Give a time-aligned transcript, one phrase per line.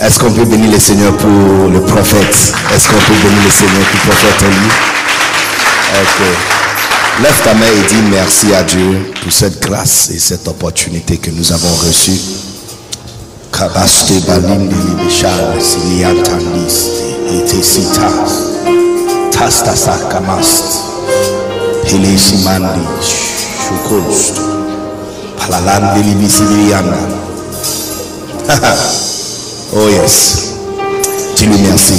[0.00, 2.52] Est-ce qu'on peut bénir le Seigneur pour le prophète?
[2.74, 4.68] Est-ce qu'on peut bénir le Seigneur pour le prophète lui?
[6.02, 7.22] Ok.
[7.22, 11.30] Lève ta main et dis merci à Dieu pour cette grâce et cette opportunité que
[11.30, 12.18] nous avons reçue.
[29.76, 30.54] Oh yes.
[31.36, 31.94] Dis-lui merci.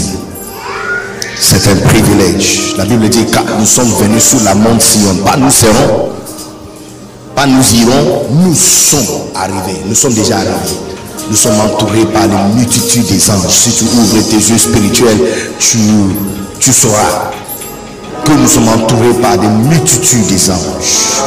[1.37, 2.75] C'est un privilège.
[2.77, 5.13] La Bible dit car nous sommes venus sous la monte Sion.
[5.25, 6.09] Pas nous serons.
[7.35, 8.27] Pas nous irons.
[8.31, 9.81] Nous sommes arrivés.
[9.85, 10.79] Nous sommes déjà arrivés.
[11.29, 13.49] Nous sommes entourés par les multitudes des anges.
[13.49, 15.19] Si tu ouvres tes yeux spirituels,
[15.59, 15.77] tu,
[16.59, 17.31] tu sauras
[18.23, 21.19] que nous sommes entourés par des multitudes des anges.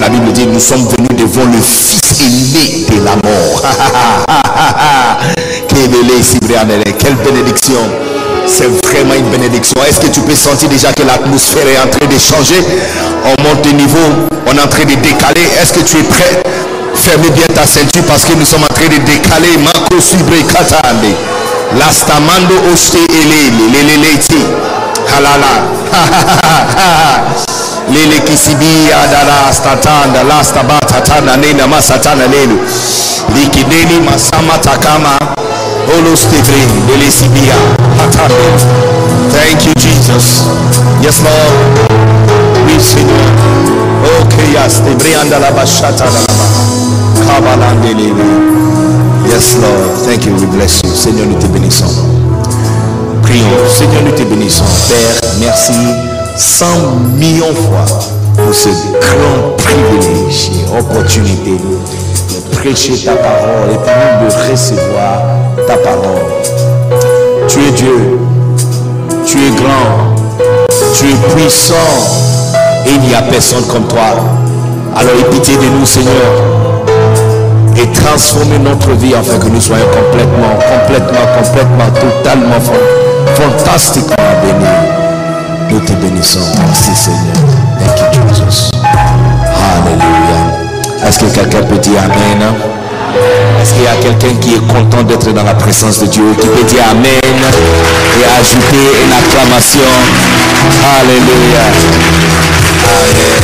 [0.00, 3.62] La Bible dit nous sommes venus devant le Fils de la mort.
[5.68, 7.80] Quelle bénédiction.
[8.46, 9.80] C'est vraiment une bénédiction.
[9.88, 12.62] Est-ce que tu peux sentir déjà que l'atmosphère est en train de changer?
[13.24, 15.46] On monte de niveau, on est en train de décaler.
[15.60, 16.42] Est-ce que tu es prêt?
[16.94, 19.56] Fermez bien ta ceinture parce que nous sommes en train de décaler.
[19.58, 21.14] Marco Subre Katande.
[21.78, 23.72] Lastamando Oste Elele.
[25.16, 25.54] Halala.
[27.90, 30.22] Lele Kisibi Adara Statanda.
[30.22, 32.58] Lastabata Tana Nena Masatana Lelu.
[33.34, 35.18] Likideni Masama Takama.
[35.98, 36.70] Olo Stevrin.
[36.88, 37.54] Lele Sibia.
[37.98, 38.34] Hatane.
[39.32, 40.44] Thank you, Jesus.
[41.02, 41.52] Yes, Lord.
[42.66, 43.16] we Seigneur.
[44.20, 44.80] Ok, yes.
[44.84, 48.24] Tebrianda la bashata la la Kabalande Lele.
[49.28, 50.04] Yes, Lord.
[50.04, 50.34] Thank you.
[50.36, 50.90] We bless you.
[50.94, 52.06] Seigneur, nous te bénissons.
[53.22, 53.68] Prions.
[53.68, 54.64] Seigneur, nous te bénissons.
[54.88, 55.72] Père, merci
[56.36, 57.84] cent millions fois
[58.36, 65.22] pour ce grand privilège et opportunité de prêcher ta parole et de recevoir
[65.66, 66.22] ta parole.
[67.48, 68.18] Tu es Dieu.
[69.26, 70.14] Tu es grand.
[70.94, 71.74] Tu es puissant.
[72.86, 74.00] Et il n'y a personne comme toi.
[74.96, 76.52] Alors aie pitié de nous, Seigneur
[77.76, 82.60] et transformer notre vie afin que nous soyons complètement, complètement, complètement, totalement,
[83.34, 85.11] fantastiquement bénis.
[85.70, 86.40] Nous te bénissons.
[86.58, 87.36] Merci Seigneur.
[87.78, 88.70] Thank you Jesus.
[89.54, 90.40] Alléluia.
[91.06, 92.54] Est-ce que quelqu'un peut dire Amen?
[93.60, 96.46] Est-ce qu'il y a quelqu'un qui est content d'être dans la présence de Dieu, qui
[96.46, 99.80] peut dire Amen et ajouter une acclamation?
[101.00, 101.64] Alléluia.
[102.84, 103.42] Amen.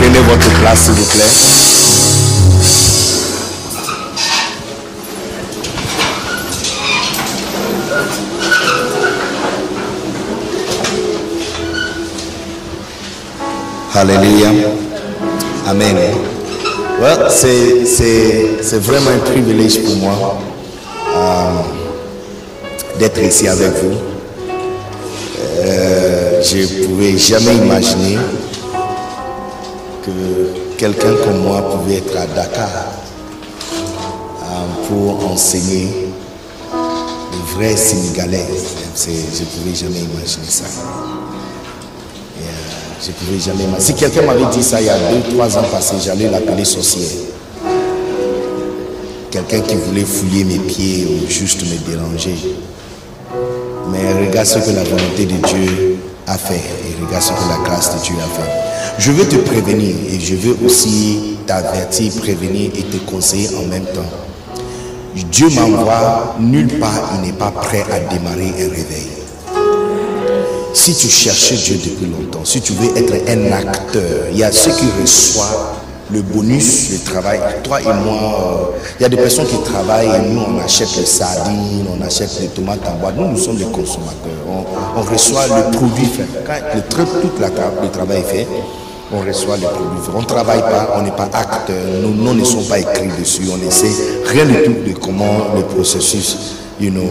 [0.00, 1.87] Prenez votre place, s'il vous plaît.
[14.00, 14.50] Alléluia.
[15.66, 15.96] Amen.
[17.30, 20.38] C'est, vraiment un privilège pour moi
[21.16, 21.50] euh,
[23.00, 23.96] d'être ici avec vous.
[25.58, 28.18] Euh, je ne pouvais jamais imaginer
[30.06, 30.10] que
[30.76, 32.68] quelqu'un comme moi pouvait être à Dakar
[34.44, 35.88] euh, pour enseigner
[37.32, 38.46] les vrais Sénégalais.
[38.96, 40.66] Je ne pouvais jamais imaginer ça.
[43.00, 43.64] Je ne pouvais jamais.
[43.78, 47.08] Si quelqu'un m'avait dit ça il y a deux, trois ans passés, j'allais l'appeler sorcière.
[49.30, 52.34] Quelqu'un qui voulait fouiller mes pieds ou juste me déranger.
[53.92, 57.64] Mais regarde ce que la volonté de Dieu a fait et regarde ce que la
[57.64, 58.50] grâce de Dieu a fait.
[58.98, 63.84] Je veux te prévenir et je veux aussi t'avertir, prévenir et te conseiller en même
[63.84, 64.10] temps.
[65.30, 69.17] Dieu m'envoie nulle part, il n'est pas prêt à démarrer un réveil.
[70.74, 74.52] Si tu cherchais Dieu depuis longtemps, si tu veux être un acteur, il y a
[74.52, 75.78] ceux qui reçoivent
[76.10, 77.40] le bonus, le travail.
[77.64, 80.88] Toi et moi, euh, il y a des personnes qui travaillent et nous, on achète
[80.96, 83.16] les sardines, on achète les tomates en boîte.
[83.16, 84.14] Nous, nous sommes des consommateurs.
[84.48, 86.26] On, reçoit le produit fait.
[86.46, 88.46] Quand le, toute la, le travail est fait,
[89.12, 90.12] on reçoit le produit fait.
[90.14, 91.76] On ne travaille pas, on n'est pas acteur.
[92.02, 93.42] Nos noms ne sont pas écrits dessus.
[93.52, 93.92] On essaie
[94.26, 96.36] rien du tout de comment le processus
[96.80, 97.02] you know,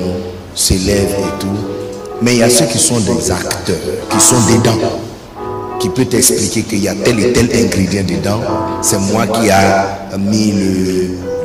[0.56, 1.87] s'élève et tout.
[2.22, 3.76] Mais il y a ceux qui sont des acteurs,
[4.10, 4.78] qui sont dedans.
[5.80, 8.42] qui peut t'expliquer qu'il y a tel et tel ingrédient dedans.
[8.82, 10.52] C'est moi qui a mis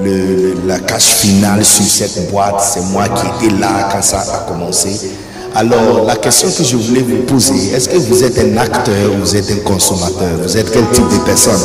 [0.02, 2.60] le, la cache finale sur cette boîte.
[2.62, 4.88] C'est moi qui étais là quand ça a commencé.
[5.54, 9.20] Alors, la question que je voulais vous poser, est-ce que vous êtes un acteur ou
[9.20, 10.38] vous êtes un consommateur?
[10.42, 11.60] Vous êtes quel type de personne?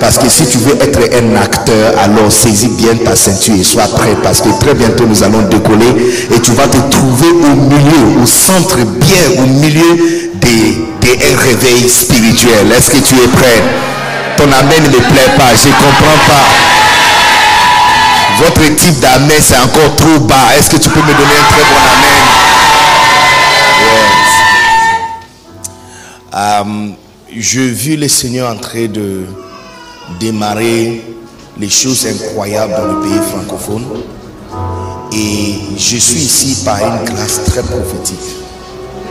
[0.00, 3.86] Parce que si tu veux être un acteur, alors saisis bien ta ceinture et sois
[3.86, 8.20] prêt parce que très bientôt nous allons décoller et tu vas te trouver au milieu,
[8.22, 9.96] au centre, bien au milieu
[10.40, 12.72] des, des un réveil spirituel.
[12.76, 13.62] Est-ce que tu es prêt?
[14.36, 16.46] Ton amen ne me plaît pas, je ne comprends pas.
[18.44, 20.56] Votre type d'amen, c'est encore trop bas.
[20.58, 22.17] Est-ce que tu peux me donner un très bon amen?
[26.34, 26.88] Euh,
[27.34, 29.24] je vis le Seigneur en train de
[30.20, 31.02] démarrer
[31.58, 33.84] les choses incroyables dans le pays francophone.
[35.12, 38.36] Et je suis ici par une grâce très prophétique.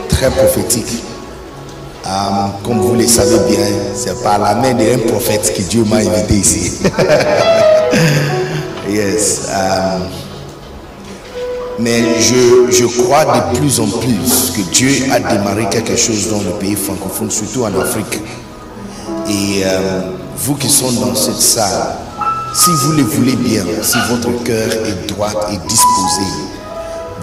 [0.08, 1.02] Très prophétique.
[2.06, 2.10] Euh,
[2.64, 6.34] comme vous le savez bien, c'est par la main d'un prophète que Dieu m'a invité
[6.34, 6.72] ici.
[8.88, 9.48] yes.
[9.50, 9.98] euh,
[11.80, 16.40] mais je, je crois de plus en plus que Dieu a démarré quelque chose dans
[16.42, 18.20] le pays francophone, surtout en Afrique.
[19.28, 20.00] Et euh,
[20.36, 21.96] vous qui sont dans cette salle,
[22.54, 26.26] si vous le voulez bien, si votre cœur est droit et disposé,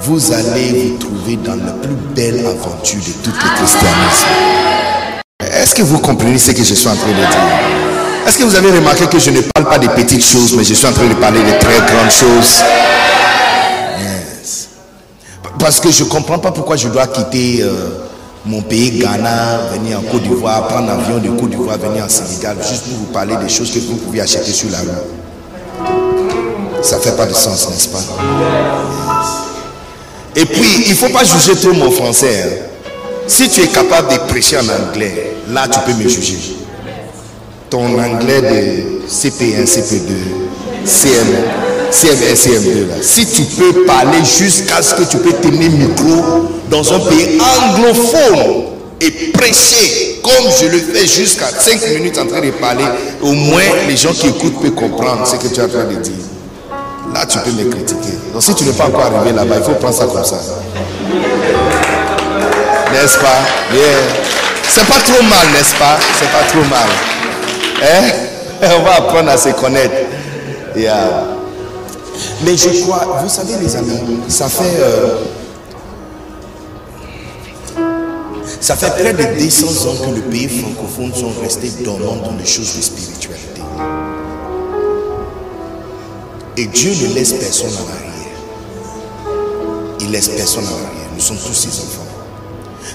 [0.03, 4.27] vous allez vous trouver dans la plus belle aventure de tout le christianisme.
[5.41, 8.27] Est-ce que vous comprenez ce que je suis en train de dire?
[8.27, 10.73] Est-ce que vous avez remarqué que je ne parle pas des petites choses, mais je
[10.73, 12.63] suis en train de parler de très grandes choses?
[15.59, 17.89] Parce que je ne comprends pas pourquoi je dois quitter euh,
[18.45, 22.57] mon pays, Ghana, venir en Côte d'Ivoire, prendre l'avion de Côte d'Ivoire, venir en Sénégal,
[22.67, 24.87] juste pour vous parler des choses que vous pouvez acheter sur la rue.
[26.83, 28.03] Ça ne fait pas de sens, n'est-ce pas?
[30.35, 32.43] Et puis, il ne faut pas juger trop mon français.
[32.43, 32.65] hein.
[33.27, 36.57] Si tu es capable de prêcher en anglais, là, tu peux me juger.
[37.71, 40.11] Ton anglais de CP1, CP2,
[40.85, 41.27] CM,
[41.95, 42.95] CM1, CM2, là.
[43.01, 48.65] Si tu peux parler jusqu'à ce que tu peux tenir micro dans un pays anglophone
[48.99, 52.83] et prêcher comme je le fais jusqu'à 5 minutes en train de parler,
[53.21, 55.95] au moins les gens qui écoutent peuvent comprendre ce que tu es en train de
[56.01, 56.13] dire.
[57.13, 58.17] Là, tu peux me critiquer.
[58.33, 60.37] Donc, si tu n'es pas encore arrivé là-bas, il faut prendre ça comme ça.
[62.91, 63.41] N'est-ce pas?
[63.73, 63.83] Yeah.
[64.67, 65.97] C'est pas trop mal, n'est-ce pas?
[66.19, 66.89] C'est pas trop mal.
[67.83, 68.11] Hein?
[68.79, 69.95] On va apprendre à se connaître.
[70.75, 71.34] Yeah.
[72.43, 75.15] Mais je crois, vous savez les amis, ça fait euh,
[78.61, 82.45] ça fait près de 200 ans que le pays francophone sont restés dormants dans les
[82.45, 83.61] choses de spiritualité.
[86.57, 88.15] Et Dieu ne laisse personne en arrière.
[89.99, 91.09] Il laisse personne en arrière.
[91.13, 92.05] Nous sommes tous ses enfants.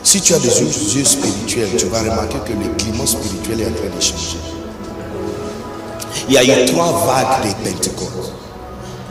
[0.03, 3.73] Si tu as des yeux, spirituels, tu vas remarquer que le climat spirituel est en
[3.73, 4.39] train de changer.
[6.29, 8.40] Il y a eu trois vagues de Pentecôte.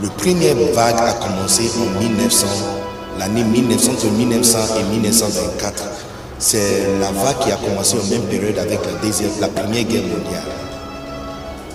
[0.02, 2.46] Le premier vague a commencé en 1900,
[3.18, 5.82] l'année 1900, entre 1900 et 1924.
[6.38, 6.58] C'est
[6.98, 8.78] la vague qui a commencé en même période avec
[9.40, 10.42] la, première guerre mondiale.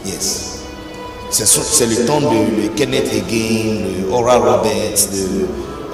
[0.07, 0.57] Yes.
[1.29, 5.45] C'est le temps de, Kenneth Hagin, de Oral Roberts, de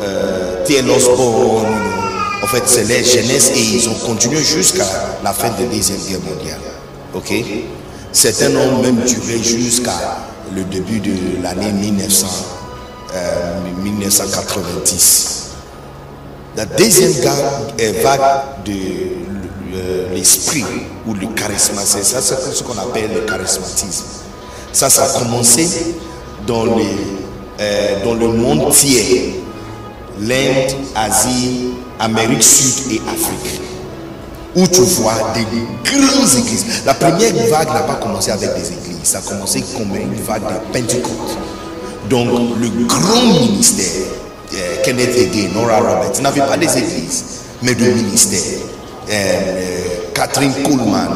[0.01, 0.89] euh, T.L.
[0.89, 1.67] Osborne.
[2.43, 4.85] En fait, c'est les jeunesses et ils ont continué jusqu'à
[5.21, 6.61] la fin de la Deuxième Guerre mondiale.
[7.13, 7.33] Ok?
[8.13, 10.17] Certains ont même duré jusqu'à
[10.55, 12.27] le début de l'année 1900,
[13.13, 15.31] euh, 1990.
[16.55, 17.13] La deuxième
[17.79, 18.73] euh, vague de
[19.73, 20.65] euh, l'esprit
[21.07, 24.05] ou le charisme, c'est ça, ce qu'on appelle le charismatisme.
[24.73, 25.95] Ça, ça a commencé
[26.45, 26.97] dans, les,
[27.59, 29.33] euh, dans le monde tiers,
[30.19, 33.60] l'Inde, Asie, Amérique sud et Afrique,
[34.55, 35.45] où tu vois des
[35.89, 36.65] grandes églises.
[36.85, 40.43] La première vague n'a pas commencé avec des églises, ça a commencé comme une vague
[40.43, 41.37] de Pentecôte.
[42.09, 42.27] Donc,
[42.59, 43.85] le grand ministère,
[44.53, 47.23] euh, Kenneth Hagin, Nora Roberts, n'avait pas des églises,
[47.61, 48.59] mais de ministères.
[49.09, 49.79] Euh, euh,
[50.13, 51.07] Catherine Coleman,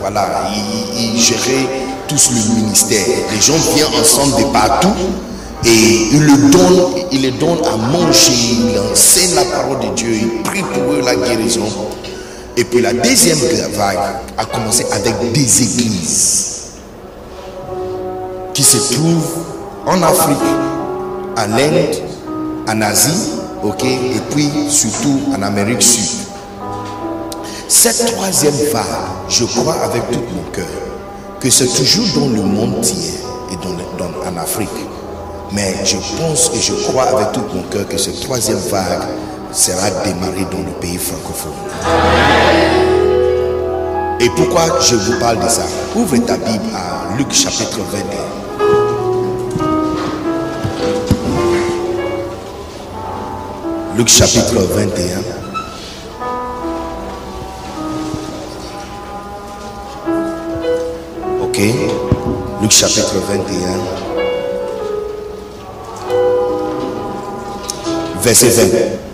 [0.00, 0.48] voilà,
[0.96, 1.66] il, gérait
[2.06, 3.04] tous le ministère.
[3.32, 4.94] Les gens viennent ensemble de partout
[5.64, 10.42] et il le donne, les donne à manger, il enseigne la parole de Dieu, il
[10.42, 11.62] prie pour eux la guérison.
[12.56, 13.38] Et puis la deuxième
[13.76, 13.98] vague
[14.38, 16.52] a commencé avec des églises
[18.54, 19.44] qui se trouvent
[19.86, 20.38] en Afrique,
[21.36, 21.96] en Inde,
[22.68, 23.32] en Asie,
[23.84, 26.08] et puis surtout en Amérique sud.
[27.68, 28.84] Cette troisième vague,
[29.28, 30.64] je crois avec tout mon cœur
[31.40, 33.20] que c'est toujours dans le monde tiers
[33.52, 34.68] et dans- en Afrique.
[35.52, 39.02] Mais je pense et je crois avec tout mon cœur que cette troisième vague
[39.56, 41.52] sera démarrée dans le pays francophone.
[44.20, 45.62] Et pourquoi je vous parle de ça?
[45.94, 48.04] Ouvre ta Bible à Luc chapitre 21.
[53.96, 55.20] Luc chapitre 21.
[61.42, 61.60] Ok.
[62.60, 63.78] Luc chapitre 21.
[68.22, 69.05] Verset 20.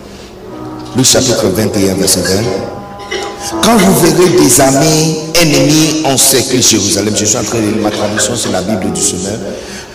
[0.95, 3.63] Luc chapitre 21, verset 20.
[3.63, 8.35] Quand vous verrez des armées ennemies encercler Jérusalem, je suis en train de ma traduction,
[8.37, 9.39] c'est la Bible du Semeur.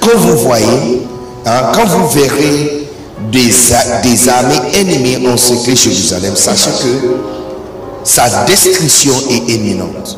[0.02, 1.04] Quand vous voyez,
[1.46, 2.88] hein, quand vous verrez
[3.32, 3.52] des,
[4.04, 7.18] des armées ennemies encercler Jérusalem, sachez que
[8.04, 10.18] sa destruction est imminente.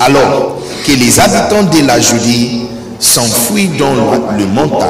[0.00, 2.62] Alors que les habitants de la Judée
[2.98, 3.92] s'enfuient dans
[4.38, 4.88] le montagne,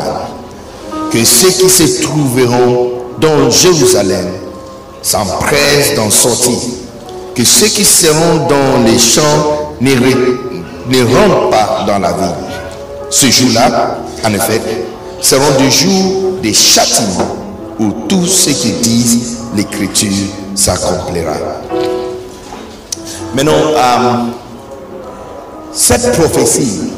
[1.10, 4.26] que ceux qui se trouveront dans Jérusalem
[5.02, 6.58] s'empressent d'en sortir
[7.34, 12.34] que ceux qui seront dans les champs ne, ne rentrent pas dans la ville.
[13.10, 14.60] Ce jour-là, en effet,
[15.20, 17.36] seront des jours des châtiments
[17.78, 21.32] où tout ce qui disent l'écriture s'accomplira.
[23.34, 24.24] Maintenant, euh,
[25.72, 26.90] cette prophétie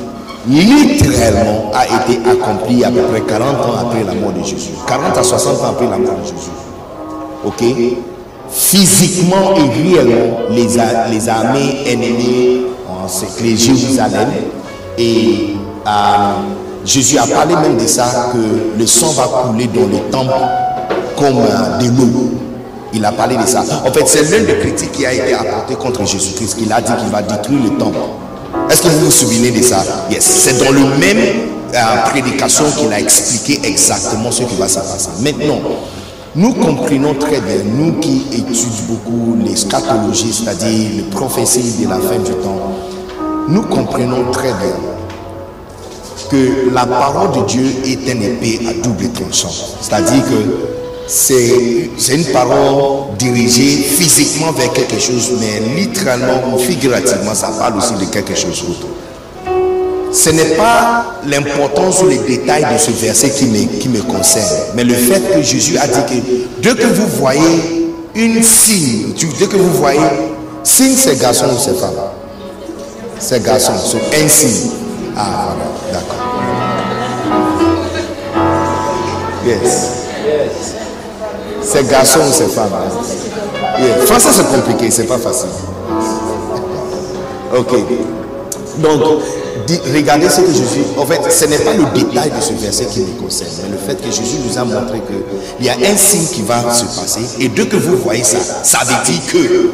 [0.49, 4.71] littéralement a été accomplie à peu près 40 ans après la mort de Jésus.
[4.87, 6.51] 40 à 60 ans après la mort de Jésus.
[7.45, 7.65] Ok?
[8.51, 10.67] Physiquement et réellement les,
[11.11, 14.29] les armées ennemies ont encerclé Jérusalem
[14.99, 15.55] et
[15.87, 15.91] euh,
[16.85, 20.33] Jésus a parlé même de ça que le sang va couler dans les temples
[21.17, 22.31] comme euh, de l'eau.
[22.93, 23.65] Il a parlé de ça.
[23.87, 26.59] En fait, c'est l'un des critiques qui a été apporté contre Jésus-Christ.
[26.59, 27.97] qu'il a dit qu'il va détruire le temple.
[28.71, 29.83] Est-ce que vous vous souvenez de ça?
[30.11, 30.23] Yes.
[30.25, 31.19] C'est dans le même
[31.75, 31.79] euh,
[32.11, 35.09] prédication qu'il a expliqué exactement ce qui va se passer.
[35.23, 35.59] Maintenant,
[36.35, 41.99] nous comprenons très bien, nous qui étudions beaucoup les scatologies, c'est-à-dire les prophéties de la
[41.99, 42.73] fin du temps,
[43.49, 44.75] nous comprenons très bien
[46.31, 49.51] que la parole de Dieu est une épée à double tranchant.
[49.83, 50.71] C'est-à-dire que
[51.07, 58.11] c'est une parole dirigée physiquement vers quelque chose, mais littéralement figurativement, ça parle aussi de
[58.11, 58.87] quelque chose d'autre
[60.13, 64.47] ce n'est pas l'importance ou les détails de ce verset qui me, qui me concerne,
[64.75, 69.47] mais le fait que Jésus a dit que dès que vous voyez une signe, dès
[69.47, 70.01] que vous voyez
[70.63, 71.91] signe c'est garçon ou c'est femme,
[73.19, 74.71] c'est garçon, c'est un signe.
[75.17, 75.55] Ah
[75.93, 76.17] d'accord.
[79.47, 79.89] Yes.
[81.63, 82.71] C'est garçon ou c'est femme?
[83.79, 84.07] Yeah.
[84.07, 85.49] Français c'est compliqué, c'est pas facile.
[87.57, 87.75] Ok.
[88.79, 89.01] Donc,
[89.95, 90.85] regardez ce que Jésus.
[90.97, 93.79] En fait, ce n'est pas le détail de ce verset qui me concerne, mais le
[93.79, 97.21] fait que Jésus nous a montré qu'il y a un signe qui va se passer.
[97.41, 99.71] Et dès que vous voyez ça, ça veut dire que.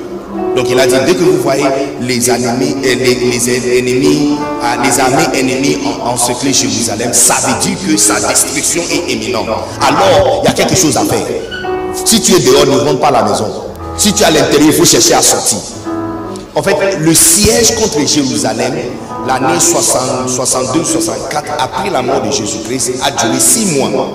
[0.57, 1.64] Donc il a dit, dès que vous voyez
[2.00, 7.61] les ennemis, euh, les, les ennemis, euh, les armées ennemies en, encercler Jérusalem, ça veut
[7.61, 9.47] dire que sa destruction est imminente.
[9.81, 11.25] Alors, il y a quelque chose à faire.
[12.05, 13.47] Si tu es dehors, ne rentre pas à la maison.
[13.97, 15.59] Si tu es à l'intérieur, il faut chercher à sortir.
[16.59, 18.75] En fait, le siège contre Jérusalem,
[19.29, 20.27] l'année 62-64,
[21.57, 24.09] après la mort de Jésus-Christ, a duré six mois.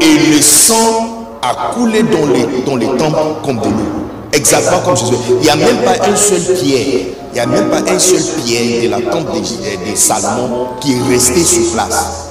[0.00, 4.08] Et le sang a coulé dans les, dans les temples comme de l'eau.
[4.32, 5.12] Exactement comme Jésus.
[5.28, 7.04] Il n'y a même pas un seul pierre.
[7.32, 10.94] Il n'y a même pas un seul pierre de la temple de, de Salomon qui
[10.94, 12.30] est resté sur place.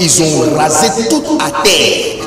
[0.00, 2.22] Ils ont rasé tout à terre.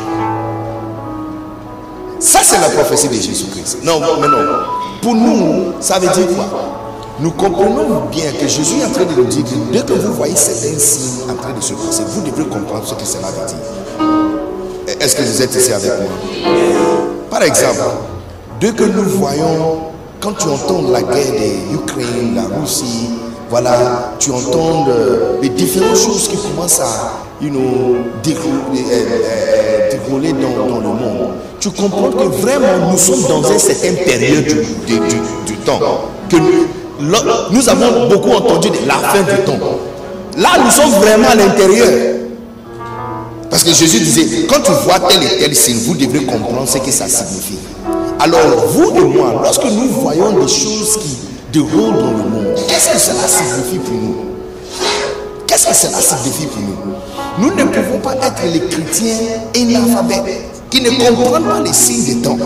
[2.20, 3.80] Ça, c'est la prophétie de Jésus-Christ.
[3.84, 4.38] Non, mais non.
[5.05, 6.45] Pour nous, ça veut dire quoi?
[7.19, 10.13] Nous comprenons bien que Jésus est en train de nous dire que dès que vous
[10.13, 13.45] voyez certains signes en train de se passer, vous devez comprendre ce que cela veut
[13.45, 14.97] dire.
[15.00, 16.51] Est-ce que vous êtes ici avec moi?
[17.29, 17.83] Par exemple,
[18.59, 23.12] dès que nous voyons, quand tu entends la guerre de l'Ukraine, la Russie,
[23.51, 28.84] voilà, tu entends euh, les différentes choses qui commencent à you know, dérouler,
[30.34, 35.00] dans, le monde, tu comprends que vraiment nous sommes dans une certaine période du,
[35.46, 35.80] du, temps.
[36.30, 36.68] Que nous,
[37.51, 39.60] nous avons beaucoup entendu de la fin du temps.
[40.38, 41.89] Là, nous sommes vraiment à l'intérieur.
[43.50, 46.77] Parce que Jésus disait, quand tu vois tel et tel signe, vous devrez comprendre ce
[46.77, 47.60] que ça signifie.
[48.20, 51.18] Alors, vous et moi, lorsque nous voyons des choses qui
[51.54, 54.15] déroulent dans le monde, qu'est-ce que cela signifie pour nous?
[55.48, 56.96] Qu'est-ce que cela signifie pour nous?
[57.38, 59.18] Nous ne pouvons pas être les chrétiens
[59.56, 62.38] analphabètes qui ne comprennent pas les signes des temps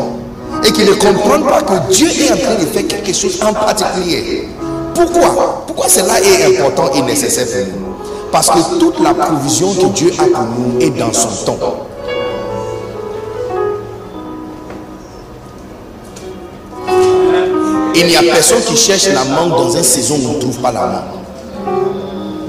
[0.65, 3.53] et qui ne comprennent pas que Dieu est en train de faire quelque chose en
[3.53, 4.47] particulier.
[4.95, 5.63] Pourquoi?
[5.67, 7.95] Pourquoi cela est important et nécessaire pour nous?
[8.31, 11.85] Parce que toute la provision que Dieu a pour nous est dans son temps.
[18.01, 20.59] il n'y a personne qui cherche la mangue dans une saison où on ne trouve
[20.59, 21.19] pas la mangue.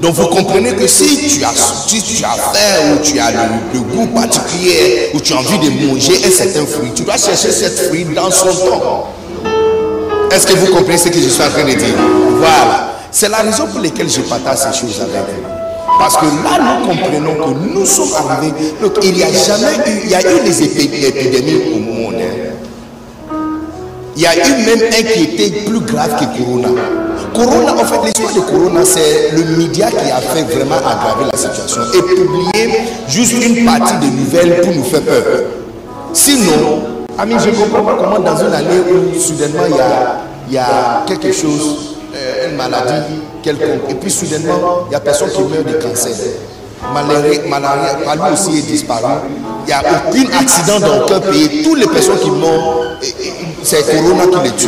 [0.01, 1.53] Donc vous comprenez que si tu as,
[1.87, 5.85] si tu as faim ou tu as le, goût particulier ou tu as envie de
[5.87, 9.09] manger un certain fruit, tu dois chercher cette fruit dans son temps.
[10.31, 11.93] Est-ce que vous comprenez ce que je suis en train de dire?
[12.39, 12.93] Voilà.
[13.11, 15.49] C'est la raison pour laquelle je partage ces choses avec vous.
[15.99, 18.73] Parce que là, nous comprenons que nous sommes arrivés.
[18.81, 22.15] Donc, il n'y a jamais eu, il y a eu des épidémies au monde.
[22.19, 23.35] hein.
[24.15, 26.69] Il y a eu même un qui était plus grave que Corona.
[27.33, 31.37] Corona, en fait, l'histoire de Corona, c'est le média qui a fait vraiment aggraver la
[31.37, 35.23] situation et publier juste une partie de nouvelles pour nous faire peur.
[36.13, 36.83] Sinon,
[37.19, 39.63] je ne comprends pas comment dans une année où soudainement
[40.47, 44.99] il y a, quelque chose, euh, une maladie quelconque, et puis soudainement il n'y a
[44.99, 46.11] personne qui meurt de cancer.
[46.93, 49.13] Malaria, malaria aussi est disparu.
[49.63, 51.61] Il n'y a aucun accident dans aucun pays.
[51.63, 52.97] Toutes les personnes qui meurent,
[53.63, 54.67] c'est Corona qui les tue.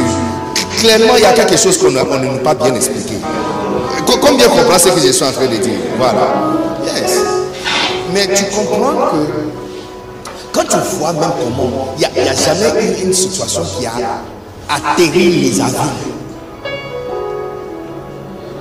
[0.84, 3.13] Clairement, il y a quelque chose qu'on ne nous pas bien expliqué.
[4.06, 5.80] Co- Combien comprend ce que je suis en train de dire?
[5.98, 6.28] Voilà.
[6.86, 7.20] Yes.
[8.13, 9.18] Mais tu comprends que
[10.52, 13.92] quand tu vois même comment, il n'y a, jamais eu une situation qui a
[14.70, 15.94] atterri les avions.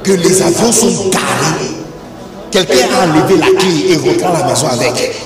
[0.04, 1.72] Que les avions sont garés.
[2.52, 5.16] Quelqu'un a enlevé la clé et rentré à la maison avec.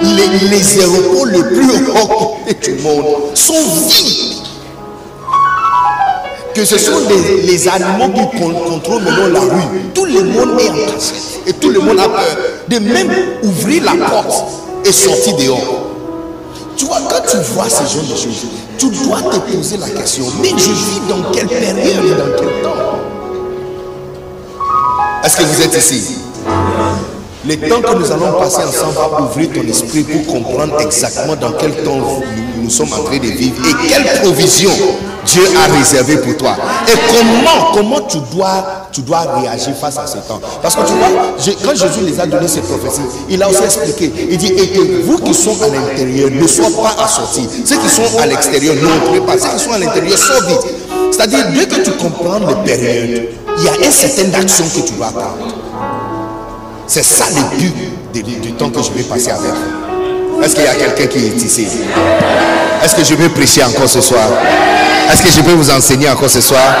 [0.00, 3.04] Les, les aéroports les plus hauts du monde
[3.34, 3.54] sont
[3.88, 4.36] vides.
[6.54, 6.92] Que ce sont
[7.44, 9.80] les, animaux qui con- contrôlent maintenant la rue.
[9.94, 11.40] Tout le monde est en cachette.
[11.46, 12.36] Et tout le monde a peur
[12.68, 13.10] de même
[13.44, 14.44] ouvrir la porte
[14.84, 15.84] et sortir dehors.
[16.76, 20.24] Tu vois, quand tu vois ce genre de choses, tu dois te poser la question,
[20.40, 22.76] mais je vis dans quelle période et dans quel temps?
[25.24, 26.16] Est-ce que vous êtes ici?
[27.46, 31.52] Le temps que nous allons passer ensemble va ouvrir ton esprit pour comprendre exactement dans
[31.52, 34.70] quel temps nous, nous sommes en train de vivre et quelle provision
[35.24, 36.56] Dieu a réservé pour toi.
[36.88, 40.40] Et comment, comment tu dois, tu dois réagir face à ce temps.
[40.62, 44.12] Parce que tu vois, quand Jésus les a donné ces prophéties, il a aussi expliqué.
[44.30, 47.48] Il dit, et que vous qui sont à l'intérieur ne soyez pas assortis.
[47.64, 49.38] Ceux qui sont à l'extérieur n'entrez pas.
[49.38, 50.74] Ceux qui sont à l'intérieur sortent vite.
[51.12, 54.94] C'est-à-dire, dès que tu comprends les périodes, il y a une certaine action que tu
[54.94, 56.07] dois prendre.
[56.88, 60.42] C'est ça le but du temps que je vais passer avec vous.
[60.42, 61.66] Est-ce qu'il y a quelqu'un qui est ici?
[62.82, 64.26] Est-ce que je vais prêcher encore ce soir?
[65.12, 66.76] Est-ce que je peux vous enseigner encore ce soir?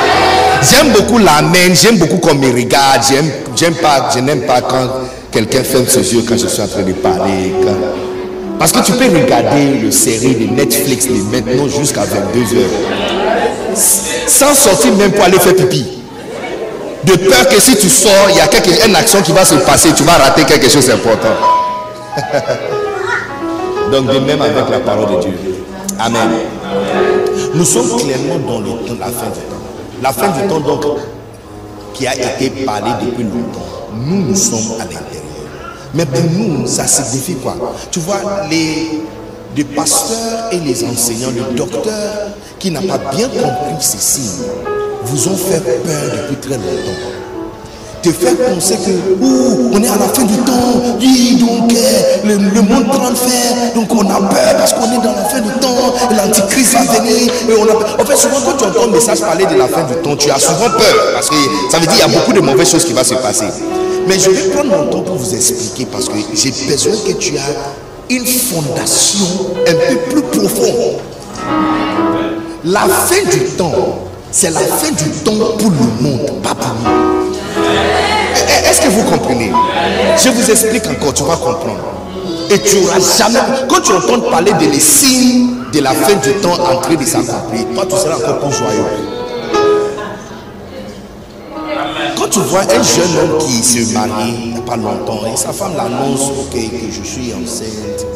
[0.62, 4.88] J'aime beaucoup l'amen, j'aime beaucoup qu'on me regarde, j'aime, pas, je n'aime pas quand
[5.30, 7.52] quelqu'un ferme ses yeux quand je suis en train de parler.
[8.58, 13.76] Parce que tu peux regarder le série de Netflix de maintenant jusqu'à 22 heures
[14.26, 15.97] sans sortir même pour aller faire pipi
[17.08, 19.54] de peur que si tu sors, il y a quelque, une action qui va se
[19.56, 21.28] passer, tu vas rater quelque chose d'important.
[23.92, 25.32] Donc de même avec la parole de Dieu.
[25.98, 26.28] Amen.
[27.54, 29.56] Nous sommes clairement dans le temps, la fin du temps.
[30.02, 30.84] La fin du temps donc
[31.94, 33.66] qui a été parlé depuis longtemps.
[33.96, 35.22] Nous, nous sommes à l'intérieur.
[35.94, 37.56] Mais pour nous, ça signifie quoi?
[37.90, 39.00] Tu vois, les,
[39.56, 44.44] les pasteurs et les enseignants, le docteur qui n'a pas bien compris signes,
[45.10, 47.14] vous ont fait peur depuis très longtemps.
[48.02, 48.90] Te faire penser que,
[49.24, 51.76] ouh, on est à la fin du temps, oui, donc euh,
[52.24, 55.40] le, le monde prend fer, donc on a peur parce qu'on est dans la fin
[55.40, 57.32] du temps, l'antichrist va venir.
[57.48, 58.00] Et on a...
[58.00, 60.30] En fait, souvent quand tu entends un message parler de la fin du temps, tu
[60.30, 61.34] as souvent peur parce que
[61.72, 63.46] ça veut dire qu'il y a beaucoup de mauvaises choses qui vont se passer.
[64.06, 67.36] Mais je vais prendre mon temps pour vous expliquer parce que j'ai besoin que tu
[67.36, 69.26] as une fondation
[69.66, 70.98] un peu plus profonde.
[72.64, 73.98] La fin du temps,
[74.30, 77.32] c'est la fin du temps pour le monde, pas pour nous.
[78.68, 79.52] Est-ce que vous comprenez?
[80.16, 81.80] Je vous explique encore, tu vas comprendre.
[82.50, 86.32] Et tu n'auras jamais, quand tu entends parler de les signes de la fin du
[86.34, 88.84] temps en train de s'accomplir, toi tu seras encore plus joyeux.
[92.16, 95.36] Quand tu vois un jeune homme qui se marie il n'y a pas longtemps et
[95.36, 98.06] sa femme l'annonce ok, que je suis enceinte,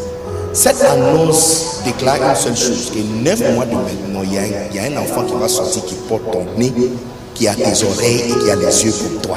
[0.52, 4.96] cette annonce déclare une seule chose, que neuf mois de maintenant, il y, a, un-
[5.02, 6.72] enfant qui va sortir qui porte ton nez,
[7.34, 9.36] qui a tes oreilles et qui a les yeux pour toi.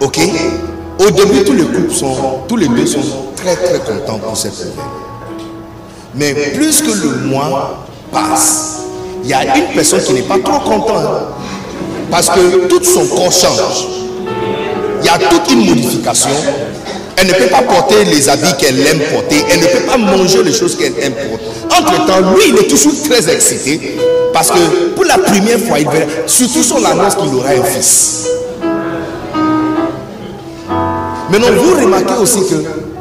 [0.00, 0.18] Ok?
[0.98, 2.14] Au début, tous les couples sont,
[2.46, 3.00] tous les deux sont
[3.36, 4.84] très très contents pour cette nouvelle.
[6.14, 8.80] Mais plus que le mois passe,
[9.22, 11.06] il y a une personne qui n'est pas trop contente
[12.10, 13.86] parce que tout son corps change.
[15.00, 16.30] Il y a toute une modification.
[17.20, 19.44] Elle ne peut pas porter les habits qu'elle aime porter.
[19.52, 21.44] Elle ne peut pas manger les choses qu'elle aime porter.
[21.78, 23.96] Entre-temps, lui, il est toujours très excité
[24.32, 28.26] parce que pour la première fois, il verra, surtout son annonce qu'il aura un fils.
[31.30, 32.54] Maintenant, vous remarquez aussi que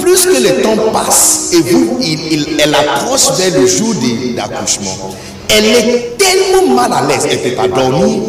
[0.03, 3.93] plus que le temps passe et vous, il- il- elle approche vers le jour
[4.35, 5.15] d'accouchement,
[5.49, 7.25] elle est tellement mal à l'aise.
[7.29, 8.19] Elle ne peut pas dormir,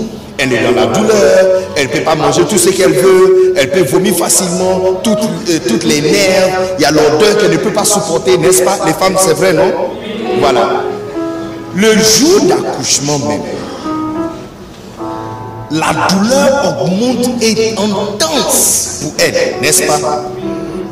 [0.41, 3.71] elle est dans la douleur, elle ne peut pas manger tout ce qu'elle veut, elle
[3.71, 7.73] peut vomir facilement, toutes, euh, toutes les nerfs, il y a l'odeur qu'elle ne peut
[7.73, 8.79] pas supporter, n'est-ce pas?
[8.87, 9.71] Les femmes, c'est vrai, non?
[10.41, 10.83] Voilà.
[11.75, 13.43] Le jour d'accouchement même,
[15.71, 19.99] la douleur augmente et intense pour elle, n'est-ce pas?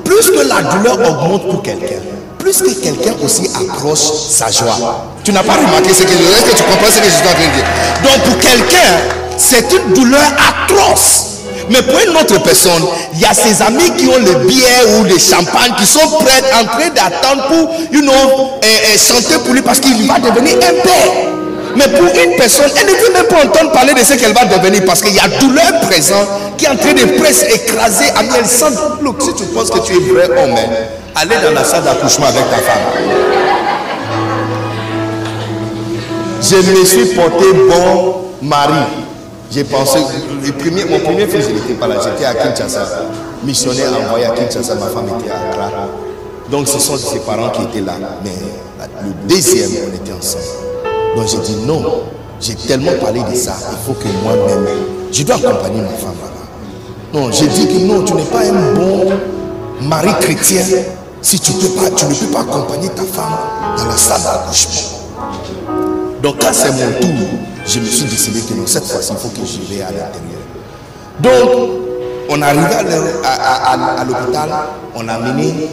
[0.05, 1.97] Plus que la douleur augmente pour quelqu'un,
[2.39, 3.99] plus que quelqu'un aussi approche
[4.31, 5.07] sa joie.
[5.25, 7.33] Tu n'as pas remarqué ce que je que tu comprends ce que je suis en
[7.33, 7.65] train de dire.
[8.03, 11.25] Donc pour quelqu'un, c'est une douleur atroce.
[11.71, 12.83] Mais pour une autre personne,
[13.15, 16.43] il y a ses amis qui ont le bière ou le champagne qui sont prêts
[16.59, 18.59] en train d'attendre pour, you know,
[18.97, 21.13] chanter pour lui parce qu'il va devenir un père.
[21.77, 24.47] Mais pour une personne, elle ne veut même pas entendre parler de ce qu'elle va
[24.47, 28.07] devenir parce qu'il y a douleur présente qui est en train de presser, écraser.
[28.17, 28.75] Ami, elle sent.
[29.03, 30.71] Look, si tu penses que tu es vrai homme, hein,
[31.15, 32.81] allez dans la salle d'accouchement avec ta femme.
[36.41, 39.08] Je me suis porté bon mari.
[39.51, 39.99] J'ai pensé,
[40.45, 42.87] le premier, mon premier fils, il n'était pas là, j'étais à Kinshasa.
[43.45, 45.71] Missionnaire envoyé à Kinshasa, ma femme était à Accra.
[46.51, 47.95] Donc ce sont ses parents qui étaient là.
[48.23, 48.33] Mais
[49.03, 50.45] le deuxième, on était ensemble.
[51.17, 51.83] Donc j'ai dit non,
[52.41, 54.67] j'ai tellement parlé de ça, il faut que moi-même,
[55.11, 56.39] je dois accompagner ma femme là-bas.
[57.15, 59.07] Non, j'ai dit que non, tu n'es pas un bon
[59.83, 60.63] mari chrétien
[61.23, 63.39] si tu, tu ne peux pas accompagner ta femme
[63.79, 64.99] dans la salle d'accouchement.
[66.23, 67.29] Donc quand c'est mon tour,
[67.69, 70.41] je me suis décidé que non, cette fois-ci, il faut que je vais à l'intérieur.
[71.21, 71.71] Donc,
[72.31, 72.65] on arrivé
[73.25, 74.49] à, l'hôpital,
[74.95, 75.69] on a mené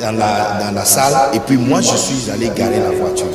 [0.00, 3.26] dans la, dans la salle, et puis moi, je suis allé garer la voiture.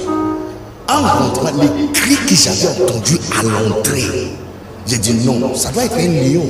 [0.89, 4.32] En rentrant, les cris que j'avais entendus à l'entrée,
[4.86, 6.46] j'ai dit non, ça doit être un lion.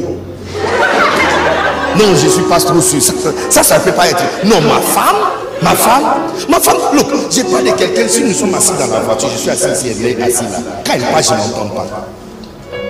[1.97, 3.01] Non, je ne suis pas trop sûr.
[3.49, 4.21] Ça, ça ne peut pas être.
[4.45, 5.15] Non, ma femme,
[5.61, 6.03] ma femme,
[6.49, 9.37] ma femme, look, j'ai parlé de quelqu'un, si nous sommes assis dans la voiture, je
[9.37, 10.59] suis assis ici, elle est assise là.
[10.85, 12.07] Quand elle parle, je ne l'entends pas.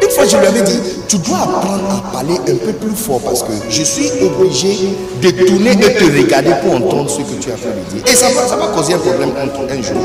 [0.01, 3.19] Une fois, je lui avais dit, tu dois apprendre à parler un peu plus fort
[3.21, 7.51] parce que je suis obligé de tourner et te regarder pour entendre ce que tu
[7.51, 8.03] as fait de dire.
[8.11, 9.97] Et ça va, ça va causer un problème un jour.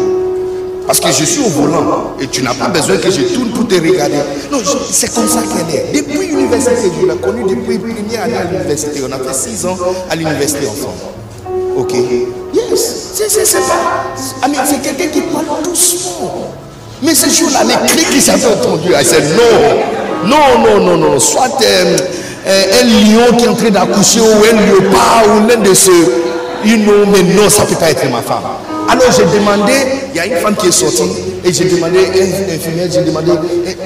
[0.87, 3.69] Parce que je suis au volant et tu n'as pas besoin que je tourne pour
[3.69, 4.17] te regarder.
[4.51, 4.59] Non,
[4.91, 5.93] c'est comme ça qu'elle est.
[5.95, 9.01] Depuis l'université, je l'ai connue depuis première année à l'université.
[9.09, 9.77] On a fait six ans
[10.11, 11.22] à l'université ensemble.
[11.77, 11.95] Ok
[12.55, 13.13] Yes.
[13.15, 14.65] C'est pas.
[14.67, 16.53] c'est quelqu'un qui parle doucement.
[17.03, 18.95] Mais ce jour-là, les cris qui s'avaient entendus, dit
[19.37, 20.29] non.
[20.29, 21.19] Non, non, non, non.
[21.19, 21.97] Soit euh,
[22.47, 26.13] euh, un lion qui est en train d'accoucher ou un léopard ou l'un de ceux.
[26.65, 28.45] You know, mais non, ça ne peut pas être ma femme.
[28.89, 29.73] Alors j'ai demandé,
[30.13, 31.03] il y a une femme qui est sortie,
[31.45, 33.33] et j'ai demandé, une infirmière, j'ai demandé,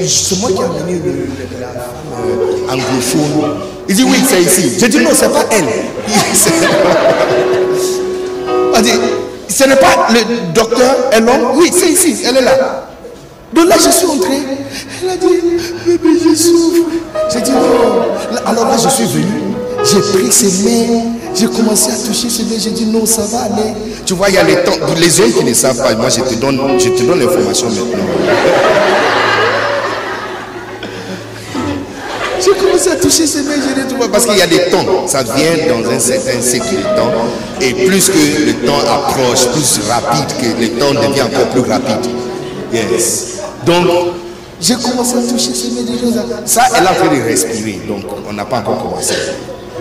[0.07, 1.29] c'est moi qui ai amené le,
[1.61, 3.55] la femme anglophone.
[3.88, 4.72] Il dit oui, c'est ici.
[4.79, 5.64] J'ai dit non, c'est pas elle.
[8.79, 8.91] Il dit,
[9.49, 12.87] ce n'est pas le docteur, elle Oui, c'est ici, elle est là.
[13.53, 14.39] Donc là, je suis entré.
[15.03, 15.27] Elle a dit,
[15.87, 16.89] bébé, je souffre.
[17.33, 18.39] J'ai dit non.
[18.45, 19.25] Alors là, je suis venu.
[19.85, 21.03] J'ai pris ses mains.
[21.35, 22.59] J'ai commencé à toucher ses mains.
[22.59, 23.73] J'ai dit non, ça va aller.
[24.05, 24.73] Tu vois, il y a les temps.
[24.99, 28.05] Les hommes qui ne savent pas, moi, je te donne, je te donne l'information maintenant.
[32.47, 34.85] J'ai commencé à toucher ses mains, j'ai dit tout parce qu'il y a des temps,
[35.09, 37.11] ça vient dans un certain cycle de temps,
[37.61, 42.09] et plus que le temps approche, plus rapide que le temps devient encore plus rapide.
[42.73, 43.39] Yes.
[43.65, 43.89] Donc,
[44.61, 45.91] j'ai commencé à toucher ses mains,
[46.45, 49.15] ça, elle a fait de respirer, donc on n'a pas encore commencé.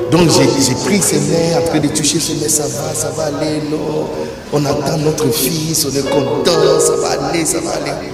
[0.10, 3.62] Donc j'ai pris ses mains, après de toucher ses mains, ça va, ça va aller,
[3.69, 4.08] non.
[4.51, 8.10] On attend notre fils, on est content, ça va aller, ça va aller.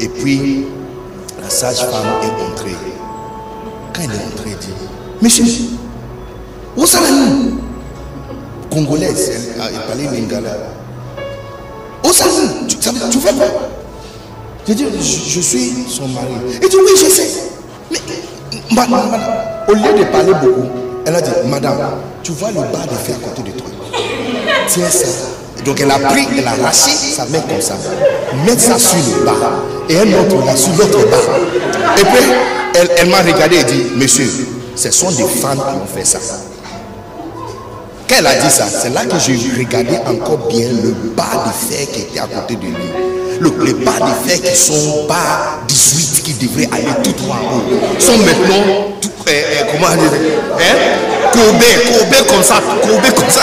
[0.00, 0.64] Et puis,
[1.42, 2.76] la sage-femme est entrée.
[3.98, 4.72] Quand elle est entrée, elle dit,
[5.20, 5.44] Monsieur,
[6.76, 7.00] où ça
[8.70, 10.56] Congolaise, elle, elle parlait lingala.
[12.04, 12.24] Où ça
[12.68, 13.46] tu, tu fais quoi?
[14.68, 16.26] J'ai dit, je, suis son mari.
[16.62, 17.28] Elle dit, oui, je sais.
[17.90, 17.98] Mais,
[18.70, 19.20] madame,
[19.66, 20.68] au lieu de parler beaucoup,
[21.04, 21.78] elle a dit, Madame,
[22.22, 23.68] tu vois le bas de fer à côté de toi.
[24.68, 25.06] Tiens ça.
[25.64, 27.74] Donc elle a pris, elle a arraché sa main comme ça.
[28.46, 29.32] Mettre ça sur le bas.
[29.88, 31.16] Et elle montre là sur l'autre bas.
[31.96, 34.28] Et puis, elle, m'a regardé et dit, Monsieur,
[34.74, 36.18] ce sont des femmes qui ont fait ça.
[38.08, 41.74] Quand elle a dit ça, c'est là que j'ai regardé encore bien le bas de
[41.74, 42.74] fer qui était à côté de lui.
[43.40, 48.00] Le, bas de fer qui sont bas 18 qui devraient aller tout droit en haut
[48.00, 48.64] sont maintenant
[49.00, 50.10] tout, eh, eh, comment dire
[50.58, 50.98] hein?
[52.28, 53.42] comme ça, courbés comme ça.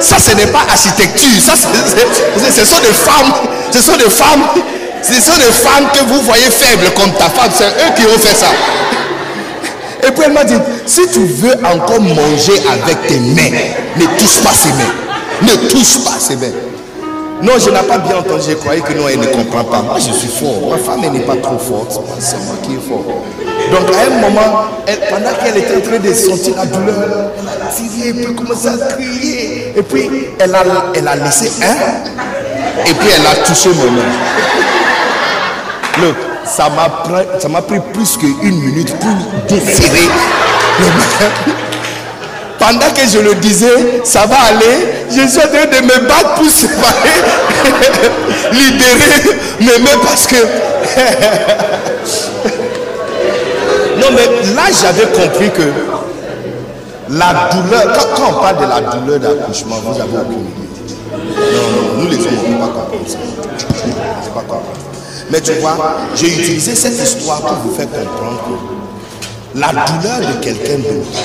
[0.00, 1.40] Ça, ce n'est pas architecture.
[1.40, 3.32] Ça, ce sont des femmes,
[3.70, 4.44] ce sont des femmes,
[5.04, 7.50] ce sont des femmes que vous voyez faibles comme ta femme.
[7.54, 8.46] C'est eux qui ont fait ça.
[10.06, 10.54] Et puis elle m'a dit,
[10.86, 13.58] si tu veux encore manger avec tes mains,
[13.96, 14.94] ne touche pas ses mains.
[15.42, 16.52] Ne touche pas ses mains.
[17.42, 18.42] Non, je n'ai pas bien entendu.
[18.48, 19.82] Je croyais que non, elle ne comprend pas.
[19.82, 20.70] Moi, je suis fort.
[20.70, 22.00] Ma femme, elle n'est pas trop forte.
[22.18, 23.04] C'est moi qui est fort.
[23.70, 24.66] Donc, à un moment,
[25.10, 28.68] pendant qu'elle était en train de sentir la douleur, elle a tiré, et puis commencé
[28.68, 29.74] à crier.
[29.76, 30.62] Et puis, elle a,
[30.94, 32.88] elle a laissé un.
[32.88, 34.02] Et puis, elle a touché mon nom.
[36.44, 36.88] Ça m'a
[37.62, 39.10] pris, pris plus qu'une minute pour
[39.50, 39.56] le
[42.58, 44.88] pendant que je le disais, ça va aller.
[45.10, 47.20] Je suis en train de me battre pour séparer,
[48.52, 50.36] libérer mes mains parce que.
[54.00, 55.62] non, mais là, j'avais compris que
[57.10, 57.82] la douleur,
[58.16, 60.68] quand, on parle de la douleur d'accouchement, vous avez aucune idée.
[61.12, 63.18] Non, nous les hommes, on ne pas comprendre ça.
[64.34, 64.42] pas.
[65.30, 65.76] Mais tu vois,
[66.14, 71.18] j'ai utilisé cette histoire pour vous faire comprendre que la douleur de quelqu'un d'autre,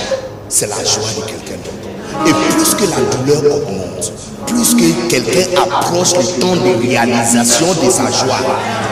[0.48, 2.28] c'est la joie de quelqu'un d'autre.
[2.28, 4.12] Et plus que la douleur augmente,
[4.48, 8.40] plus que quelqu'un approche le temps de réalisation de sa joie.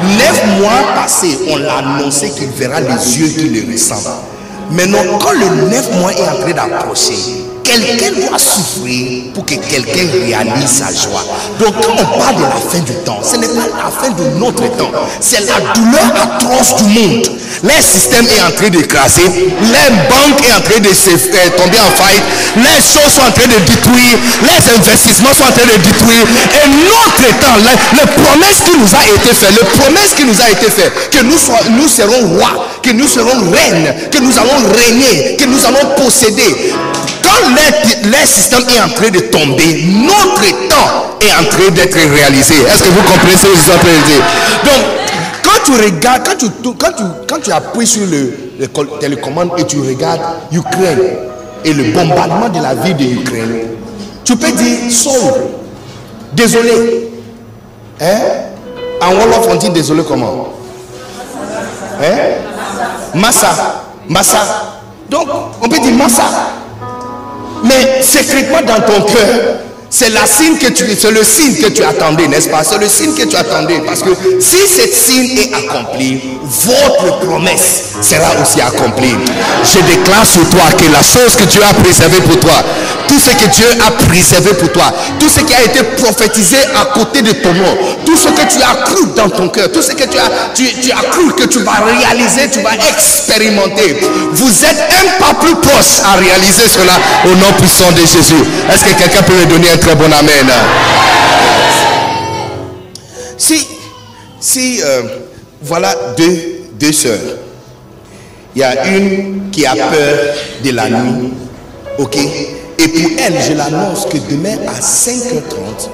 [0.03, 4.01] Neuf mois passés, on l'a annoncé qu'il verra les yeux qui le ressemblent.
[4.71, 7.15] Maintenant, quand le neuf mois est en train d'approcher,
[7.67, 11.23] quelqu'un doit souffrir pour que quelqu'un réalise sa joie.
[11.59, 14.23] Donc quand on parle de la fin du temps, ce n'est pas la fin de
[14.39, 17.27] notre temps, c'est la douleur atroce du monde.
[17.63, 21.79] Les système est en train d'écraser, les banques est en train de se, euh, tomber
[21.79, 22.23] en faillite,
[22.55, 26.25] les choses sont en train de détruire, les investissements sont en train de détruire.
[26.53, 30.49] Et notre temps, les, promesses qui nous a été faites, les promesses qui nous a
[30.51, 35.45] été faites, que nous, serons rois, que nous serons reines, que nous allons régner, que
[35.45, 36.73] nous allons posséder
[38.03, 42.55] les, système est en train de tomber, notre temps est en train d'être réalisé.
[42.55, 44.23] Est-ce que vous comprenez ce que je suis en train de dire?
[44.63, 44.83] Donc,
[45.43, 48.67] quand tu regardes, quand tu, quand tu, quand tu appuies sur le,
[48.99, 50.99] télécommande et tu regardes Ukraine
[51.63, 53.59] et le bombardement de la ville de Ukraine,
[54.23, 55.33] tu peux dire Saul,
[56.33, 57.11] désolé.
[58.01, 58.19] Hein?
[59.01, 60.49] En Wolof, on dit désolé comment?
[62.01, 62.17] Hein?
[63.13, 63.83] Massa.
[64.09, 64.39] Massa.
[65.09, 65.27] Donc,
[65.61, 66.23] on peut dire Massa.
[67.63, 69.59] Mais secrètement dans ton cœur,
[69.97, 72.63] c'est le signe que tu attendais, n'est-ce pas?
[72.63, 77.95] C'est le signe que tu attendais, parce que si cette signe est accomplie, votre promesse
[78.01, 79.15] sera aussi accomplie.
[79.63, 82.63] Je déclare sur toi que la chose que Dieu a préservée pour toi,
[83.07, 86.85] tout ce que Dieu a préservé pour toi, tout ce qui a été prophétisé à
[86.93, 89.93] côté de ton nom, tout ce que tu as cru dans ton cœur, tout ce
[89.93, 93.97] que tu as, tu, as cru que tu vas réaliser, tu vas expérimenter.
[94.33, 96.93] Vous êtes un pas plus proche à réaliser cela
[97.25, 98.43] au nom puissant de Jésus.
[98.71, 100.51] Est-ce que quelqu'un peut me donner un très bon amen?
[103.37, 103.65] Si,
[104.37, 105.03] si, euh,
[105.61, 107.37] voilà deux, deux sœurs.
[108.53, 110.17] Il y a une qui a peur
[110.63, 111.31] de la nuit.
[111.99, 112.17] Ok?
[112.17, 115.89] Et pour elle, je l'annonce que demain à 5h30,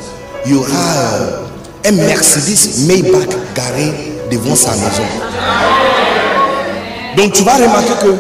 [0.46, 0.70] il y aura
[1.14, 3.94] euh, un Mercedes Maybach garé
[4.32, 5.04] devant sa maison.
[7.16, 8.16] Donc tu vas remarquer que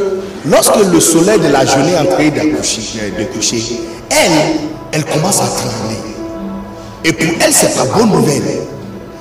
[0.45, 3.79] lorsque le soleil de la journée est en train de coucher,
[4.11, 4.59] elle,
[4.93, 5.97] elle commence à trembler.
[7.03, 8.61] Et pour elle, c'est pas bonne nouvelle.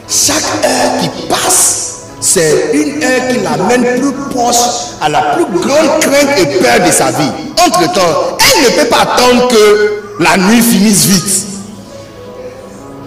[0.09, 4.57] Chaque heure qui passe, c'est une heure qui l'amène plus proche
[5.01, 7.31] à la plus grande crainte et peur de sa vie.
[7.67, 11.47] Entre-temps, elle ne peut pas attendre que la nuit finisse vite.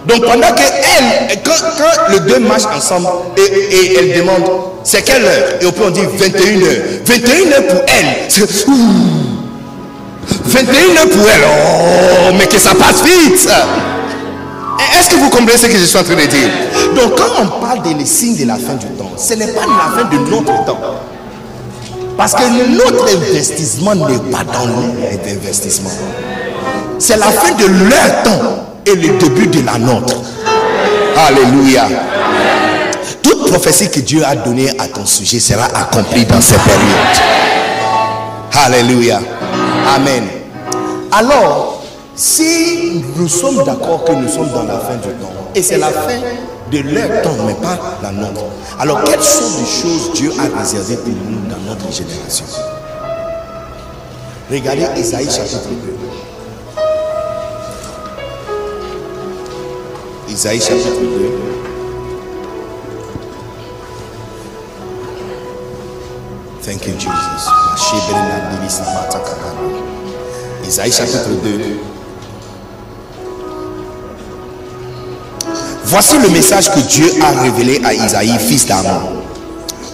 [0.06, 4.44] Donc pendant que elle, quand, les deux marchent ensemble et, elle demande,
[4.84, 5.48] c'est quelle heure?
[5.60, 6.82] Et on peut dire 21 heures.
[7.04, 8.46] 21 heures pour elle, c'est
[10.44, 11.44] 21 heures pour elle.
[11.44, 13.48] Oh, mais que ça passe vite.
[14.98, 16.48] Est-ce que vous comprenez ce que je suis en train de dire?
[16.94, 20.02] Donc quand on parle des signes de la fin du temps, ce n'est pas la
[20.02, 20.80] fin de notre temps.
[22.16, 25.90] Parce que notre investissement n'est pas dans l'investissement.
[26.98, 30.16] C'est la fin de leur temps et le début de la nôtre.
[31.16, 31.88] Alléluia.
[33.22, 37.36] Toute prophétie que Dieu a donnée à ton sujet sera accomplie dans cette période.
[38.64, 39.20] Alléluia.
[39.94, 40.24] Amen.
[41.12, 41.82] Alors,
[42.14, 45.88] si nous sommes d'accord que nous sommes dans la fin du temps, et c'est la
[45.90, 46.16] fin
[46.72, 48.44] de leur temps, mais pas la nôtre,
[48.80, 52.46] alors quelles sont les choses Dieu a réservées pour nous dans notre génération?
[54.50, 55.68] Regardez Isaïe chapitre
[60.28, 60.32] 2.
[60.32, 61.56] Isaïe chapitre 2.
[66.62, 67.48] Thank you, Jesus.
[70.66, 71.50] Isaïe chapitre 2.
[75.84, 79.22] Voici le message que Dieu a révélé à Isaïe, fils d'Amon,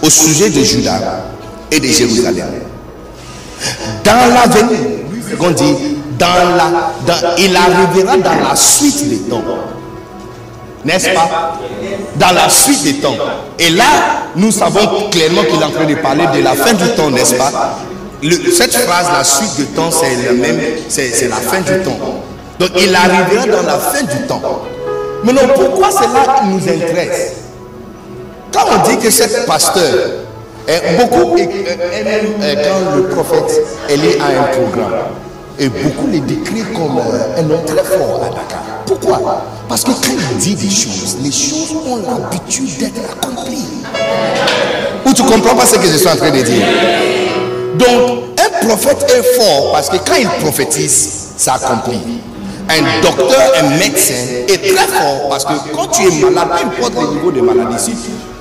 [0.02, 1.24] au sujet de Judas
[1.70, 2.46] et de Jérusalem.
[4.05, 4.78] Dans l'avenir,
[5.38, 5.74] on dit,
[6.18, 9.42] la, il arrivera dans la suite des temps
[10.85, 11.59] N'est-ce pas?
[12.16, 13.16] Dans la suite des temps.
[13.59, 13.85] Et là,
[14.35, 17.35] nous savons clairement qu'il est en train de parler de la fin du temps, n'est-ce
[17.35, 17.79] pas?
[18.53, 21.99] Cette phrase, la suite du temps, c'est la même, c'est la fin du temps.
[22.59, 24.42] Donc il arrivera dans la fin du temps.
[25.25, 27.33] Maintenant, pourquoi cela nous intéresse?
[28.53, 29.95] Quand on dit que cet pasteur,
[30.66, 34.95] est beaucoup aiment quand le prophète est à un programme,
[35.59, 38.62] et beaucoup le décrivent comme un homme très fort à Dakar.
[39.02, 39.42] Pourquoi?
[39.68, 43.66] Parce que quand il dit des choses, les choses ont l'habitude d'être accomplies.
[45.04, 46.66] Ou tu comprends pas ce que je suis en train de dire?
[47.76, 52.00] Donc, un prophète est fort parce que quand il prophétise, ça accomplit.
[52.68, 54.14] Un docteur, un médecin
[54.48, 57.92] est très fort parce que quand tu es malade, peu importe le niveau de maladie,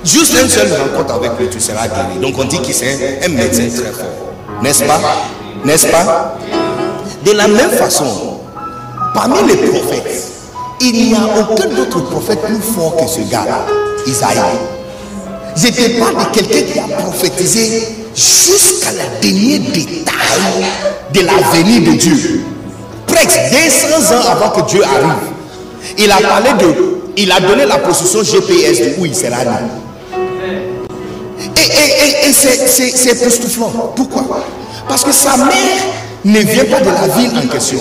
[0.05, 2.19] juste une seule rencontre avec lui, tu seras guéri.
[2.21, 4.05] Donc on dit qu'il est un médecin très fort.
[4.61, 4.99] N'est-ce pas?
[5.65, 6.35] N'est-ce pas?
[7.25, 8.05] De la même façon,
[9.13, 10.27] parmi les prophètes,
[10.81, 13.65] il n'y a aucun autre prophète plus fort que ce gars,
[14.07, 14.39] Isaïe.
[15.55, 20.65] Je te parle de quelqu'un qui a prophétisé jusqu'à la dernier détail
[21.13, 22.41] de la venue de Dieu
[23.11, 25.31] presque 200 ans avant que Dieu arrive,
[25.97, 26.75] il a parlé de,
[27.17, 29.51] il a donné la position GPS de où il sera né.
[31.39, 33.93] Et, et, c'est époustouflant.
[33.95, 34.25] Pourquoi?
[34.87, 35.83] Parce que sa mère
[36.25, 37.79] ne vient pas de la ville en question.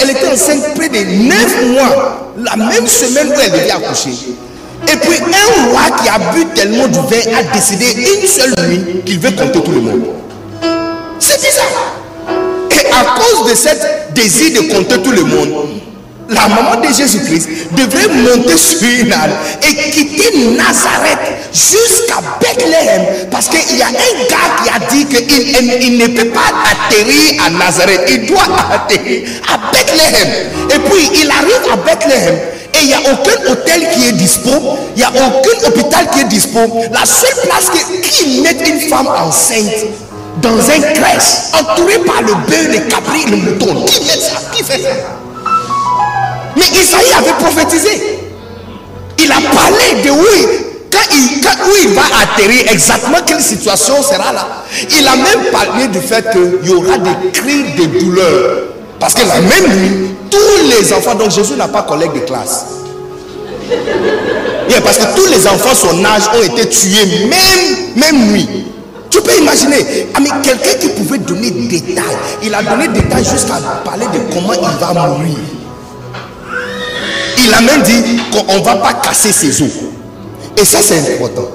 [0.00, 4.10] Elle, était enceinte près de 9 mois, la même semaine où elle devait accoucher.
[4.92, 9.02] Et puis un roi qui a bu tellement du vin a décidé une seule nuit
[9.04, 10.02] qu'il veut compter tout le monde.
[11.18, 11.96] C'est bizarre
[12.92, 15.75] à cause de cette désir de compter tout le monde,
[16.28, 19.30] la maman de Jésus-Christ devrait monter sur une âne
[19.62, 21.18] et quitter Nazareth
[21.52, 26.28] jusqu'à Bethléem parce qu'il y a un gars qui a dit qu'il il ne peut
[26.30, 30.50] pas atterrir à Nazareth, il doit atterrir à Bethléem.
[30.74, 32.34] Et puis il arrive à Bethléem
[32.74, 34.50] et il n'y a aucun hôtel qui est dispo,
[34.96, 36.58] il n'y a aucun hôpital qui est dispo.
[36.92, 37.70] La seule place
[38.02, 39.86] qui met une femme enceinte,
[40.42, 43.84] dans un crèche, entouré par le bœuf, les cabris le mouton.
[43.84, 44.88] Qui met ça Qui fait ça?
[46.56, 48.20] Mais Isaïe avait prophétisé.
[49.18, 51.38] Il a parlé de où quand il,
[51.68, 54.64] où il va atterrir, exactement quelle situation sera là.
[54.98, 58.62] Il a même parlé du fait qu'il y aura des cris de douleur.
[58.98, 62.64] Parce que la même nuit, tous les enfants, donc Jésus n'a pas collègue de classe.
[64.82, 68.48] parce que tous les enfants, son âge, ont été tués, même, même nuit.
[69.10, 73.00] Tu peux imaginer, ah, mais quelqu'un qui pouvait donner des détails, il a donné des
[73.00, 75.36] détails jusqu'à parler de comment il va mourir.
[77.46, 79.70] Il a même dit qu'on ne va pas casser ses os.
[80.56, 81.46] Et ça, c'est important.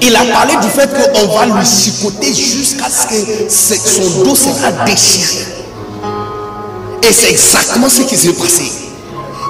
[0.00, 4.70] Il a parlé du fait qu'on va lui chicoter jusqu'à ce que son dos sera
[4.84, 5.44] déchiré.
[7.02, 8.70] Et c'est exactement ce qui s'est passé.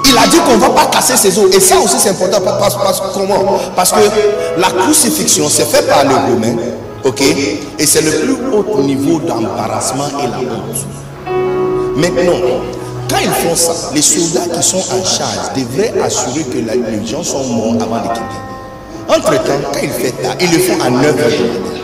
[0.09, 1.53] Il a dit qu'on ne va pas casser ses os.
[1.55, 2.41] Et ça aussi c'est important.
[2.41, 2.75] Parce,
[3.13, 3.59] comment?
[3.75, 3.97] Parce que
[4.57, 6.61] la crucifixion, c'est fait par les Romains.
[7.03, 7.21] Ok?
[7.21, 10.85] Et c'est le plus haut niveau d'embarrassement et la honte.
[11.95, 12.61] Maintenant,
[13.09, 17.23] quand ils font ça, les soldats qui sont en charge devraient assurer que les gens
[17.23, 18.47] sont morts avant de quitter.
[19.09, 21.75] Entre-temps, quand ils font ça, ils le font à 9h du matin.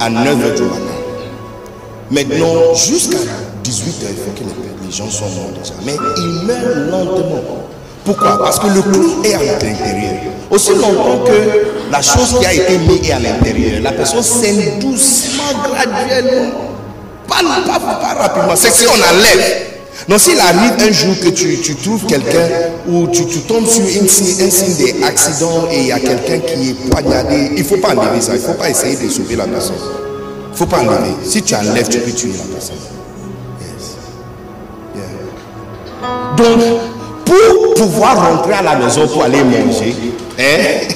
[0.00, 0.92] À 9h du matin.
[2.10, 3.18] Maintenant, jusqu'à
[3.64, 5.74] 18h, il faut que les, gens soient morts déjà.
[5.86, 7.42] Mais ils meurent lentement.
[8.04, 8.38] Pourquoi?
[8.42, 10.20] Parce que le clou est à l'intérieur.
[10.50, 14.78] Aussi longtemps que la chose qui a été mise est à l'intérieur, la personne saigne
[14.80, 16.50] doucement, graduellement.
[17.26, 17.36] Pas,
[17.66, 18.54] pas, pas rapidement.
[18.54, 19.71] C'est si on enlève.
[20.08, 22.48] Donc s'il arrive un jour que tu, tu trouves quelqu'un
[22.88, 26.90] ou tu, tu, tombes sur un signe d'accident et il y a quelqu'un qui est
[26.90, 28.34] poignardé, il ne faut pas enlever ça.
[28.34, 29.76] Il ne faut pas essayer de sauver la personne.
[29.78, 31.14] Il ne faut pas enlever.
[31.24, 32.76] Si tu enlèves, tu peux tuer la personne.
[36.36, 36.60] Donc,
[37.24, 39.94] pour pouvoir rentrer à la maison pour aller manger,
[40.38, 40.94] hein,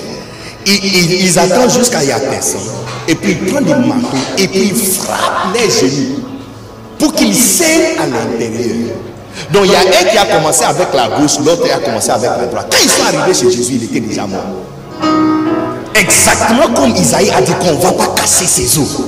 [0.66, 2.60] ils, attendent jusqu'à y a personne.
[3.08, 6.35] Et puis ils prennent des marteaux et puis ils frappent les genoux
[6.98, 8.96] pour qu'ils saignent à l'intérieur.
[9.52, 12.30] Donc il y a un qui a commencé avec la gauche, l'autre a commencé avec
[12.30, 12.66] la droite.
[12.70, 14.40] Quand ils sont arrivés chez Jésus, il était déjà mort.
[15.94, 19.02] Exactement comme Isaïe a dit qu'on ne va pas casser ses os.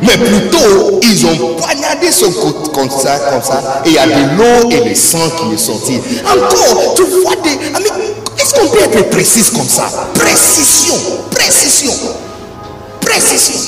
[0.00, 4.06] Mais plutôt, ils ont poignardé son côte comme ça, comme ça, et il y a
[4.06, 6.00] de l'eau et le sang qui est sorti.
[6.24, 7.58] Encore, tu vois des.
[8.40, 9.90] Est-ce qu'on peut être précis comme ça?
[10.14, 10.94] Précision,
[11.32, 11.92] précision,
[13.00, 13.67] précision.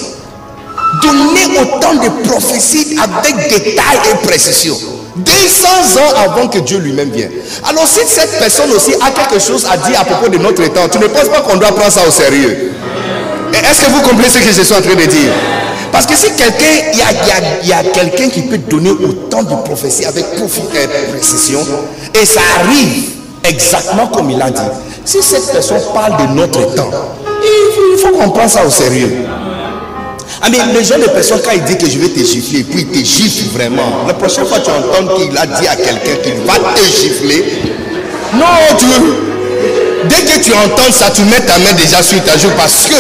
[1.03, 4.77] Donner autant de prophéties avec détail et précision.
[5.17, 7.33] 200 ans avant que Dieu lui-même vienne.
[7.69, 10.89] Alors si cette personne aussi a quelque chose à dire à propos de notre temps,
[10.91, 12.73] tu ne penses pas qu'on doit prendre ça au sérieux?
[13.53, 15.33] Est-ce que vous comprenez ce que je suis en train de dire?
[15.93, 20.25] Parce que si quelqu'un, il y a, quelqu'un qui peut donner autant de prophéties avec
[20.25, 21.61] euh, précision,
[22.15, 23.11] et ça arrive
[23.45, 24.61] exactement comme il a dit.
[25.05, 26.91] Si cette personne parle de notre temps,
[27.43, 29.25] il faut qu'on prenne ça au sérieux.
[30.43, 32.80] Ah mais le genre de personne quand il dit que je vais te gifler, puis
[32.80, 34.05] il te gifle vraiment.
[34.07, 37.45] La prochaine fois tu entends qu'il a dit à quelqu'un qu'il va te gifler,
[38.34, 38.47] non,
[38.78, 38.86] tu
[40.09, 42.95] dès que tu entends ça, tu mets ta main déjà sur ta joue parce que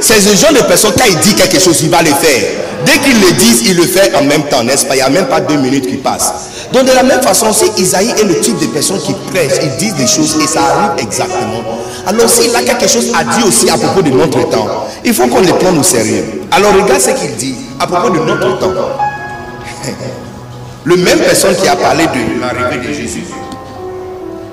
[0.00, 2.42] c'est ce genre de personne quand il dit quelque chose, il va le faire.
[2.84, 4.94] Dès qu'il le dit, il le fait en même temps, n'est-ce pas?
[4.94, 6.32] Il n'y a même pas deux minutes qui passent.
[6.72, 9.76] Donc de la même façon, si Isaïe est le type de personne qui prêche, ils
[9.76, 11.64] disent des choses et ça arrive exactement.
[12.06, 15.26] Alors s'il a quelque chose à dire aussi à propos de notre temps, il faut
[15.26, 16.42] qu'on le prenne au sérieux.
[16.52, 18.72] Alors regarde ce qu'il dit à propos de notre temps.
[20.84, 23.24] Le même personne qui a parlé de l'arrivée de Jésus,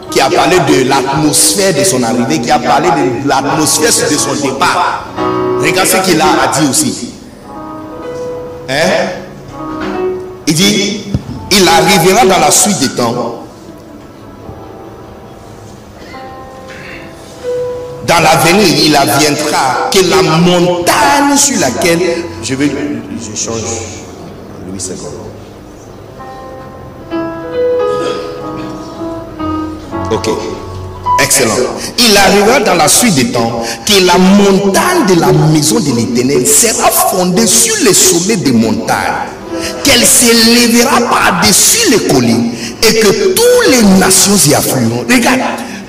[0.09, 4.33] qui a parlé de l'atmosphère de son arrivée, qui a parlé de l'atmosphère de son
[4.33, 5.09] départ.
[5.61, 7.13] Regarde ce qu'il a à dire aussi.
[8.67, 8.73] Hein?
[10.47, 11.01] Il dit,
[11.51, 13.42] il arrivera dans la suite des temps.
[18.07, 22.01] Dans l'avenir, il adviendra que la montagne sur laquelle
[22.43, 23.61] je vais, je change
[24.67, 24.95] Louis II.
[30.11, 30.29] Ok.
[31.23, 31.53] Excellent.
[31.97, 36.45] Il arrivera dans la suite des temps que la montagne de la maison de l'éternel
[36.45, 39.29] sera fondée sur les sommets des montagnes,
[39.83, 42.51] qu'elle s'élèvera par-dessus les collines
[42.81, 45.05] et que toutes les nations y afflueront.
[45.09, 45.39] Regarde,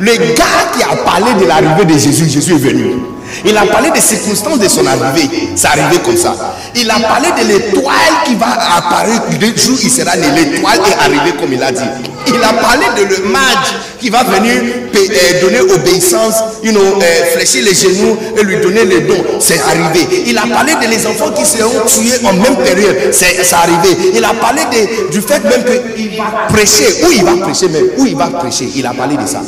[0.01, 0.45] le gars
[0.77, 2.97] qui a parlé de l'arrivée de Jésus, Jésus est venu.
[3.45, 5.29] Il a parlé des circonstances de son arrivée.
[5.57, 6.35] C'est arrivé comme ça.
[6.75, 10.27] Il a parlé de l'étoile qui va apparaître le jour il sera né.
[10.35, 11.81] L'étoile est arrivée comme il a dit.
[12.27, 14.55] Il a parlé de le mage qui va venir
[14.95, 16.35] euh, donner obéissance,
[16.65, 17.01] euh,
[17.35, 19.25] fléchir les genoux et lui donner les dons.
[19.41, 20.25] C'est arrivé.
[20.27, 22.97] Il a parlé de les enfants qui seront tués en même période.
[23.13, 24.13] C'est arrivé.
[24.15, 24.63] Il a parlé
[25.11, 25.65] du fait même
[25.97, 27.05] qu'il va prêcher.
[27.05, 27.89] Où il va prêcher même?
[27.99, 28.69] Où il va prêcher?
[28.75, 29.41] Il a parlé de ça.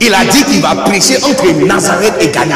[0.00, 2.54] Il a dit qu'il va prêcher entre Nazareth et Galilée.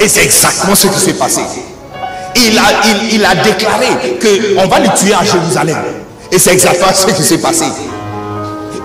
[0.00, 1.40] Et c'est exactement ce qui s'est passé.
[2.36, 3.86] Il a, il, il a déclaré
[4.20, 5.76] qu'on va le tuer à Jérusalem.
[6.30, 7.64] Et c'est exactement ce qui s'est passé.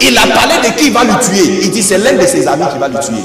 [0.02, 1.60] Il a parlé de qui va le tuer.
[1.64, 3.24] Il dit c'est l'un de ses amis qui va le tuer.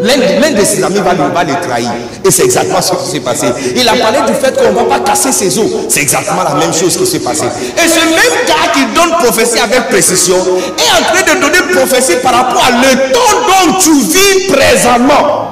[0.00, 1.90] L'un de ses amis va va le trahir.
[2.24, 3.46] Et c'est exactement ce qui s'est passé.
[3.76, 5.66] Il a parlé du fait qu'on ne va pas casser ses os.
[5.88, 7.44] C'est exactement la même chose qui s'est passé.
[7.76, 12.16] Et ce même gars qui donne prophétie avec précision est en train de donner prophétie
[12.22, 15.48] par rapport à le temps dont tu vis présentement.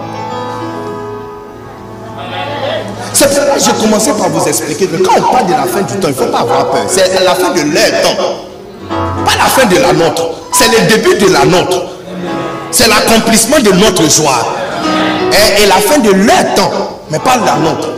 [3.12, 5.95] C'est pourquoi j'ai commencé par vous expliquer que quand on parle de la fin du
[5.95, 6.84] temps, il ne faut pas avoir peur.
[6.88, 8.47] C'est la fin de leur temps.
[9.26, 10.30] Pas la fin de la nôtre.
[10.53, 11.82] C'est le début de la nôtre.
[12.73, 14.57] C'est l'accomplissement de notre joie.
[15.62, 16.71] Et, la fin de leur temps,
[17.11, 17.89] mais pas la nôtre.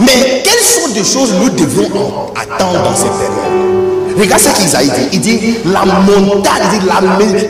[0.00, 4.18] Mais quelles sont des choses nous devons attendre dans cette période?
[4.18, 5.08] Regarde ce qu'Isaïe dit.
[5.12, 7.00] Il dit la montagne, il dit, la,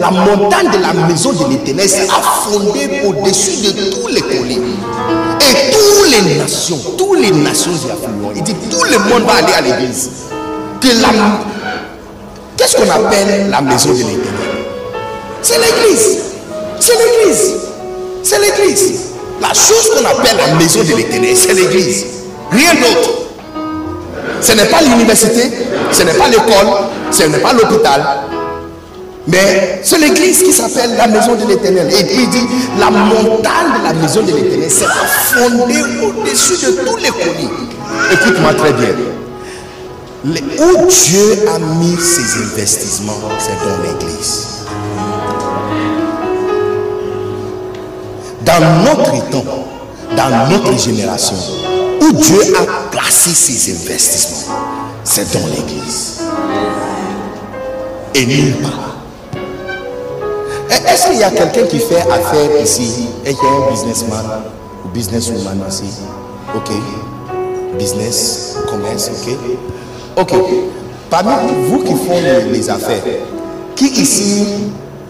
[0.01, 4.77] la montagne de la maison de l'éternel sera fondée au-dessus de tous les collines.
[5.41, 8.33] Et toutes les nations, toutes les nations y afflueront.
[8.37, 10.11] Il dit tout le monde va aller à l'église.
[12.57, 14.21] Qu'est-ce qu'on appelle la maison de l'éternel?
[15.43, 16.30] C'est l'église.
[16.81, 17.55] C'est l'église.
[18.23, 19.01] C'est l'église.
[19.41, 22.05] La chose qu'on appelle la maison de l'éternel, c'est l'église.
[22.51, 23.11] Rien d'autre.
[24.41, 25.51] Ce n'est pas l'université,
[25.93, 26.69] ce n'est pas l'école,
[27.11, 28.03] ce n'est pas l'hôpital.
[29.27, 31.89] Mais c'est l'église qui s'appelle la maison de l'éternel.
[31.93, 32.47] Et il dit,
[32.79, 37.69] la montagne de la maison de l'éternel sera fondée au-dessus de tous les collines.
[38.13, 38.95] Écoute-moi très bien.
[40.25, 44.47] Où Dieu a mis ses investissements, c'est dans l'église.
[48.59, 49.45] Dans notre temps,
[50.17, 51.37] dans notre génération,
[52.01, 54.55] où Dieu a placé ses investissements,
[55.05, 56.19] c'est dans l'église.
[58.15, 58.97] Et nulle part.
[60.69, 64.25] Est-ce qu'il y a quelqu'un qui fait affaire ici et qui est un businessman
[64.85, 65.85] ou businesswoman ici?
[66.57, 66.73] Ok.
[67.79, 69.37] Business, commerce, ok.
[70.17, 70.35] Ok.
[71.09, 71.31] Parmi
[71.69, 73.03] vous qui font les, les affaires,
[73.77, 74.45] qui ici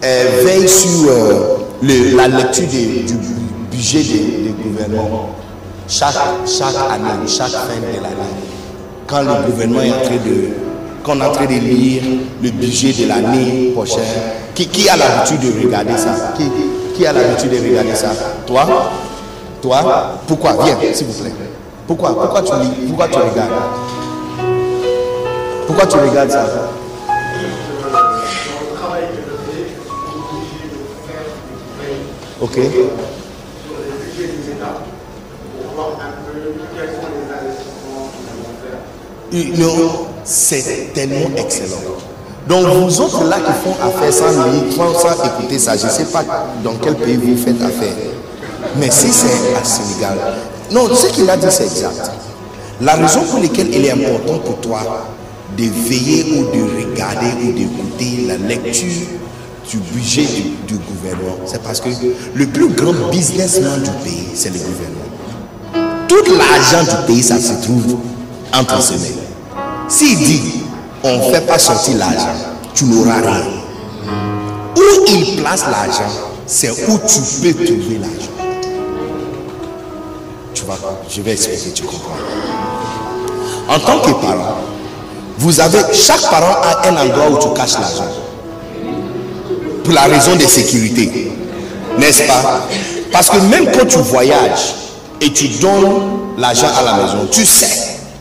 [0.05, 3.15] euh, veille sur euh, le- la lecture du
[3.71, 5.31] budget du gouvernement
[5.89, 6.15] chaque,
[6.47, 8.39] chaque année, chaque fin de l'année
[9.07, 10.49] Quand le gouvernement est en train de,
[11.03, 12.03] quand est en train de lire
[12.43, 14.05] le budget de l'année prochaine,
[14.55, 16.35] qui, qui a l'habitude de regarder ça?
[16.37, 16.45] Qui,
[16.95, 18.11] qui a l'habitude de regarder ça?
[18.47, 18.67] Toi?
[19.63, 19.83] Toi?
[20.27, 20.53] Pourquoi?
[20.65, 21.33] Viens, s'il vous plaît.
[21.87, 22.11] Pourquoi?
[22.21, 22.87] Pourquoi tu lis?
[22.89, 23.51] Pourquoi tu regardes?
[25.67, 26.47] Pourquoi tu regardes ça?
[32.41, 32.59] Ok.
[40.25, 41.77] C'est tellement excellent.
[42.49, 46.05] Donc vous autres là qui font affaire sans lire, sans écouter ça, je ne sais
[46.07, 46.25] pas
[46.65, 47.95] dans quel pays vous faites affaire.
[48.77, 50.19] Mais si c'est à Sénégal,
[50.73, 52.11] non, ce qu'il a dit c'est exact.
[52.81, 54.81] La raison pour laquelle il est important pour toi
[55.57, 59.07] de veiller ou de regarder ou d'écouter la lecture
[59.71, 60.27] du budget
[60.67, 61.89] du, gouvernement, c'est parce que
[62.35, 66.07] le plus grand businessman du pays, c'est le gouvernement.
[66.09, 67.99] Tout l'argent du pays, ça se trouve
[68.53, 69.23] entre ses mains.
[69.89, 70.63] S'il dit,
[71.05, 72.35] on ne fait pas sortir l'argent,
[72.75, 73.47] tu n'auras rien.
[74.77, 76.13] Où il place l'argent,
[76.47, 78.57] c'est où tu peux trouver l'argent.
[80.53, 82.17] Tu vas, je vais expliquer, tu comprends.
[83.69, 84.57] En tant que parent,
[85.39, 88.30] vous avez, chaque parent a un endroit où tu caches l'argent.
[89.85, 91.33] Pour la raison de sécurité.
[91.99, 92.67] N'est-ce pas?
[93.13, 94.75] Parce que même quand tu voyages
[95.21, 96.03] et tu donnes
[96.39, 97.67] l'argent à la maison, tu sais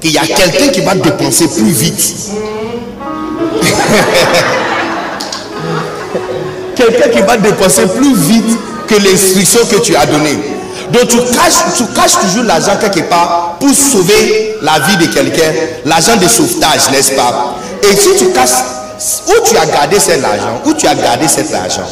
[0.01, 2.15] qu'il y a quelqu'un qui va dépenser plus vite.
[6.75, 8.57] quelqu'un qui va dépenser plus vite
[8.87, 10.37] que l'instruction que tu as donnée.
[10.91, 15.53] Donc tu caches, tu caches toujours l'argent quelque part pour sauver la vie de quelqu'un,
[15.85, 17.55] l'argent de sauvetage, n'est-ce pas?
[17.83, 18.63] Et si tu caches
[19.27, 21.87] où tu as gardé cet argent, où tu as gardé cet argent,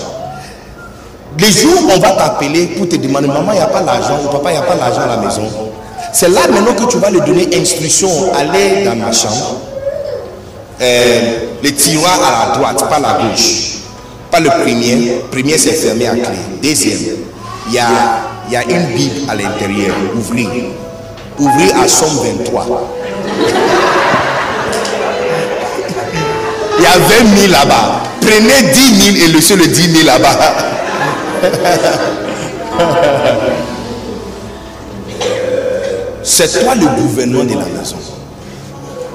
[1.40, 4.20] les jours où on va t'appeler pour te demander, maman, il n'y a pas l'argent,
[4.24, 5.44] ou papa, il n'y a pas l'argent à la maison,
[6.14, 9.62] c'est là maintenant que tu vas lui donner instruction, aller dans ma chambre,
[10.82, 13.74] euh, les tiroirs à la droite, pas la gauche.
[14.30, 15.22] Pas le premier.
[15.32, 16.38] Premier, c'est fermé à clé.
[16.62, 17.00] Deuxième,
[17.68, 17.88] il y a
[18.50, 19.96] y a une Bible à l'intérieur.
[20.16, 20.48] Ouvrez.
[21.40, 22.66] Ouvrez à Somme 23.
[26.78, 28.02] Il y a 20 000 là-bas.
[28.22, 30.38] Prenez 10 000 et laissez le 10 000 là-bas.
[36.24, 37.96] C'est toi le gouvernement de la maison.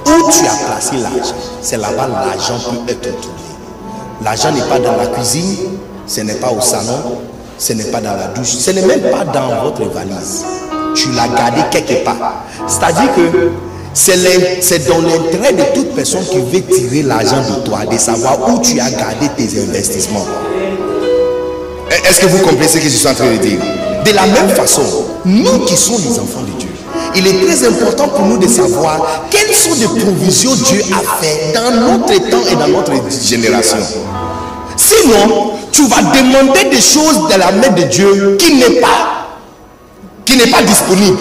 [0.07, 3.37] Où tu as placé l'argent, c'est là-bas l'argent peut être trouvé.
[4.25, 7.21] L'argent n'est pas dans la cuisine, ce n'est pas au salon,
[7.59, 10.45] ce n'est pas dans la douche, ce n'est même pas dans votre valise.
[10.95, 12.45] Tu l'as gardé quelque part.
[12.67, 13.51] C'est-à-dire que
[13.95, 18.61] c'est dans l'intérêt de toute personne qui veut tirer l'argent de toi, de savoir où
[18.61, 20.27] tu as gardé tes investissements.
[22.09, 23.59] Est-ce que vous comprenez ce que je suis en train de dire?
[24.05, 24.83] De la même façon,
[25.25, 26.71] nous qui sommes les enfants de Dieu,
[27.15, 31.53] il est très important pour nous de savoir quelles sont les provisions Dieu a fait
[31.55, 33.79] dans notre temps et dans notre génération.
[34.77, 39.29] Sinon, tu vas demander des choses de la main de Dieu qui n'est pas,
[40.25, 41.19] qui n'est pas disponible.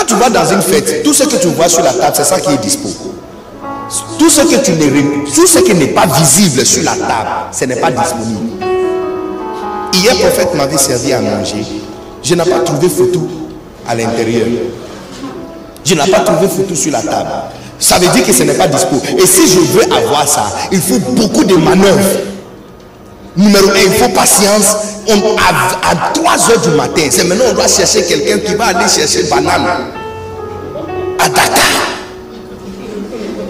[0.00, 2.24] Quand tu vas dans une fête, tout ce que tu vois sur la table, c'est
[2.24, 3.00] ça qui est disponible.
[4.18, 4.72] Tout ce que tu
[5.34, 8.64] tout ce qui n'est pas visible sur la table, ce n'est pas disponible.
[9.92, 11.66] Hier, prophète m'avait servi à manger.
[12.22, 13.28] Je n'ai pas trouvé photo
[13.86, 14.46] à l'intérieur.
[15.84, 17.30] Je n'ai pas trouvé photo sur la table.
[17.78, 19.20] Ça veut dire que ce n'est pas disponible.
[19.20, 22.20] Et si je veux avoir ça, il faut beaucoup de manœuvres.
[23.36, 24.76] Numéro 1, il faut patience.
[25.08, 28.88] On, à, 3 heures du matin, c'est maintenant on doit chercher quelqu'un qui va aller
[28.88, 29.66] chercher banane
[31.18, 31.64] à Dakar.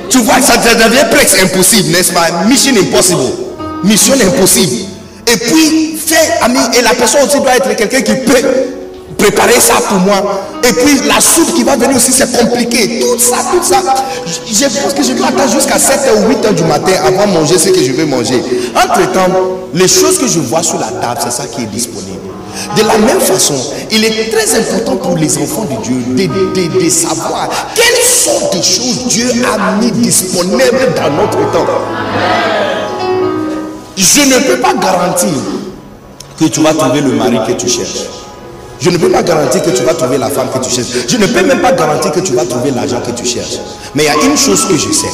[0.09, 2.45] Tu vois, ça devient presque impossible, n'est-ce pas?
[2.49, 3.21] Mission impossible.
[3.85, 4.87] Mission impossible.
[5.27, 8.80] Et puis, fait, ami, et la personne aussi doit être quelqu'un qui peut
[9.21, 10.43] préparer ça pour moi.
[10.69, 13.01] Et puis la soupe qui va venir aussi, c'est compliqué.
[13.01, 13.83] Tout ça, tout ça.
[14.27, 17.59] Je, pense que je dois attendre jusqu'à 7h ou 8h du matin avant de manger
[17.59, 18.43] ce que je veux manger.
[18.75, 19.29] Entre-temps,
[19.75, 22.19] les choses que je vois sur la table, c'est ça qui est disponible.
[22.77, 23.55] De la même façon,
[23.91, 28.63] il est très important pour les enfants de Dieu de, de savoir quelles sont les
[28.63, 31.67] choses Dieu a mis disponibles dans notre temps.
[33.97, 35.29] Je ne peux pas garantir
[36.39, 38.09] que tu vas trouver le mari que tu cherches.
[38.81, 40.89] Je ne peux pas garantir que tu vas trouver la femme que tu cherches.
[41.07, 43.59] Je ne peux même pas garantir que tu vas trouver l'argent que tu cherches.
[43.95, 45.11] Mais il y a une chose que je sais.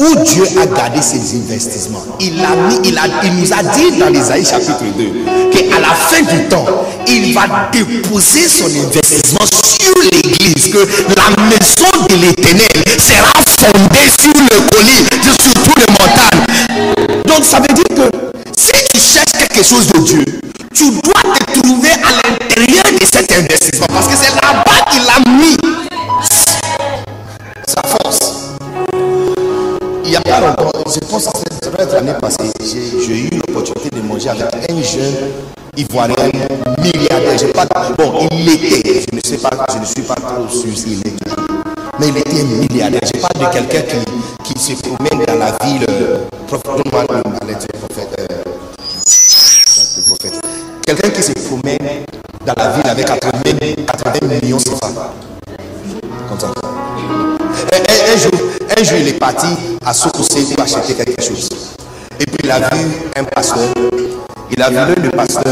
[0.00, 2.04] Où Dieu a gardé ses investissements.
[2.20, 5.88] Il, a mis, il, a, il nous a dit dans l'Isaïe chapitre 2 qu'à la
[5.88, 6.66] fin du temps,
[7.06, 10.68] il va déposer son investissement sur l'église.
[10.70, 10.78] Que
[11.16, 17.22] la maison de l'éternel sera fondée sur le colis, sur toutes les montagnes.
[17.24, 18.16] Donc ça veut dire que
[18.56, 20.24] si tu cherches quelque chose de Dieu,
[20.78, 25.18] tu dois te trouver à l'intérieur de cet investissement parce que c'est là-bas qu'il a
[25.28, 25.56] mis
[27.66, 28.54] sa force.
[30.04, 34.02] Il n'y a pas longtemps, je pense que cette année passée, j'ai eu l'opportunité de
[34.02, 35.32] manger avec un jeune
[35.76, 36.14] ivoirien
[36.80, 37.52] milliardaire.
[37.54, 37.66] Pas,
[37.98, 41.44] bon, il l'était, je ne sais pas, je ne suis pas trop sûr s'il toujours.
[41.98, 43.00] Mais il était milliardaire.
[43.02, 43.82] Je parle de quelqu'un
[44.44, 45.84] qui, qui se promène dans la ville.
[45.90, 48.47] Euh, prophète, euh,
[50.88, 52.02] Quelqu'un qui se promène
[52.46, 53.30] dans la ville avec 80,
[53.88, 54.94] 80 millions de femmes.
[56.26, 56.46] Comme ça.
[56.48, 58.32] un, jour,
[58.74, 59.48] un jour, il est parti
[59.84, 61.50] à Sokosé pour acheter quelque chose.
[62.18, 62.86] Et puis il a vu
[63.16, 63.68] un pasteur.
[64.50, 65.44] Il a vu le pasteur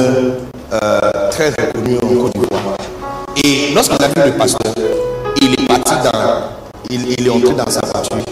[0.72, 2.78] euh, très reconnu en Côte d'Ivoire.
[3.45, 4.74] Et lorsqu'il a vu le pasteur,
[5.43, 6.45] il est parti dans.
[6.89, 8.24] Il, il est entré dans sa voiture.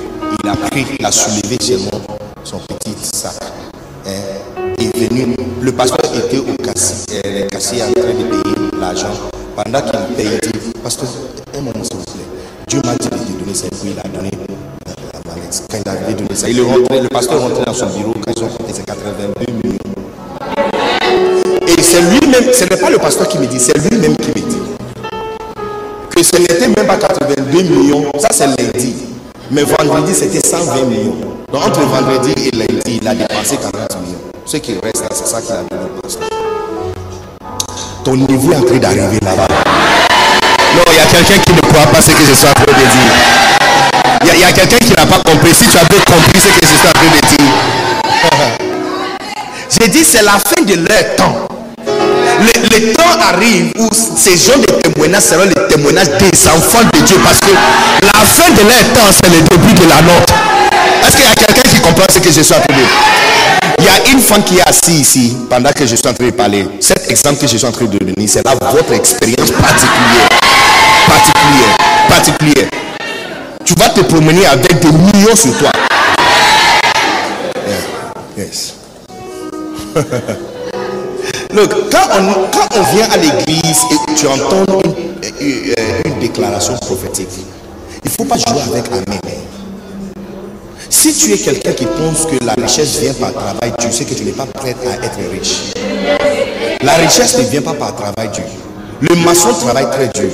[0.43, 2.01] Il a pris, il a soulevé seulement
[2.45, 3.35] son petit sac.
[4.07, 5.35] Est venu.
[5.63, 9.09] Le pasteur était au cassier, euh, cassier en train de payer l'argent.
[9.57, 11.09] Pendant qu'il payait, il dit Pasteur,
[11.57, 12.25] un moment s'il vous plaît.
[12.69, 14.31] Dieu m'a dit de donner ça, puis il a donné
[14.87, 15.63] la mallette.
[15.71, 18.13] Quand il avait donné ça, il est rentré, le pasteur est rentré dans son bureau
[18.25, 19.79] quand ils ont compté ses 82 millions.
[21.67, 24.35] Et c'est lui-même, ce n'est pas le pasteur qui me dit, c'est lui-même qui me
[24.35, 24.59] dit
[26.11, 28.95] que ce n'était même pas 82 millions, ça c'est lundi.
[29.51, 31.34] Mais vendredi, c'était 120 millions.
[31.55, 34.19] Donc entre vendredi et lundi, il a dépensé 40 millions.
[34.45, 36.29] Ce qui reste c'est ça qu'il a donné au pasteur.
[38.03, 39.47] Ton niveau est en train d'arriver là-bas.
[39.47, 42.65] Non, il y a quelqu'un qui ne croit pas ce que je suis en train
[42.65, 44.35] de dire.
[44.35, 45.55] Il y a, quelqu'un qui n'a pas compris.
[45.55, 48.59] Si tu bien compris ce que je suis en train de dire.
[49.81, 51.47] J'ai dit, c'est la fin de leur temps.
[51.87, 57.17] Le, temps arrive où ces gens de témoignages seront les témoignages des enfants de Dieu.
[57.23, 57.53] Parce que
[58.03, 60.35] la fin de leur temps, c'est le début de la nôtre.
[61.07, 62.89] Est-ce qu'il y a quelqu'un qui comprend ce que je suis en train de dire?
[63.79, 66.27] Il y a une femme qui est assise ici pendant que je suis en train
[66.27, 66.67] de parler.
[66.81, 70.29] Cet exemple que je suis en train de donner, c'est là votre expérience particulière.
[71.07, 71.77] Particulière.
[72.09, 72.69] Particulière.
[73.65, 75.71] Tu vas te promener avec des millions sur toi.
[78.37, 78.75] Yes.
[81.55, 84.65] Quand on, quand on vient à l'église et tu entends
[85.41, 87.29] une, une déclaration prophétique,
[88.05, 89.21] il ne faut pas jouer avec Amen.
[90.95, 94.15] Si tu es quelqu'un qui pense que la richesse vient par travail tu sais que
[94.15, 95.73] tu n'es pas prêt à être riche.
[96.83, 98.45] La richesse ne vient pas par travail dur.
[99.01, 100.31] Le maçon travaille très dur.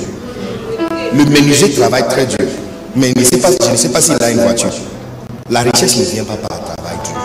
[1.13, 2.47] Le menuisier travaille très dur.
[2.95, 4.71] Mais je ne sais pas s'il a une voiture.
[5.49, 7.15] La richesse ne vient pas par travail dur.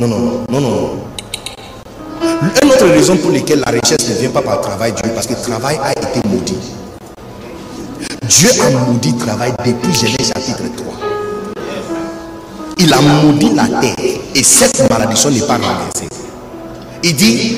[0.00, 0.90] Non, non, non, non.
[2.62, 5.34] Une autre raison pour laquelle la richesse ne vient pas par travail dur, parce que
[5.34, 6.58] le travail a été maudit.
[8.28, 11.13] Dieu a maudit le travail depuis Genèse chapitre 3
[12.78, 13.94] il a maudit la terre
[14.34, 16.08] et cette malédiction n'est pas renversée.
[17.02, 17.56] Il dit,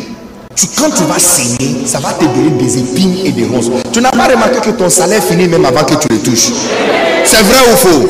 [0.76, 3.70] quand tu vas saigner, ça va te donner des épines et des ronces.
[3.92, 6.50] Tu n'as pas remarqué que ton salaire finit même avant que tu le touches.
[7.24, 8.08] C'est vrai ou faux?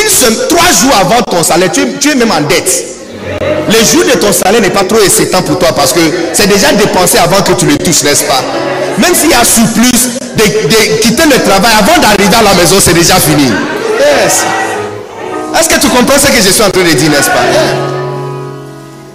[0.00, 2.84] Une semaine, trois jours avant ton salaire, tu, es même en dette.
[3.68, 6.00] Le jour de ton salaire n'est pas trop excitant pour toi parce que
[6.32, 8.42] c'est déjà dépensé avant que tu le touches, n'est-ce pas?
[8.98, 12.76] Même s'il y a surplus de, de quitter le travail avant d'arriver à la maison,
[12.82, 13.50] c'est déjà fini.
[13.98, 14.44] Yes.
[15.56, 17.42] Est-ce que tu comprends ce que je suis en train de dire, n'est-ce pas?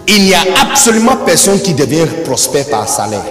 [0.08, 3.24] Il n'y a absolument personne qui devient prospère par salaire.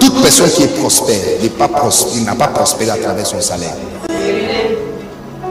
[0.00, 1.16] Toute personne qui est prospère
[2.24, 3.74] n'a pas, prospéré à travers son salaire.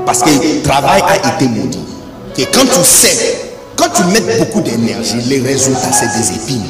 [0.05, 1.79] Parce que le travail a été maudit.
[2.37, 6.65] Et quand tu sais, quand tu mets beaucoup d'énergie, les résultats, c'est des épines.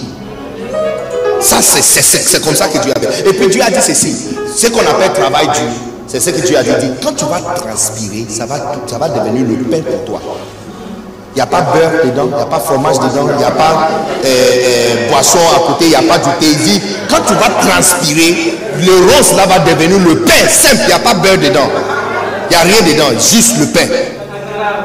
[1.40, 3.28] Ça, c'est comme ça que Dieu a fait.
[3.30, 4.16] Et puis Dieu a dit ceci.
[4.56, 6.92] Ce qu'on appelle travail dur c'est ce que tu as dit.
[7.02, 10.22] Quand tu vas transpirer, ça va, ça va devenir le pain pour toi.
[11.34, 13.52] Il n'y a pas beurre dedans, il n'y a pas fromage dedans, il n'y a
[13.52, 13.88] pas
[14.26, 16.82] euh, euh, boisson à côté, il n'y a pas du thé.
[17.10, 21.00] Quand tu vas transpirer, le rose là va devenir le pain simple, il n'y a
[21.00, 21.70] pas beurre dedans.
[22.50, 23.88] Il n'y a rien dedans, juste le pain.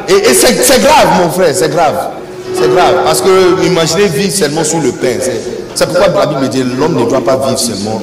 [0.08, 2.10] Et, c'est grave, mon frère, c'est grave.
[2.54, 2.94] C'est grave.
[3.04, 5.18] Parce que imaginez vivre seulement sur le pain.
[5.74, 8.00] C'est pourquoi la Bible dit l'homme ne doit pas vivre seulement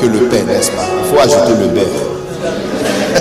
[0.00, 0.86] que le pain, n'est-ce pas?
[0.98, 2.04] Il faut ajouter le beurre.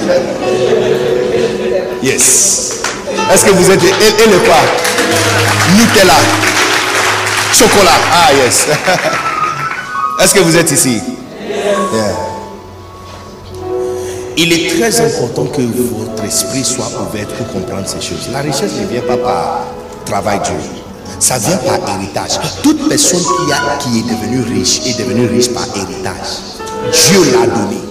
[2.04, 2.82] yes.
[3.32, 3.84] Est-ce que vous êtes...
[3.84, 4.58] Et, le quoi?
[5.76, 6.16] Nutella.
[7.54, 7.92] Chocolat.
[8.12, 8.68] Ah, yes.
[10.22, 11.02] Est-ce que vous êtes ici?
[14.36, 18.30] Il est très important que votre esprit soit ouvert pour comprendre ces choses.
[18.32, 19.68] La richesse ne vient pas par
[20.06, 20.56] travail dur.
[21.20, 22.40] Ça vient par héritage.
[22.64, 26.63] Toute personne qui, a, qui est devenue riche est devenue riche par héritage.
[26.92, 27.83] Dieu l'a donné.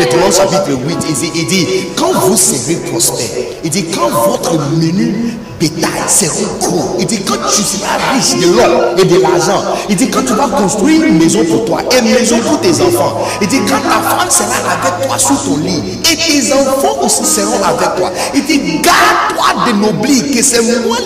[0.00, 0.98] Deutéronome chapitre 8,
[1.34, 3.26] il dit, quand vous serez prospère,
[3.62, 8.56] il dit, quand votre menu bétail sera gros, il dit, quand tu seras riche de
[8.56, 11.98] l'or et de l'argent, il dit, quand tu vas construire une maison pour toi et
[11.98, 15.58] une maison pour tes enfants, il dit, quand ta femme sera avec toi sous ton
[15.58, 20.62] lit et tes enfants aussi seront avec toi, il dit, garde-toi de n'oublier que c'est
[20.62, 20.96] moi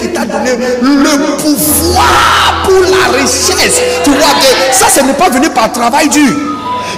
[0.00, 0.50] qui t'a donné
[0.82, 3.80] le pouvoir pour la richesse.
[4.02, 6.34] Tu vois que ça, ce n'est pas venu par travail dur.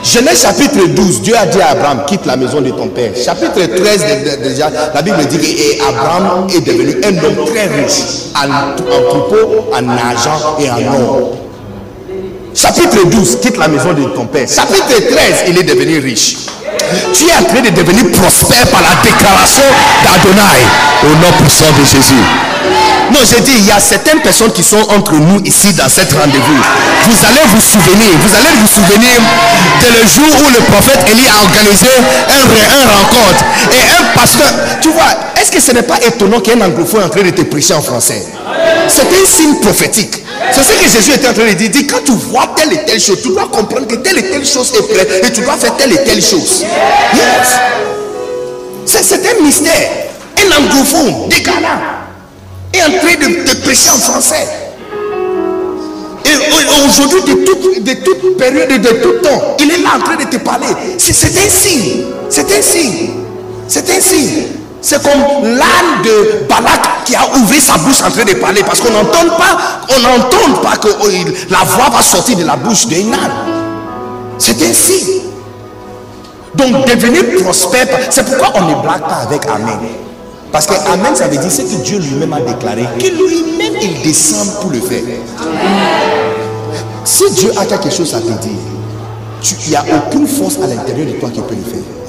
[0.02, 3.12] Genèse chapitre 12, Dieu a dit à Abraham, quitte la maison de ton père.
[3.16, 4.04] Chapitre 13,
[4.42, 8.76] déjà, la Bible dit que Abraham est devenu un homme très riche en,
[9.08, 11.43] troupeau, en argent et en or.
[12.54, 14.46] Chapitre 12, quitte la maison de ton père.
[14.48, 16.36] Chapitre 13, il est devenu riche.
[17.12, 19.64] Tu es en train de devenir prospère par la déclaration
[20.04, 20.62] d'Adonai
[21.02, 22.22] au nom puissant de Jésus.
[23.12, 26.12] Non, j'ai dit, il y a certaines personnes qui sont entre nous ici dans cette
[26.12, 26.62] rendez-vous.
[27.10, 29.18] Vous allez vous souvenir, vous allez vous souvenir
[29.82, 31.88] de le jour où le prophète Élie a organisé
[32.30, 32.44] un,
[32.78, 33.44] un rencontre.
[33.72, 37.08] Et un pasteur, tu vois, est-ce que ce n'est pas étonnant qu'un anglophone est en
[37.08, 38.24] train de te prêcher en français?
[38.88, 40.23] C'est un signe prophétique.
[40.52, 41.70] C'est ce que Jésus était en train de dire.
[41.70, 44.46] Dit, quand tu vois telle et telle chose, tu dois comprendre que telle et telle
[44.46, 46.64] chose est prête et tu dois faire telle et telle chose.
[48.86, 49.90] C'est un mystère.
[50.36, 54.46] Un anglophone, des est en train de, de prêcher en français.
[56.24, 60.16] Et aujourd'hui, de toute, de toute période de tout temps, il est là en train
[60.16, 60.66] de te parler.
[60.98, 62.04] C'est un signe.
[62.28, 63.10] C'est un signe.
[63.68, 64.42] C'est un signe.
[64.84, 68.82] C'est comme l'âne de Balak qui a ouvert sa bouche en train de parler parce
[68.82, 69.56] qu'on n'entend pas,
[69.88, 71.08] on n'entend pas que oh,
[71.48, 73.32] la voix va sortir de la bouche d'un âne.
[74.36, 75.22] C'est signe.
[76.54, 79.78] Donc devenir prospère, c'est pourquoi on ne blague pas avec Amen.
[80.52, 84.02] Parce que Amen, ça veut dire ce que Dieu lui-même a déclaré, que lui-même il
[84.02, 85.02] descend pour le faire.
[87.04, 88.58] Si Dieu a quelque chose à te dire,
[89.64, 92.03] il n'y a aucune force à l'intérieur de toi qui peut le faire.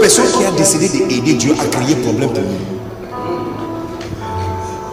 [0.00, 2.58] Personne qui a décidé d'aider Dieu a créé problème pour nous.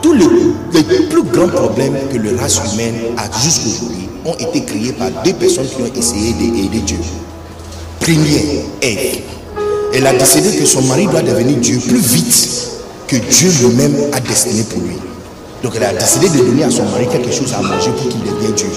[0.01, 5.09] Tous les, plus grands problèmes que le race humaine a jusqu'aujourd'hui ont été créés par
[5.23, 6.97] deux personnes qui ont essayé d'aider Dieu.
[8.01, 9.21] Premier, Ève.
[9.93, 12.67] Elle a décidé que son mari doit devenir Dieu plus vite
[13.07, 14.97] que Dieu lui-même a destiné pour lui.
[15.63, 18.19] Donc elle a décidé de donner à son mari quelque chose à manger pour qu'il
[18.19, 18.67] devienne Dieu.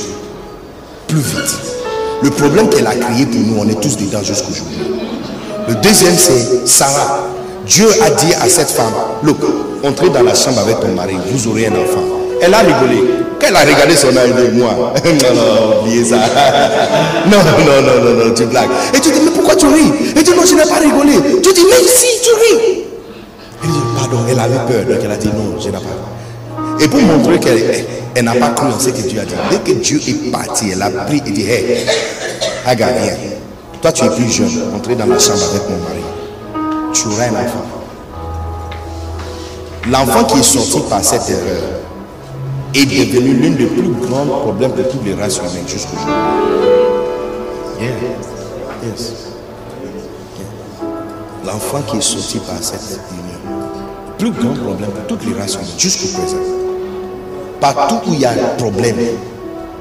[1.09, 1.59] Plus vite.
[2.23, 4.79] Le problème qu'elle a créé pour nous, on est tous dedans jusqu'aujourd'hui.
[5.71, 7.29] Le deuxième, c'est Sarah.
[7.65, 8.93] Dieu a dit à cette femme,
[9.23, 9.39] look,
[9.85, 12.03] entrez dans la chambre avec ton mari, vous aurez un enfant.
[12.43, 13.05] Elle a rigolé.
[13.41, 16.17] Quand elle a regardé son âge de moi, non, non, oubliez ça.
[17.27, 18.69] non, non, non, non, non, tu blagues.
[18.93, 19.93] Et tu dis, mais pourquoi tu ris?
[20.17, 21.41] Elle dit, non, je n'ai pas rigolé.
[21.41, 22.83] Tu dis, mais si, tu ris.
[23.63, 24.85] Elle dit, pardon, elle avait peur.
[24.89, 25.81] Donc elle a dit, non, je n'ai pas.
[26.81, 29.79] Et pour montrer qu'elle n'a pas cru en ce que Dieu a dit, dès que
[29.79, 31.87] Dieu est parti, elle a pris et dit, hey,
[32.67, 33.40] Aga, viens.
[33.83, 36.03] Toi, tu es plus jeune, entrez dans la chambre avec mon mari.
[36.93, 37.65] Tu auras un enfant.
[39.91, 41.63] L'enfant qui est sorti par cette erreur
[42.75, 46.13] est devenu l'un des plus grands problèmes de toutes les races humaines jusqu'aujourd'hui.
[47.81, 47.91] Yeah.
[48.85, 49.13] Yes.
[51.47, 53.59] L'enfant qui est sorti par cette union,
[54.19, 56.37] plus grand problème de toutes les races humaines jusqu'au présent.
[57.61, 58.97] Partout où il y a problème,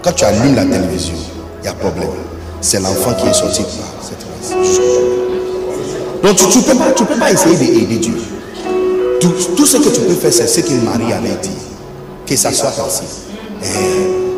[0.02, 1.16] quand tu allumes la télévision,
[1.62, 2.10] il y a problème.
[2.62, 4.26] C'est l'enfant qui est sorti par cette.
[6.22, 8.14] Donc tu ne peux, peux pas essayer d'aider Dieu.
[9.22, 11.50] Tout, ce que tu peux faire, c'est ce que Marie avait dit
[12.26, 13.04] que ça soit ainsi.
[13.64, 13.66] Eh,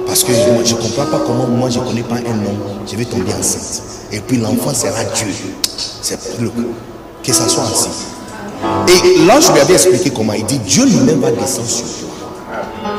[0.06, 2.58] parce que je ne comprends pas comment moi je ne connais pas un homme,
[2.90, 3.82] je vais tomber enceinte.
[4.12, 5.28] Et puis l'enfant sera Dieu.
[6.02, 6.18] C'est
[7.24, 7.90] que ça soit ainsi.
[8.88, 12.11] Et l'ange lui avait expliqué comment il dit Dieu lui-même va descendre sur toi.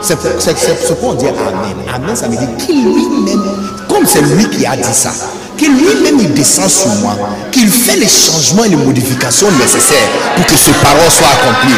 [0.01, 1.77] C'est ce qu'on dit Amen.
[1.95, 3.43] Amen, ça veut dire qu'il lui-même,
[3.89, 5.13] comme c'est lui qui a dit ça,
[5.57, 7.17] qu'il lui-même il descend sur moi,
[7.51, 11.75] qu'il fait les changements et les modifications nécessaires pour que ce parole soit accompli.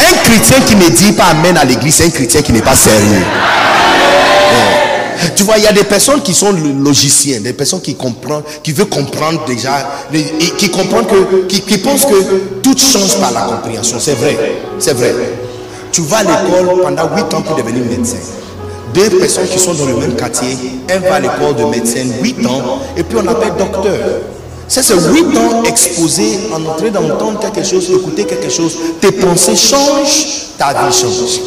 [0.00, 2.76] Un chrétien qui ne dit pas Amen à l'église, c'est un chrétien qui n'est pas
[2.76, 3.24] sérieux.
[5.34, 8.72] Tu vois, il y a des personnes qui sont logiciens, des personnes qui comprennent, qui
[8.72, 10.04] veulent comprendre déjà,
[10.58, 13.98] qui comprennent que, qui, qui pensent que tout change par la compréhension.
[13.98, 14.36] C'est vrai,
[14.78, 15.14] c'est vrai.
[15.92, 18.16] Tu vas à l'école pendant 8 ans pour devenir médecin.
[18.94, 20.56] Deux personnes qui sont dans le même quartier,
[20.90, 23.94] un va à l'école de médecin 8 ans, et puis on appelle docteur.
[24.68, 29.54] C'est ces 8 ans exposés en train d'entendre quelque chose, écouter quelque chose, tes pensées
[29.56, 30.26] changent,
[30.58, 31.40] ta vie change.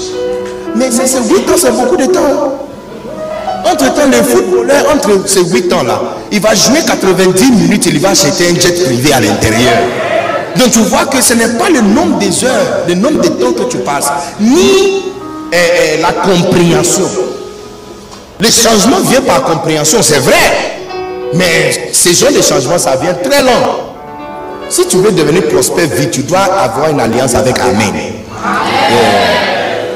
[0.75, 2.59] Mais ces 8 ans, c'est beaucoup de temps.
[3.65, 8.49] Entre-temps, le footballeur, entre ces 8 ans-là, il va jouer 90 minutes, il va acheter
[8.49, 9.77] un jet privé à l'intérieur.
[10.59, 13.53] Donc tu vois que ce n'est pas le nombre des heures, le nombre de temps
[13.53, 15.03] que tu passes, ni
[15.51, 17.07] eh, eh, la compréhension.
[18.39, 20.35] Le changement vient par compréhension, c'est vrai.
[21.33, 23.89] Mais ces genre de changements, ça vient très long.
[24.69, 27.93] Si tu veux devenir prospère vite, tu dois avoir une alliance avec Amen.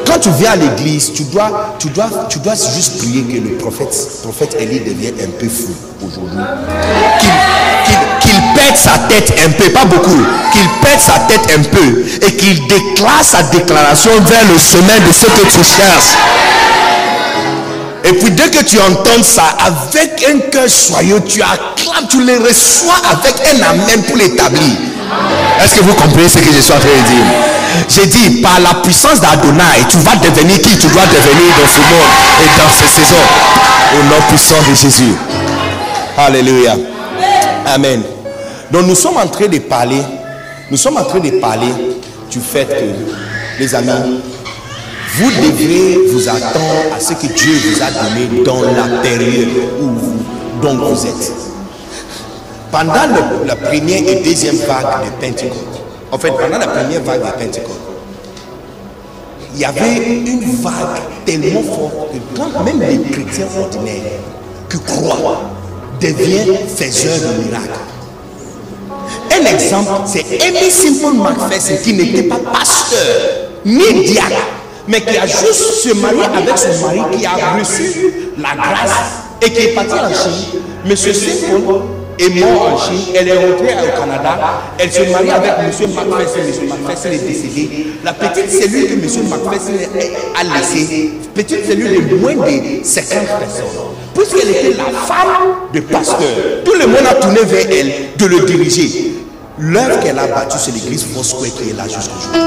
[0.06, 3.58] Quand tu viens à l'église, tu dois, tu, dois, tu dois juste prier que le
[3.58, 5.74] prophète, prophète Élie devienne un peu fou
[6.06, 6.40] aujourd'hui.
[8.22, 12.36] Qu'il pète sa tête un peu, pas beaucoup, qu'il pète sa tête un peu et
[12.36, 16.18] qu'il déclare sa déclaration vers le chemin de ce que tu cherches.
[18.06, 22.38] Et puis dès que tu entends ça, avec un cœur soyeux, tu acclames, tu les
[22.38, 24.78] reçois avec un amen pour l'établir.
[25.64, 27.26] Est-ce que vous comprenez ce que je suis en train de dire?
[27.90, 30.78] J'ai dit, par la puissance d'Adonai, tu vas devenir qui?
[30.78, 32.12] Tu dois devenir dans ce monde
[32.42, 33.26] et dans ces saisons.
[33.94, 35.16] Au nom puissant de Jésus.
[36.18, 36.76] Alléluia.
[37.66, 38.04] Amen.
[38.72, 40.02] Donc nous sommes en train de parler,
[40.70, 41.68] nous sommes en train de parler
[42.30, 44.20] du fait que, les amis,
[45.16, 49.50] vous devrez vous attendre à ce que Dieu vous a donné dans la période
[49.80, 51.53] où vous êtes.
[52.74, 52.94] Pendant
[53.46, 57.80] la première et deuxième vague de Pentecôte, en fait, pendant la première vague de Pentecôte,
[59.54, 64.02] il y avait une vague tellement forte que quand même les chrétiens ordinaires
[64.72, 65.42] qui croient
[66.02, 67.80] deviennent faiseurs de miracles.
[69.40, 74.48] Un exemple, c'est Amy Simple McPherson qui n'était pas pasteur ni diacre,
[74.88, 78.98] mais qui a juste se marié avec son mari qui a reçu la grâce
[79.44, 80.60] et qui est parti en Chine.
[80.88, 84.40] Monsieur Simple est mort en Chine, elle est rentrée au Canada,
[84.78, 87.88] elle se marie avec Monsieur McPherson, Monsieur McPherson est décédé.
[88.04, 89.74] La petite cellule que Monsieur McPherson
[90.36, 93.10] a laissée, petite cellule de moins de 50
[93.40, 93.66] personnes,
[94.14, 98.40] puisqu'elle était la femme de pasteur, tout le monde a tourné vers elle de le
[98.46, 99.14] diriger.
[99.60, 102.42] L'œuvre qu'elle a battue, c'est l'église Foursquare qui est là jusqu'aujourd'hui.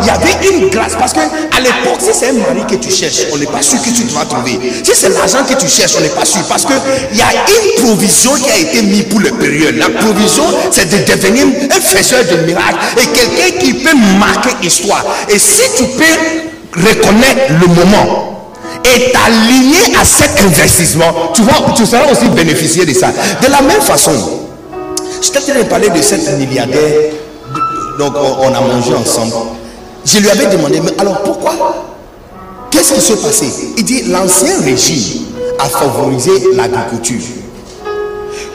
[0.00, 2.90] Il y avait une grâce parce que à l'époque, si c'est un mari que tu
[2.90, 4.58] cherches, on n'est pas sûr que tu vas trouver.
[4.82, 6.72] Si c'est l'argent que tu cherches, on n'est pas sûr parce que
[7.12, 9.76] il y a une provision qui a été mise pour le période.
[9.76, 15.04] La provision, c'est de devenir un faiseur de miracles et quelqu'un qui peut marquer histoire.
[15.28, 18.50] Et si tu peux reconnaître le moment
[18.84, 23.08] et t'aligner à cet investissement, tu vois, tu seras aussi bénéficier de ça.
[23.08, 24.12] De la même façon,
[25.20, 27.27] je t'ai train de cette milliardaire.
[27.98, 29.32] Donc, on, a mangé ensemble.
[30.04, 31.52] Je lui avais demandé, mais alors pourquoi?
[32.70, 33.46] Qu'est-ce qui s'est passé?
[33.76, 35.24] Il dit, l'ancien régime
[35.58, 37.18] a favorisé l'agriculture.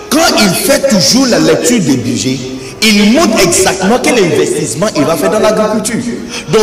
[0.10, 2.40] Quand il fait toujours la lecture des budgets,
[2.82, 6.14] il montre exactement quel investissement il va faire dans l'agriculture.
[6.50, 6.62] Donc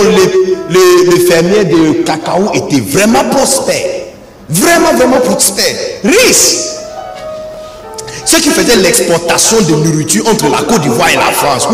[0.70, 4.00] les fermiers de cacao étaient vraiment prospères.
[4.48, 5.76] Vraiment, vraiment prospères.
[6.02, 6.70] Riches.
[8.24, 11.68] Ceux qui faisaient l'exportation de nourriture entre la Côte d'Ivoire et la France.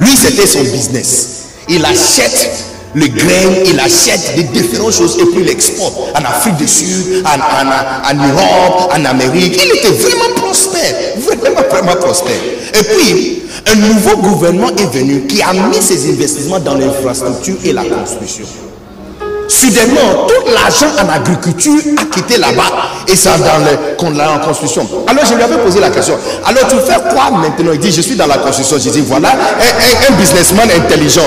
[0.00, 1.28] Lui, c'était son business.
[1.68, 2.50] Il achète
[2.94, 7.22] le grain, il achète des différentes choses et puis il exporte en Afrique du Sud,
[7.24, 9.60] en, en- en Europe, en Amérique.
[9.62, 12.32] Il était vraiment prospère, vraiment, vraiment prospère.
[12.74, 17.72] Et puis, un nouveau gouvernement est venu qui a mis ses investissements dans l'infrastructure et
[17.72, 18.46] la construction.
[19.48, 22.70] Soudainement, tout l'argent en agriculture a quitté là-bas
[23.08, 24.86] et ça dans le, l'a en construction.
[25.06, 26.18] Alors je lui avais posé la question.
[26.44, 27.72] Alors tu fais quoi maintenant?
[27.72, 28.76] Il dit je suis dans la construction.
[28.78, 31.22] Je dis voilà un, businessman intelligent.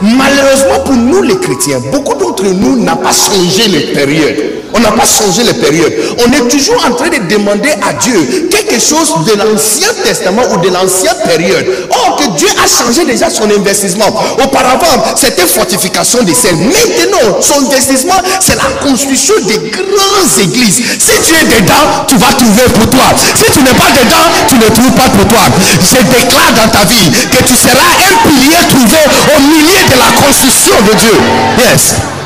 [0.00, 4.61] Malheureusement pour nous les chrétiens, beaucoup d'entre nous n'ont pas changé les périodes.
[4.74, 5.92] On n'a pas changé les périodes.
[6.26, 10.56] On est toujours en train de demander à Dieu quelque chose de l'Ancien Testament ou
[10.58, 11.66] de l'ancienne période.
[11.90, 14.08] Or que Dieu a changé déjà son investissement.
[14.42, 16.58] Auparavant, c'était fortification des scènes.
[16.58, 20.82] Maintenant, son investissement, c'est la construction des grandes églises.
[20.98, 23.04] Si tu es dedans, tu vas trouver pour toi.
[23.34, 25.44] Si tu n'es pas dedans, tu ne trouves pas pour toi.
[25.80, 28.98] Je déclare dans ta vie que tu seras un pilier trouvé
[29.36, 31.18] au milieu de la construction de Dieu.
[31.58, 32.21] Yes.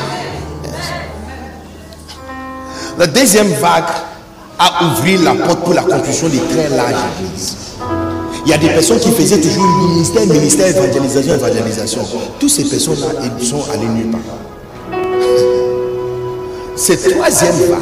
[2.99, 3.85] La deuxième vague
[4.59, 7.57] a ouvert la porte pour la construction des très larges églises.
[8.47, 12.01] Il y a des personnes qui faisaient toujours ministère, ministère, évangélisation, évangélisation.
[12.41, 14.21] Toutes ces personnes-là, ils sont allés nulle part.
[16.75, 17.81] Cette troisième vague,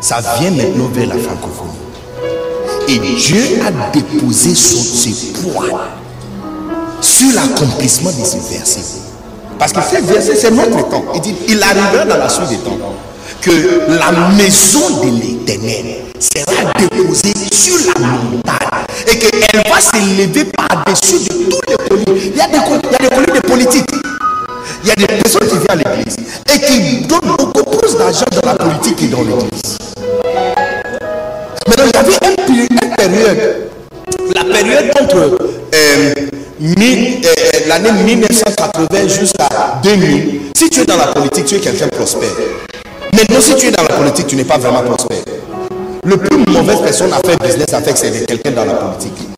[0.00, 1.70] ça vient maintenant vers la francophonie.
[2.88, 5.80] Et Dieu a déposé son, ses poids
[7.02, 9.00] sur l'accomplissement de ces versets.
[9.58, 11.04] Parce que ces versets, c'est notre temps.
[11.14, 12.78] Il dit, il arrivera dans la suite des temps
[13.40, 13.50] que
[13.88, 21.48] la maison de l'éternel sera déposée sur la montagne et qu'elle va s'élever par-dessus de
[21.48, 22.32] tous les politiques.
[22.32, 23.86] Il y a des, il de politique.
[24.82, 26.16] Il y a des personnes qui viennent à l'église
[26.54, 29.78] et qui donnent beaucoup plus d'argent dans la politique que dans l'église.
[31.66, 33.70] Maintenant, il y avait une période,
[34.34, 36.14] la période entre euh,
[36.62, 37.24] euh,
[37.68, 39.48] l'année 1980 jusqu'à
[39.82, 40.40] 2000.
[40.56, 42.28] Si tu es dans la politique, tu es quelqu'un prospère.
[43.14, 45.18] Maintenant, si tu es dans la politique, tu n'es pas vraiment prospère.
[46.04, 49.28] Le plus mauvaise personne à faire business avec, c'est quelqu'un dans la politique.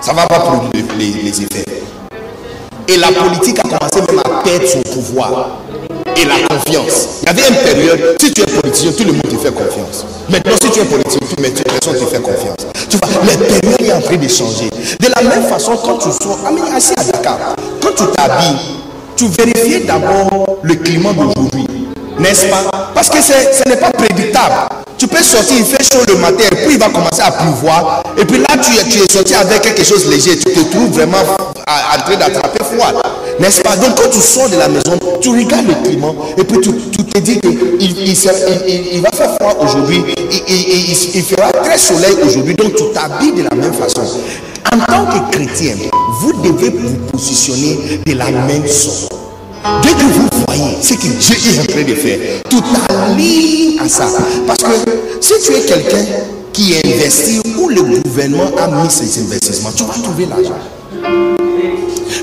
[0.00, 1.64] Ça ne va pas produire les, les- les effets.
[2.88, 5.48] Et la politique a commencé même à perdre son pouvoir
[6.16, 7.20] et la confiance.
[7.22, 10.06] Il y avait une période, si tu es politicien, tout le monde te fait confiance.
[10.28, 12.56] Maintenant, si tu es politicien, tout mais personne ne te fait confiance.
[12.88, 14.70] Tu vois, la période est en train de changer.
[14.70, 17.38] De la même façon, quand tu sors, ah, assis à Dakar,
[17.82, 18.56] quand tu t'habilles,
[19.16, 21.66] tu vérifies d'abord le climat d'aujourd'hui.
[22.18, 22.90] N'est-ce pas?
[22.94, 24.54] Parce que ce n'est pas prédictable.
[24.98, 28.02] Tu peux sortir, il fait chaud le matin, et puis il va commencer à pleuvoir.
[28.16, 30.36] Et puis là, tu es, tu es sorti avec quelque chose de léger.
[30.36, 32.92] Tu te trouves vraiment en train d'attraper froid.
[33.38, 33.76] N'est-ce pas?
[33.76, 37.18] Donc quand tu sors de la maison, tu regardes le climat et puis tu, te
[37.20, 40.02] dis qu'il il, il, va faire froid aujourd'hui,
[40.48, 44.02] il, fera très soleil aujourd'hui, donc tu t'habilles de la même façon.
[44.72, 45.74] En tant que chrétien,
[46.20, 49.27] vous devez vous positionner de la même sorte.
[49.82, 53.88] Dès que vous voyez ce que Dieu est en train de faire, tout t'aligne à
[53.88, 54.06] ça.
[54.46, 54.90] Parce que
[55.20, 56.04] si tu es quelqu'un
[56.52, 60.58] qui investit où le gouvernement a mis ses investissements, tu vas trouver l'argent.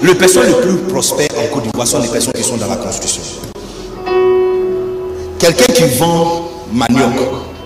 [0.04, 2.76] Les personnes les plus prospères en Côte d'Ivoire sont les personnes qui sont dans la
[2.76, 3.22] construction.
[5.40, 7.14] Quelqu'un qui vend manioc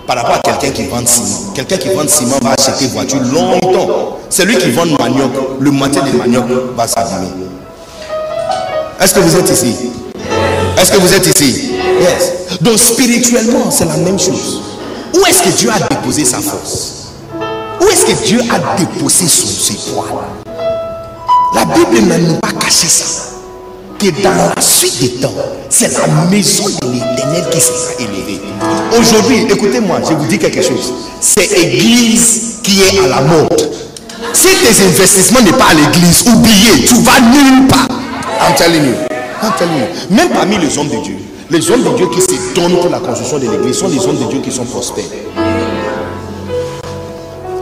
[0.07, 1.53] par rapport à quelqu'un qui vend ciment.
[1.53, 4.17] Quelqu'un qui vend ciment va acheter voiture longtemps.
[4.29, 6.45] Celui qui vend manioc, le moitié des manioc
[6.75, 7.29] va s'abîmer.
[9.01, 9.75] Est-ce que vous êtes ici?
[10.77, 11.71] Est-ce que vous êtes ici?
[12.01, 12.59] Yes.
[12.59, 14.61] Donc spirituellement, c'est la même chose.
[15.15, 17.13] Où est-ce que Dieu a déposé sa force?
[17.81, 20.25] Où est-ce que Dieu a déposé son, ses poids
[21.55, 23.05] La Bible ne nous pas caché ça.
[23.97, 25.33] Que dans la suite des temps,
[25.69, 28.41] c'est la maison de l'éternel qui sera élevée.
[28.97, 30.93] Aujourd'hui, écoutez-moi, je vous dis quelque chose.
[31.21, 33.71] C'est l'église qui est à la mode.
[34.33, 37.88] Si tes investissements n'est pas à l'église, oubliez, tu vas nulle part.
[38.39, 38.95] I'm telling you.
[39.41, 40.15] I'm telling you.
[40.15, 41.17] Même parmi les hommes de Dieu,
[41.49, 44.17] les hommes de Dieu qui se donnent pour la construction de l'église sont des hommes
[44.17, 45.03] de Dieu qui sont prospères.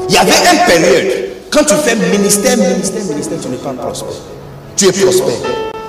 [0.09, 4.07] Il y avait une période, quand tu fais ministère, ministère, ministère, tu n'es pas prospère.
[4.75, 5.35] Tu es prospère.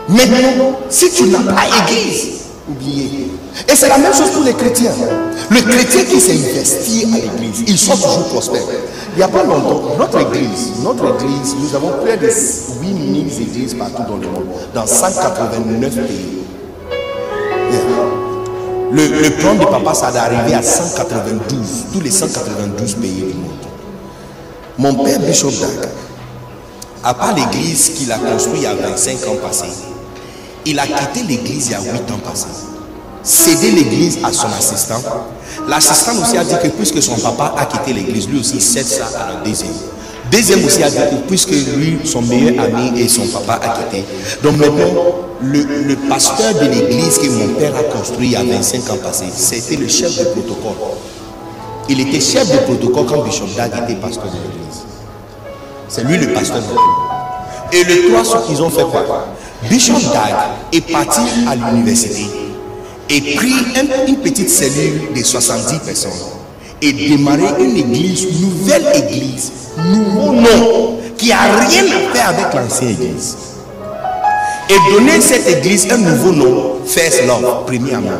[0.09, 4.93] Maintenant, si tu n'as pas église, Et c'est la même chose pour les chrétiens.
[5.51, 8.63] Le chrétien qui s'est investi à l'église, ils sont toujours prospères.
[9.15, 13.75] Il n'y a pas longtemps, notre église, notre église, nous avons près de 8000 églises
[13.75, 16.39] partout dans le monde, dans 189 pays.
[18.93, 21.59] Le, plan de Papa ça d'arriver à 192,
[21.93, 23.51] tous les 192 pays du monde.
[24.79, 25.91] Mon père Bishop Dag,
[27.03, 29.67] à part l'église qu'il a construite il y a 25 ans passés,
[30.67, 32.47] il a quitté l'église il y a 8 ans passés.
[33.23, 35.03] Cédé l'église à son assistant.
[35.67, 39.07] L'assistant aussi a dit que puisque son papa a quitté l'église, lui aussi cède ça
[39.19, 39.73] à la deuxième.
[40.31, 44.05] Deuxième aussi a dit que puisque lui, son meilleur ami et son papa a quitté.
[44.43, 44.87] Donc maintenant,
[45.43, 49.27] le, pasteur de l'église que mon père a construit il y a 25 ans passés,
[49.35, 50.77] c'était le chef de protocole.
[51.89, 54.83] Il était chef de protocole quand Bishop Dag était pasteur de l'église.
[55.89, 57.09] C'est lui le pasteur de l'église.
[57.73, 59.27] Et les trois, ils ont fait quoi?
[59.63, 60.35] Bishop Dag
[60.73, 62.27] est parti à l'université
[63.11, 63.55] et pris
[64.09, 66.11] une petite cellule de 70 personnes
[66.81, 72.91] et démarré une église, nouvelle église, nouveau nom, qui a rien à faire avec l'ancienne
[72.91, 73.37] église
[74.71, 78.13] et donner cette église un nouveau nom, First Love, premier amour.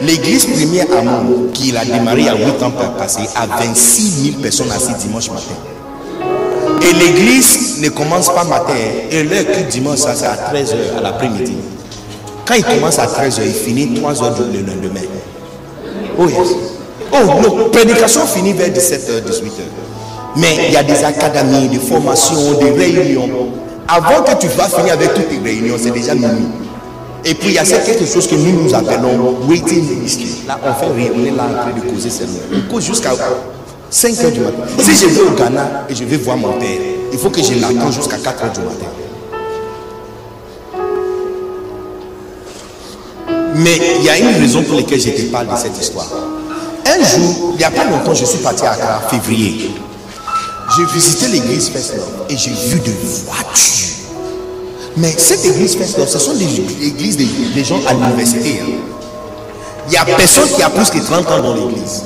[0.00, 4.98] L'église premier amour, qu'il a démarré à 8 ans passé, a 26 000 personnes assises
[4.98, 5.71] dimanche matin.
[6.84, 8.74] Et l'église ne commence pas matin,
[9.10, 11.56] et l'heure que dimanche, ça c'est à 13h à l'après-midi.
[12.44, 15.00] Quand il commence à 13h, il finit 3h le lendemain.
[16.18, 16.48] Oh yes.
[17.12, 19.62] Oh, la prédication finit vers 17h, 18h.
[20.36, 23.28] Mais il y a des académies, des formations, des réunions.
[23.86, 26.48] Avant que tu vas finir avec toutes tes réunions, c'est déjà minuit.
[27.24, 30.42] Et puis il y a quelque chose que nous nous appelons waiting ministry.
[30.48, 32.40] Là, on fait rien, on est là en train de causer seulement.
[32.52, 33.10] On cause jusqu'à
[33.92, 34.56] 5 h du matin.
[34.78, 36.80] Si je vais au Ghana et je vais voir mon père,
[37.12, 38.86] il faut que je l'attende jusqu'à 4 h du matin.
[43.56, 46.08] Mais il y a une raison pour laquelle je te parle de cette histoire.
[46.86, 49.70] Un jour, il n'y a pas longtemps, je suis parti à Accra, février.
[50.74, 51.92] J'ai visité l'église First
[52.30, 52.92] et j'ai vu de
[53.26, 53.88] voitures.
[54.96, 58.62] Mais cette église First ce sont des églises des, gens à l'université.
[58.62, 58.72] Hein.
[59.88, 62.02] Il n'y a personne qui a plus que 30 ans dans l'église.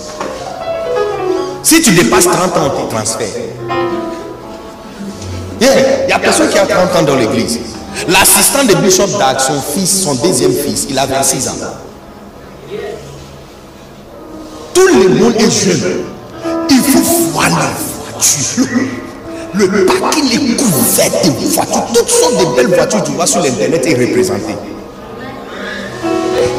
[1.67, 3.27] Si tu dépasses 30 ans, tu transfères.
[5.61, 7.59] il n'y a personne qui a 30 ans dans l'église.
[8.07, 11.57] L'assistant de Bishop Dag, son fils, son deuxième fils, il a 26 ans.
[14.75, 16.05] Tout le monde est jeune.
[16.71, 17.01] Il faut
[17.33, 17.49] voir
[19.55, 21.87] le, le parking est couvert de voitures.
[21.93, 24.55] Toutes sortes de belles voitures, tu vois, sur l'internet est représenté.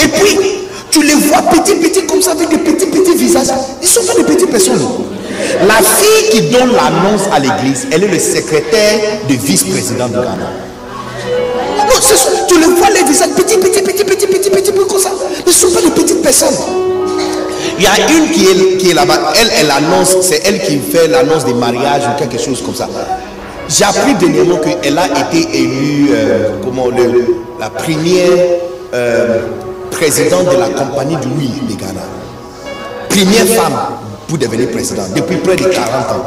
[0.03, 0.56] Et puis,
[0.97, 3.47] tu les vois petits, petits comme ça, avec des petits, petits visages.
[3.81, 4.81] Ils sont pas des petites personnes.
[5.67, 10.51] La fille qui donne l'annonce à l'église, elle est le secrétaire de vice-président du Ghana.
[11.77, 15.11] Non, tu les vois les visages petits, petits, petits, petits, petits, petits, petits, comme ça.
[15.45, 16.55] Ils ne sont pas des petites personnes.
[17.77, 19.33] Il y a une qui est, qui est là-bas.
[19.39, 22.89] Elle, elle annonce, c'est elle qui fait l'annonce des mariages ou quelque chose comme ça.
[23.69, 28.29] J'ai appris dernièrement qu'elle a été élue euh, comment, le, la première
[28.93, 29.39] euh,
[29.97, 32.01] présidente de la compagnie du oui de Ghana.
[33.09, 33.77] Première femme
[34.27, 36.23] pour devenir présidente depuis près de 40 ans.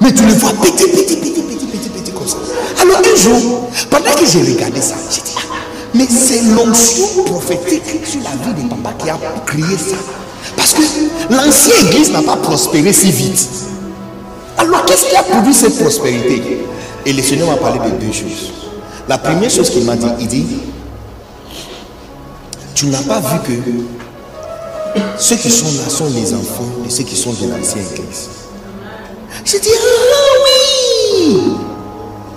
[0.00, 2.36] Mais tu le vois petit, petit, petit, petit, petit, petit comme ça.
[2.80, 5.56] Alors un jour, pendant que j'ai regardé ça, j'ai dit, ah,
[5.92, 9.96] mais c'est l'onction prophétique sur la vie de papa qui a créé ça.
[10.56, 10.82] Parce que
[11.30, 13.48] l'ancienne église n'a pas prospéré si vite.
[14.56, 16.64] Alors qu'est-ce qui a produit cette prospérité?
[17.06, 18.52] Et le Seigneur m'a parlé de deux choses.
[19.08, 20.46] La première chose qu'il m'a dit, il dit,
[22.74, 27.16] tu n'as pas vu que ceux qui sont là sont les enfants de ceux qui
[27.16, 28.28] sont de l'ancienne église.
[29.44, 30.34] J'ai dit, ah
[31.26, 31.42] oui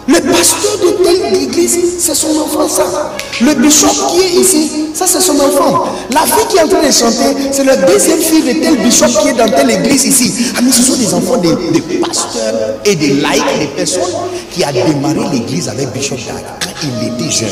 [0.07, 0.96] Le pasteur de
[1.29, 3.13] telle église, c'est son enfant, ça.
[3.41, 5.85] Le bishop qui est ici, ça, c'est son enfant.
[6.11, 9.07] La fille qui est en train de chanter, c'est la deuxième fille de tel bishop
[9.21, 10.51] qui est dans telle église ici.
[10.55, 12.53] Ah, mais ce sont des enfants des, pasteurs
[12.85, 14.03] et des laïcs, des personnes
[14.51, 17.49] qui a démarré l'église avec Bishop Dag quand il était jeune.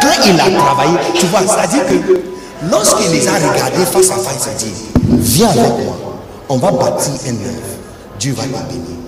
[0.00, 2.20] Quand il a travaillé, tu vois, c'est-à-dire que
[2.70, 4.72] lorsqu'il les a regardés face à face, il s'est dit,
[5.18, 5.96] viens avec moi,
[6.48, 7.72] on va bâtir un œuvre.
[8.18, 9.01] Dieu va les bénir.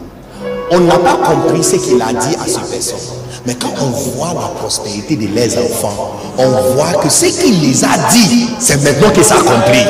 [0.70, 2.98] On n'a pas compris ce qu'il a dit à ces personnes.
[3.46, 7.84] Mais quand on voit la prospérité de leurs enfants, on voit que ce qu'il les
[7.84, 9.84] a dit, c'est maintenant que ça accomplit.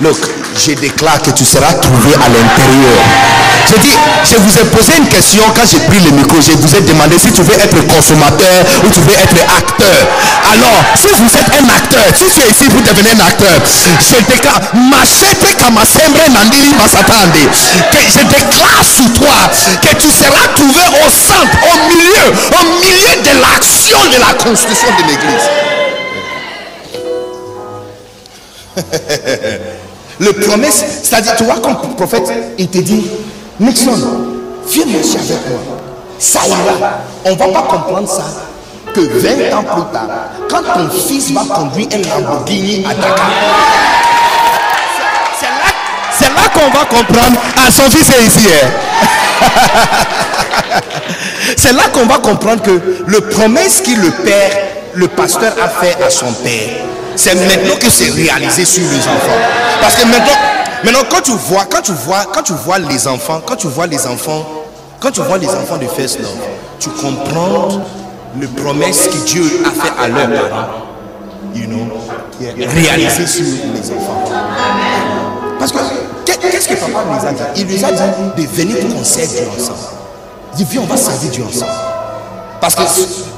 [0.00, 0.16] Look,
[0.58, 2.98] je déclare que tu seras trouvé à l'intérieur.
[4.24, 6.40] Je vous ai posé une question quand j'ai pris le micro.
[6.40, 10.00] Je vous ai demandé si tu veux être consommateur ou tu veux être acteur.
[10.52, 13.60] Alors, si vous êtes un acteur, si tu es ici, vous devenez un acteur.
[14.00, 16.72] Je déclare, nandiri
[18.08, 19.38] je déclare sur toi
[19.82, 22.28] que tu seras trouvé au centre, au milieu,
[22.58, 25.46] au milieu de l'action de la construction de l'église.
[30.20, 33.06] Le promesse, c'est-à-dire, tu vois, comme prophète, il te dit,
[33.60, 33.92] Nixon,
[34.68, 35.60] viens marcher avec moi.
[36.18, 36.90] Ça ira.
[37.24, 38.24] On ne va pas comprendre ça
[38.92, 40.08] que 20 ans plus tard,
[40.50, 43.30] quand ton fils va conduire un Lamborghini à Dakar.
[46.18, 47.38] C'est là, qu'on va comprendre.
[47.56, 48.48] Ah, son fils est ici.
[48.50, 48.68] Hein.
[51.56, 54.50] C'est là qu'on va comprendre que le promesse que le père,
[54.94, 56.70] le pasteur a fait à son père,
[57.18, 59.38] c'est maintenant que c'est réalisé sur les enfants.
[59.80, 60.38] Parce que maintenant,
[60.84, 63.88] maintenant quand tu vois, quand tu vois, quand tu vois les enfants, quand tu vois
[63.88, 64.46] les enfants,
[65.00, 66.30] quand tu vois les enfants de First Love,
[66.78, 67.68] tu comprends
[68.38, 70.68] le promesse que Dieu a fait à leurs parents,
[71.54, 71.88] you know,
[72.40, 74.24] réalisé sur les enfants.
[75.58, 75.78] Parce que
[76.24, 77.42] qu'est-ce que papa nous a dit?
[77.56, 79.78] Il nous a dit de venir pour qu'on serve Dieu ensemble.
[80.52, 81.72] Il dit viens, on va servir Dieu ensemble.
[82.60, 82.82] Parce que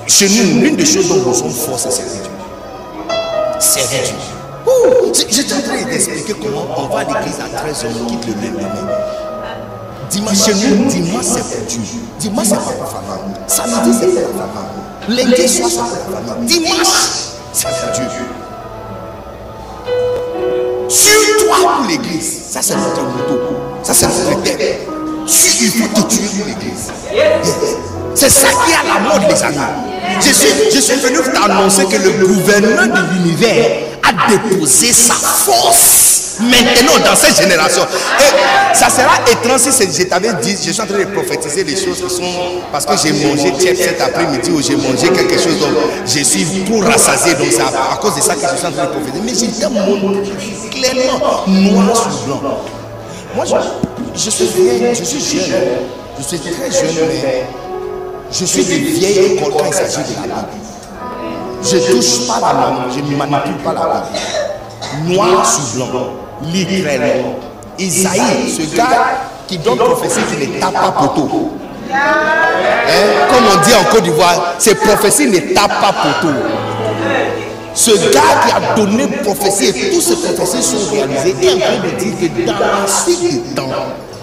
[0.07, 2.31] chez nous, l'une des choses dont nous sommes forts, c'est servir Dieu.
[3.61, 4.15] Servir Dieu.
[5.29, 8.57] J'étais en train d'expliquer comment on va à l'église à 13h, on quitte le même.
[10.11, 11.81] Dimanche chez nous, dimanche c'est pour Dieu.
[12.19, 13.37] Dimanche c'est pas pour famille.
[13.47, 15.25] Samedi c'est pour la famille.
[15.25, 16.47] Lundi soir c'est pour la famille.
[16.47, 16.89] Dimanche
[17.53, 18.05] c'est pour Dieu.
[20.89, 22.31] Sur toi pour l'église.
[22.51, 23.39] Ça c'est notre moto.
[23.83, 24.59] Ça c'est notre thème.
[25.27, 26.87] Si il faut te tuer pour l'église.
[28.21, 29.57] C'est ça qui est à la mode les amis.
[30.21, 37.17] Je suis, venu t'annoncer que le gouvernement de l'univers a déposé sa force maintenant dans
[37.17, 37.81] cette génération.
[38.21, 41.75] Et ça sera étrange si je t'avais dit, je suis en train de prophétiser les
[41.75, 42.61] choses qui sont.
[42.71, 45.71] Parce que j'ai mangé tiep cet après-midi ou j'ai mangé quelque chose, donc
[46.05, 47.33] je suis pour rassasier.
[47.37, 49.67] Donc c'est à, cause de ça que je suis en train de prophétiser.
[49.73, 50.31] Mais montré
[50.71, 52.61] clairement, noir sur blanc.
[53.35, 55.55] Moi, je, je suis vieux, je suis jeune.
[56.19, 57.47] Je suis très jeune, mais
[58.33, 60.47] je suis de vieille école s'agit de la.
[61.63, 65.15] Je ne touche pas la langue, je ne manipule pas la Bible.
[65.15, 66.11] Noir sur blanc,
[66.45, 67.37] littéralement.
[67.79, 71.51] Isaïe, ce gars qui donne prophétie qui ne tape pas poteau.
[71.93, 71.97] Hein?
[73.31, 76.35] Comme on dit en Côte d'Ivoire, ces prophéties ne tapent pas poteau.
[77.75, 81.89] Ce gars qui a donné prophétie et toutes ces prophéties sont réalisées est en train
[81.89, 83.69] de dire que dans la suite du temps,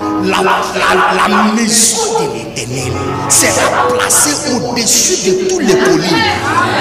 [0.02, 2.94] la, la, maison de l'éternel
[3.30, 6.16] sera placée au-dessus de tous les colis.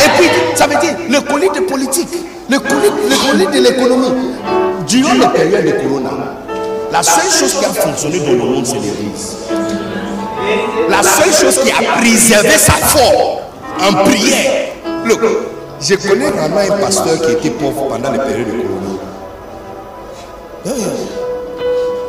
[0.04, 2.08] Et puis, ça veut dire le colis de politique,
[2.50, 4.32] le colis, de l'économie.
[4.86, 6.10] Durant la période de Corona,
[6.92, 9.36] la seule chose qui a fonctionné dans le monde, c'est l'église.
[10.88, 13.40] La seule chose qui a préservé sa foi
[13.80, 14.68] en prière.
[15.04, 15.20] Look,
[15.80, 18.96] je connais vraiment un pasteur qui était pauvre pendant les périodes de Corona.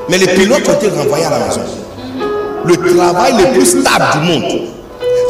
[0.09, 1.61] Mais les pilotes ont été renvoyés à la maison.
[2.65, 4.61] Le travail le plus stable du monde.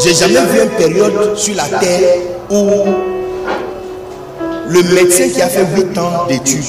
[0.03, 2.19] J'ai jamais vu une période sur la terre
[2.51, 2.63] où
[4.69, 6.63] le médecin qui a fait 8 ans d'études,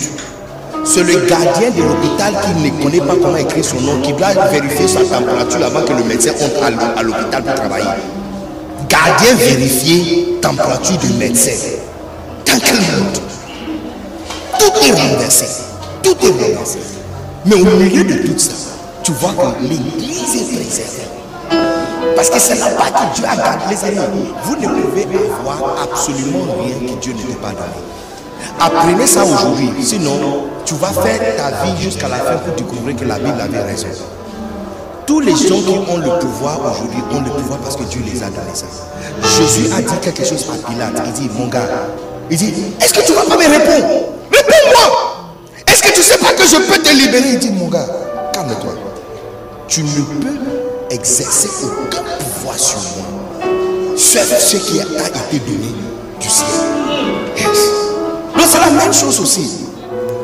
[0.84, 4.32] c'est le gardien de l'hôpital qui ne connaît pas comment écrire son nom, qui doit
[4.50, 6.64] vérifier sa température avant que le médecin entre
[6.96, 7.86] à l'hôpital pour travailler.
[8.88, 11.50] Gardien vérifier température du médecin.
[12.46, 13.18] Dans quel monde
[14.58, 15.44] Tout est renversé.
[16.02, 16.97] Tout est renversé.
[17.46, 18.52] Mais au milieu de tout ça,
[19.02, 21.08] tu vois que l'église est préservée.
[22.16, 24.28] Parce que c'est là-bas que Dieu a gardé les amis.
[24.42, 25.06] Vous ne pouvez
[25.40, 27.78] avoir absolument rien que Dieu ne t'ait pas donné.
[28.60, 29.70] Apprenez ça aujourd'hui.
[29.82, 33.62] Sinon, tu vas faire ta vie jusqu'à la fin pour découvrir que la Bible avait
[33.62, 33.86] raison.
[35.06, 38.22] Tous les gens qui ont le pouvoir aujourd'hui ont le pouvoir parce que Dieu les
[38.22, 38.66] a donné ça.
[39.22, 41.02] Jésus a dit quelque chose à Pilate.
[41.06, 41.68] Il dit, mon gars,
[42.30, 44.04] il dit, est-ce que tu vas pas me répondre?
[44.30, 45.07] Réponds-moi.
[45.78, 47.34] Est-ce que tu sais pas que je peux te libérer?
[47.34, 47.86] Il dit, mon gars,
[48.32, 48.72] calme-toi.
[49.68, 53.06] Tu ne peux exercer aucun pouvoir sur moi.
[53.96, 55.74] Sauf ce qui a été donné
[56.20, 56.48] du ciel.
[57.36, 57.46] Yes.
[58.34, 59.66] Donc c'est la même chose aussi.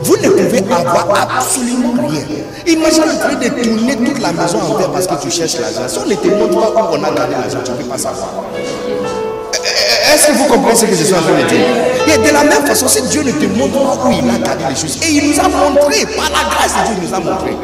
[0.03, 2.25] Vous ne pouvez avoir absolument rien.
[2.67, 5.87] Imagine en train de tourner toute la maison en terre parce que tu cherches l'argent.
[5.87, 7.99] Si on ne te montre pas où on a gardé l'argent, tu ne peux pas
[7.99, 8.29] savoir.
[10.13, 11.94] Est-ce que vous comprenez ce que je suis en train de dire?
[12.07, 14.65] Et de la même façon, si Dieu ne te montre pas où il a gardé
[14.69, 17.21] les choses, et il nous a montré, par la grâce de Dieu, il nous a
[17.21, 17.57] montré.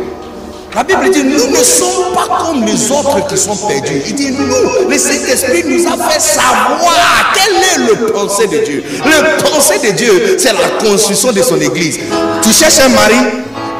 [0.74, 4.02] La Bible dit, nous ne sommes pas comme les autres qui sont perdus.
[4.06, 8.84] Il dit, nous, le Saint-Esprit nous a fait savoir quel est le pensée de Dieu.
[9.04, 11.98] Le pensée de Dieu, c'est la construction de son église.
[12.42, 13.16] Tu cherches un mari,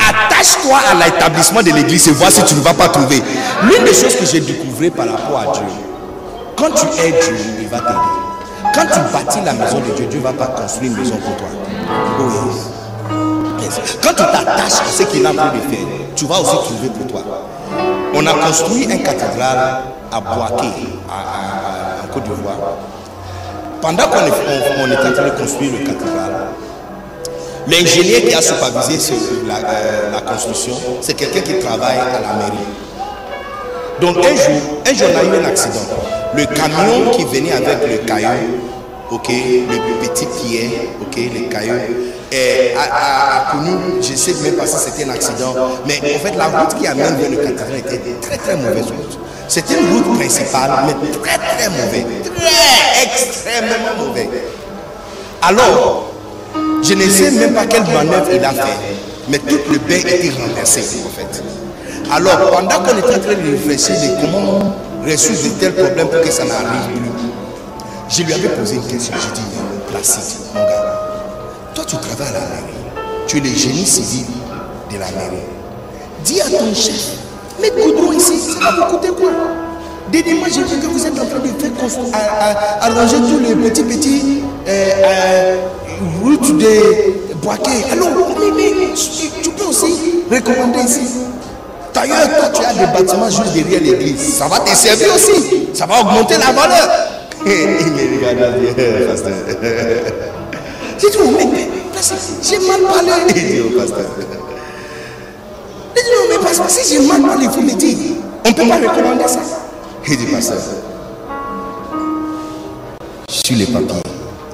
[0.00, 3.22] attache-toi à l'établissement de l'église et vois si tu ne vas pas trouver.
[3.62, 5.66] L'une des choses que j'ai découvert par rapport à Dieu,
[6.56, 8.29] quand tu es Dieu, il va t'aider.
[8.74, 11.36] Quand tu bâtis la maison de Dieu, Dieu ne va pas construire une maison pour
[11.36, 11.48] toi.
[12.20, 13.80] Oh yes.
[14.02, 15.86] Quand tu t'attaches à ce qu'il a de faire,
[16.16, 17.22] tu vas aussi trouver pour toi.
[18.14, 19.82] On a construit une cathédrale
[20.12, 20.68] à Boaké,
[21.08, 22.56] en Côte d'Ivoire.
[23.80, 26.48] Pendant qu'on est, en train de construire le cathédrale,
[27.66, 32.66] l'ingénieur qui a supervisé euh, la, construction, c'est quelqu'un qui travaille à la mairie.
[34.00, 35.80] Donc un jour, un jour, on a eu un accident.
[36.34, 38.28] Le camion qui venait avec le caillou,
[39.10, 40.70] ok, le petit pied,
[41.02, 41.74] ok, les cailloux,
[42.32, 45.54] et a, connu, je sais même pas si c'était un accident,
[45.86, 49.18] mais en fait la route qui amène vers le cathédrale était très très mauvaise route.
[49.48, 52.04] C'était une route principale, mais très très mauvaise,
[52.36, 54.28] très extrêmement mauvaise.
[55.42, 56.12] Alors,
[56.82, 58.78] je ne sais même pas quelle manœuvre il a fait,
[59.28, 61.42] mais tout le bain était renversé en fait.
[62.12, 64.74] Alors, pendant qu'on était en train de réfléchir de comment
[65.04, 67.10] résoudre de tels problèmes pour que ça n'arrive plus,
[68.08, 69.14] je lui avais posé une question.
[69.16, 69.46] Je dit,
[69.88, 71.00] Placide, mon gars,
[71.74, 72.74] toi tu travailles à la mairie.
[73.28, 74.26] Tu es le génie civil
[74.92, 75.44] de la mairie.
[76.24, 77.12] Dis à ton chef,
[77.60, 79.30] mets goudron ici, ça va vous coûter quoi?
[80.10, 81.70] Dites-moi, j'ai vu que vous êtes en train de faire
[82.80, 85.56] arranger tous les petits petits euh,
[86.24, 87.70] routes de Boaké.
[87.92, 88.08] Alors,
[88.40, 88.94] mais, mais,
[89.42, 91.00] tu peux aussi recommander ici.
[91.94, 94.34] D'ailleurs, toi, tu as des bâtiments juste derrière l'église.
[94.34, 95.68] Ça va te servir aussi.
[95.74, 96.88] Ça va augmenter la valeur.
[97.46, 98.74] Il me regarde bien,
[99.08, 99.32] pasteur.
[100.98, 101.48] J'ai dit, oh, mais,
[102.42, 103.12] j'ai mal parlé.
[103.28, 104.04] Il dit, oh, pasteur.
[105.96, 107.96] Il dit, non, mais pasteur, si j'ai mal parlé, faut me dire.
[108.44, 109.40] On ne peut pas recommander ça.
[110.06, 110.58] Il dit, pasteur,
[113.28, 114.02] sur les papiers,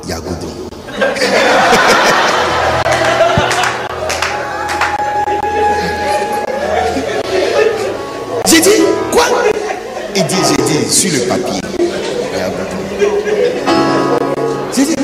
[0.04, 0.16] il y a.
[10.18, 11.60] Il dit, j'ai dit, sur le papier.
[14.74, 14.96] J'ai dit,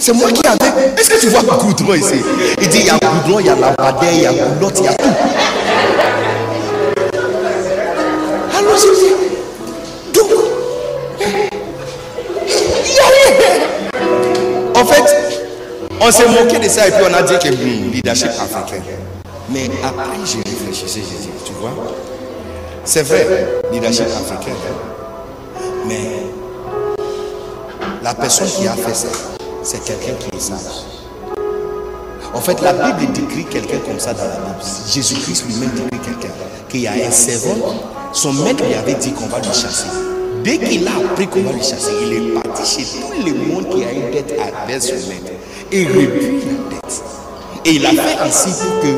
[0.00, 0.90] c'est moi qui avais.
[0.98, 2.20] Est-ce que tu vois goudron ici?
[2.60, 4.84] Il dit, il y a goudron, il y a lavadère, il y a goulotte, il
[4.84, 5.04] y a tout.
[8.58, 9.12] Alors j'ai dit,
[10.12, 10.30] donc,
[12.84, 12.98] il y.
[14.76, 15.06] En fait,
[16.00, 18.82] on s'est moqué de ça et puis on a dit que leadership africain.
[19.50, 21.70] Mais après, j'ai réfléchi, j'ai dit, tu vois,
[22.84, 24.56] c'est vrai, leadership africain.
[25.86, 26.22] Mais
[28.02, 29.08] la personne qui a fait ça,
[29.62, 30.58] c'est quelqu'un qui est sage.
[32.34, 34.60] En fait, la Bible décrit quelqu'un comme ça dans la Bible.
[34.88, 36.34] Jésus-Christ lui-même décrit quelqu'un.
[36.68, 37.74] Qu'il y a un servant,
[38.12, 39.88] son maître lui avait dit qu'on va lui chasser.
[40.42, 43.68] Dès qu'il a appris qu'on va lui chasser, il est parti chez tout le monde
[43.68, 44.34] qui a une dette
[44.66, 45.30] vers son maître
[45.70, 47.02] et réduit la dette.
[47.64, 48.88] Et il a fait ainsi pour que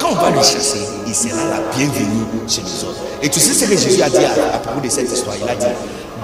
[0.00, 0.78] quand on va lui chasser,
[1.14, 3.00] sera la bienvenue chez nous autres.
[3.22, 5.36] Et tu sais ce que Jésus a dit à, propos de cette histoire?
[5.40, 5.66] Il a dit,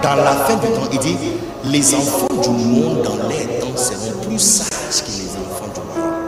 [0.03, 1.17] dans la fin du temps, il dit,
[1.65, 6.21] les enfants du monde dans les temps seront plus sages que les enfants du royaume.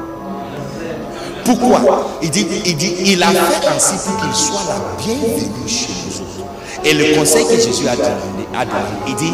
[1.43, 2.07] Pourquoi?
[2.21, 6.21] Il dit, il dit, il a fait ainsi pour qu'il soit la bienvenue chez nous
[6.21, 6.49] autres.
[6.85, 8.77] Et le conseil que Jésus a donné, a donné
[9.07, 9.33] il dit,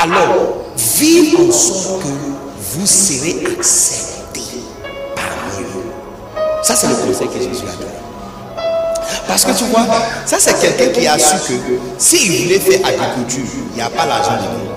[0.00, 4.62] alors, vivez en sorte que vous serez acceptés
[5.16, 5.90] parmi eux.
[6.62, 7.97] Ça, c'est le conseil que Jésus a donné.
[9.26, 9.86] Parce que tu vois,
[10.26, 11.54] ça c'est quelqu'un qui a su que
[11.98, 14.74] s'il voulait faire agriculture, il n'y a pas l'argent dedans.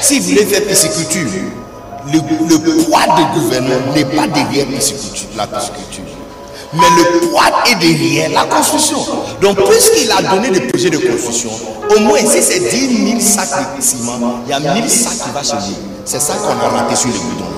[0.00, 1.28] S'il voulait faire pisciculture,
[2.12, 6.04] le, poids du gouvernement n'est pas derrière pisciculture, la pisciculture.
[6.72, 8.98] Mais le poids est derrière la construction.
[9.40, 11.50] Donc, puisqu'il a donné des projets de construction,
[11.96, 15.30] au moins, si c'est 10 000 sacs de ciment, il y a 1000 sacs qui
[15.30, 15.74] vont changer.
[16.04, 17.57] C'est ça qu'on a raté sur le boudon.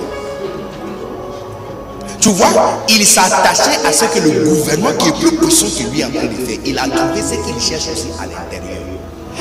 [2.21, 2.49] Tu vois,
[2.89, 6.27] il s'attachait à ce que le gouvernement qui est plus puissant que lui en train
[6.27, 8.83] de faire, il a trouvé ce qu'il cherche aussi à l'intérieur.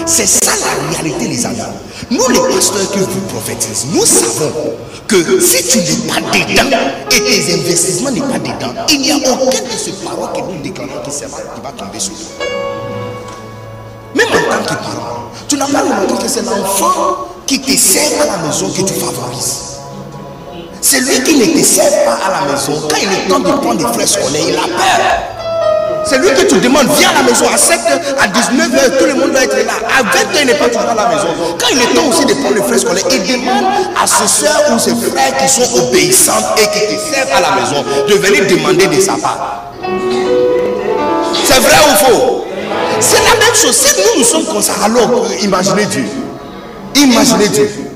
[0.06, 1.58] C'est ça la réalité, les amis.
[2.10, 4.54] Nous, les pasteurs qui vous prophétisent, nous savons
[5.08, 6.78] que si tu n'es pas dedans
[7.12, 10.62] et tes investissements n'est pas dedans, il n'y a aucun de ces paroles que nous
[10.62, 11.12] déclarons qui,
[11.62, 12.46] va tomber sur toi.
[14.16, 18.22] Même en tant que parent, tu n'as pas remarqué que c'est l'enfant qui te sert
[18.22, 19.79] à la maison que tu favorises.
[20.82, 22.88] C'est lui qui ne te sert pas à la maison.
[22.90, 25.30] Quand il est temps de prendre des frais scolaires, il a peur.
[26.06, 29.14] C'est lui que tu demandes, viens à la maison à 7h, à 19h, tout le
[29.16, 29.74] monde doit être là.
[29.88, 31.28] À 20h, il n'est pas toujours à la maison.
[31.60, 33.66] Quand il est temps aussi de prendre les frais scolaires, il demande
[34.02, 37.62] à ses soeurs ou ses frères qui sont obéissants et qui te servent à la
[37.62, 39.72] maison de venir demander de sa part.
[41.44, 42.46] C'est vrai ou faux?
[43.02, 43.76] C'est la même chose.
[43.76, 46.06] Si nous nous sommes comme ça, alors imaginez Dieu.
[46.96, 47.89] Imaginez Dieu.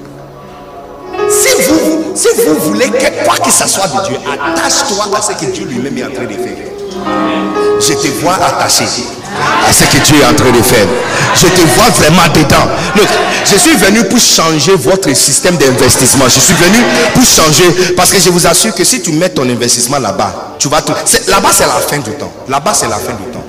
[1.41, 5.31] Si vous, si vous voulez que quoi que ce soit de Dieu, attache-toi à ce
[5.33, 6.73] que Dieu lui-même est en train de faire.
[7.79, 8.85] Je te vois attaché
[9.67, 10.87] à ce que Dieu est en train de faire.
[11.35, 12.69] Je te vois vraiment dedans.
[12.95, 13.07] Look,
[13.45, 16.25] je suis venu pour changer votre système d'investissement.
[16.25, 16.77] Je suis venu
[17.13, 20.69] pour changer parce que je vous assure que si tu mets ton investissement là-bas, tu
[20.69, 20.93] vas tout.
[21.27, 22.31] Là-bas, c'est la fin du temps.
[22.47, 23.42] Là-bas, c'est la fin du temps.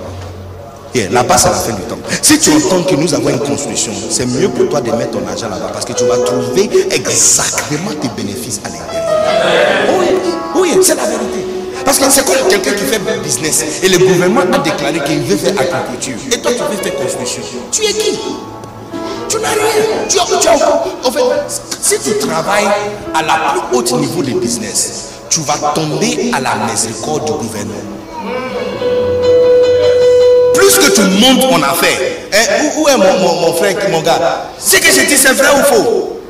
[0.95, 1.99] Là-bas, c'est la fin du temps.
[2.23, 5.27] Si tu entends que nous avons une construction, c'est mieux pour toi de mettre ton
[5.27, 9.99] argent là-bas parce que tu vas trouver exactement tes bénéfices à l'intérieur.
[9.99, 10.07] Oui,
[10.57, 11.45] oui, c'est la vérité.
[11.85, 15.37] Parce que c'est comme quelqu'un qui fait business et le gouvernement a déclaré qu'il veut
[15.37, 16.15] faire agriculture.
[16.33, 17.43] Et toi, tu veux faire construction.
[17.71, 18.19] Tu es qui?
[19.29, 20.07] Tu n'as rien.
[20.09, 21.23] Tu as, tu as, en fait,
[21.83, 22.69] si tu travailles
[23.13, 27.75] à la plus haute niveau de business, tu vas tomber à la miséricorde du gouvernement.
[30.65, 31.99] Plus que tu montes en affaire,
[32.33, 34.49] hein, où, est mon, mon, mon, frère, mon gars?
[34.59, 36.21] Ce que je dis, c'est vrai ou faux?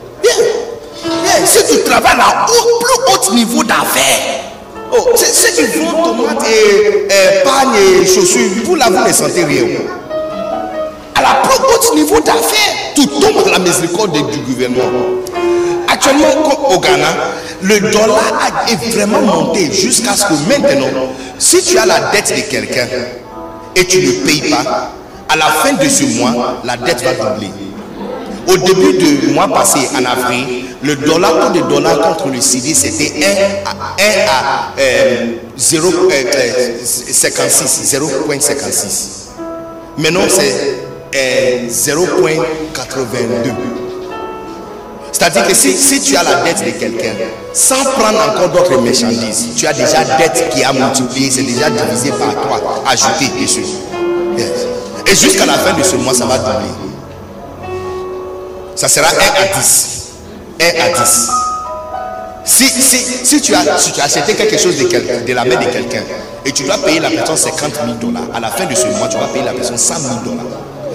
[1.44, 4.40] Si tu travailles à plus haut niveau d'affaires,
[4.96, 9.64] Oh, ceux qui font tomates et, et et chaussures, vous là, vous ne sentez rien.
[11.16, 15.22] À la plus haut niveau d'affaires, tout tombe à la miséricorde du gouvernement.
[15.88, 16.26] Actuellement,
[16.70, 17.06] au Ghana,
[17.62, 18.22] le dollar
[18.68, 21.08] est vraiment monté jusqu'à ce que maintenant,
[21.38, 22.86] si tu as la dette de quelqu'un
[23.76, 24.92] et tu ne payes pas,
[25.28, 27.50] à la fin de ce mois, la dette va doubler.
[28.46, 32.74] Au début du mois passé en avril, le dollar taux de dollar contre le CD
[32.74, 33.20] c'était 1
[33.64, 33.74] à, 1
[34.28, 35.26] à euh,
[35.58, 37.96] 0,56.
[37.96, 38.00] Euh,
[39.96, 40.76] Maintenant c'est
[41.14, 43.83] euh, 0,82.
[45.14, 47.12] C'est-à-dire que si, tu as la dette de quelqu'un,
[47.52, 52.10] sans prendre encore d'autres marchandises, tu as déjà dette qui a multiplié, c'est déjà divisé
[52.10, 53.64] par 3, ajouté dessus.
[55.06, 56.66] Et jusqu'à la fin de ce mois, ça va doubler.
[58.74, 59.86] Ça sera 1 à 10.
[60.60, 61.28] 1 à 10.
[62.44, 65.56] Si, si, si, tu as, si tu as acheté quelque chose de, de la main
[65.64, 66.02] de quelqu'un
[66.44, 69.06] et tu dois payer la personne 50 000 dollars, à la fin de ce mois,
[69.06, 70.44] tu vas payer la personne 100 000 dollars.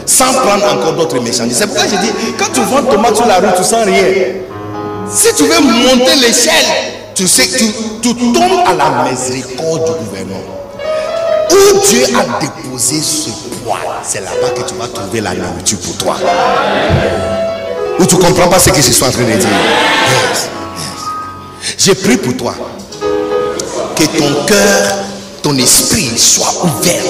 [0.09, 1.57] Sans prendre encore d'autres marchandises.
[1.57, 4.03] C'est pourquoi je dis, quand tu vends tomate sur la route, tu sens rien.
[5.07, 6.65] Si tu veux monter l'échelle,
[7.13, 7.65] tu sais, tu,
[8.01, 10.41] tu tombes à la miséricorde du gouvernement.
[11.51, 13.29] Où Dieu a déposé ce
[13.63, 16.15] poids, c'est là-bas que tu vas trouver la nourriture pour toi.
[17.99, 19.49] Ou tu ne comprends pas ce que je suis en train de dire?
[21.77, 22.55] J'ai pris pour toi
[23.95, 24.97] que ton cœur,
[25.41, 27.03] ton esprit soit ouvert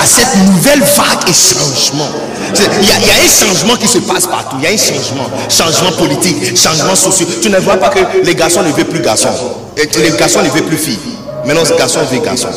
[0.00, 2.08] à cette nouvelle vague et changement.
[2.54, 4.56] Il y, a, un changement qui se passe partout.
[4.60, 5.28] Il y a un changement.
[5.48, 7.28] Changement politique, changement social.
[7.40, 9.28] Tu ne vois pas que les garçons ne veulent plus garçons.
[9.76, 10.98] Les garçons ne veulent plus filles.
[11.44, 12.48] Maintenant, les garçons veulent garçons.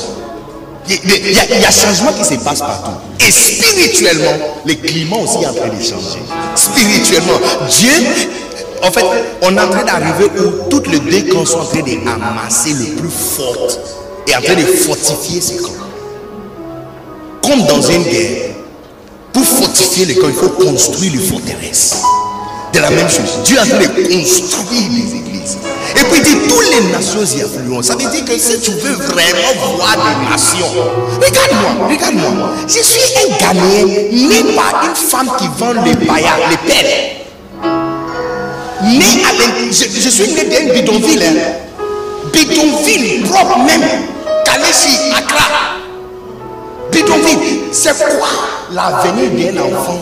[0.90, 2.92] Il y, a, il y a changement qui se passe partout.
[3.20, 6.22] Et spirituellement, le climat aussi est en train de changer.
[6.56, 7.40] Spirituellement,
[7.70, 7.92] Dieu,
[8.84, 9.04] en fait,
[9.42, 12.96] on est en train d'arriver où toutes les deux camps sont en train d'amasser le
[12.96, 13.68] plus fort
[14.28, 15.72] et en train de fortifier ces camps.
[17.42, 18.56] Comme dans une guerre,
[19.32, 21.96] pour fortifier les camps, il faut construire les forteresses.
[22.74, 25.58] De la même chose, Dieu a train de construire les églises.
[25.96, 27.82] Et puis dit toutes les nations y affluent.
[27.82, 30.68] Ça veut dire que si tu veux vraiment voir des nations,
[31.16, 32.50] regarde-moi, regarde-moi.
[32.68, 36.58] Je suis un Ghanéen né par une femme qui vend les paillards, les
[38.84, 39.72] avec.
[39.72, 41.24] Je, je suis né d'un bidonville.
[41.24, 41.86] Hein.
[42.34, 44.17] Bidonville propre même.
[47.72, 48.28] C'est quoi
[48.72, 50.00] l'avenir d'un enfant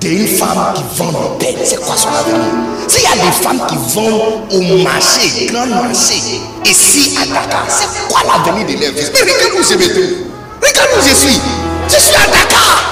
[0.00, 2.52] d'une femme qui vend des têtes, c'est quoi son avenir?
[2.86, 6.14] S'il y a des femmes qui vendent au marché, grand marché,
[6.64, 10.26] ici à Dakar, c'est quoi l'avenir de leur fils Mais regarde où je me trouve.
[10.60, 11.40] Regarde où je suis.
[11.88, 12.90] Je suis à Dakar,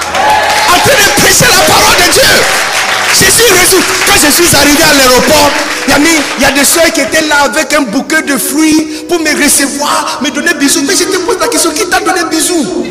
[0.67, 2.76] en train de prêcher la parole de Dieu.
[3.13, 3.77] Je suis reçu.
[4.05, 5.51] Quand je suis arrivé à l'aéroport,
[5.87, 9.31] il y, a des soeurs qui étaient là avec un bouquet de fruits pour me
[9.43, 10.83] recevoir, me donner bisous.
[10.87, 12.85] Mais je te pose la question, qui t'a donné bisous?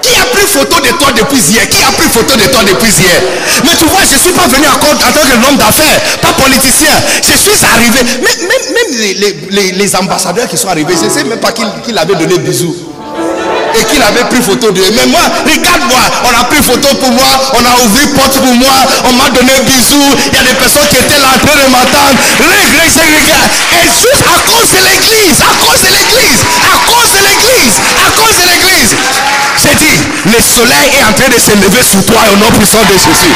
[0.00, 1.68] Qui a pris photo de toi depuis hier?
[1.68, 3.20] Qui a pris photo de toi depuis hier?
[3.64, 6.32] Mais tu vois, je ne suis pas venu encore en tant que l'homme d'affaires, pas
[6.32, 6.90] politicien.
[7.22, 7.98] Je suis arrivé.
[8.22, 12.14] Même, même, les ambassadeurs qui sont arrivés, je ne sais même pas qui, qui l'avait
[12.14, 12.91] donné bisous.
[13.74, 17.30] Et qu'il avait pris photo de Mais moi, regarde-moi, on a pris photo pour moi,
[17.54, 18.76] on a ouvert porte pour moi,
[19.08, 20.12] on m'a donné bisous.
[20.28, 22.18] Il y a des personnes qui étaient là en train de m'attendre.
[23.72, 28.08] Et juste à cause de l'église, à cause de l'église, à cause de l'église, à
[28.12, 28.92] cause de l'église.
[29.62, 29.96] J'ai dit,
[30.26, 33.32] le soleil est en train de se lever sur toi au nom puissant de Jésus.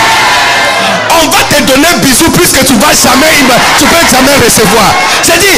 [1.23, 3.33] On va te donner bisous puisque tu vas jamais,
[3.79, 4.91] tu peux jamais recevoir.
[5.25, 5.57] J'ai dit,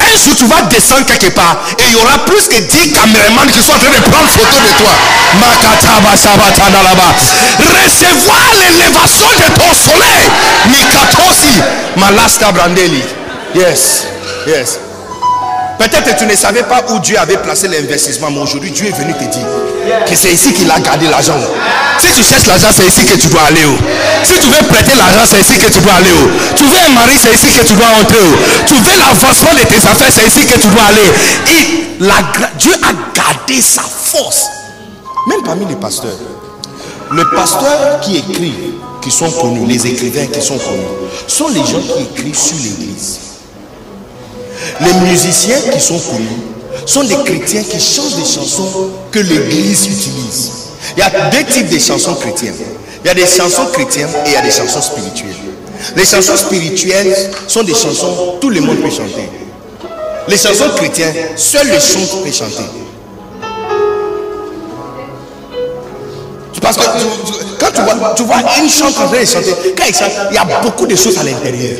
[0.00, 3.46] un jour tu vas descendre quelque part et il y aura plus que 10 caméramans
[3.52, 4.92] qui sont en train de prendre photo de toi.
[7.58, 10.26] Recevoir l'élévation de ton soleil.
[10.68, 11.62] Mikatosi.
[12.52, 13.02] Brandeli.
[13.54, 14.06] Yes.
[14.46, 14.85] Yes.
[15.78, 18.96] Peut-être que tu ne savais pas où Dieu avait placé l'investissement, mais aujourd'hui Dieu est
[18.96, 19.46] venu te dire
[20.08, 21.38] que c'est ici qu'il a gardé l'argent.
[21.98, 23.60] Si tu cherches l'argent, c'est ici que tu dois aller.
[23.66, 23.76] oh.
[24.24, 26.10] Si tu veux prêter l'argent, c'est ici que tu dois aller.
[26.12, 26.28] oh.
[26.56, 28.18] Tu veux un mari, c'est ici que tu dois entrer.
[28.20, 28.64] oh.
[28.66, 31.10] Tu veux l'avancement de tes affaires, c'est ici que tu dois aller.
[31.52, 31.98] Et
[32.58, 34.46] Dieu a gardé sa force.
[35.28, 36.18] Même parmi les pasteurs.
[37.12, 41.80] Les pasteurs qui écrivent, qui sont connus, les écrivains qui sont connus, sont les gens
[41.80, 43.18] qui écrivent sur l'église.
[44.80, 46.26] Les musiciens qui sont connus
[46.84, 50.50] sont des chrétiens qui chantent des chansons que l'église utilise.
[50.96, 52.54] Il y a deux types de chansons chrétiennes.
[53.04, 55.36] Il y a des chansons chrétiennes et il y a des chansons spirituelles.
[55.94, 57.14] Les chansons spirituelles
[57.46, 59.28] sont des chansons tout le monde peut chanter.
[60.28, 62.64] Les chansons chrétiennes, seuls les chantres peuvent chanter.
[66.60, 66.82] Parce que
[67.60, 70.34] quand tu vois, tu vois une chante en train de chanter, quand il chante, il
[70.34, 71.78] y a beaucoup de choses à l'intérieur.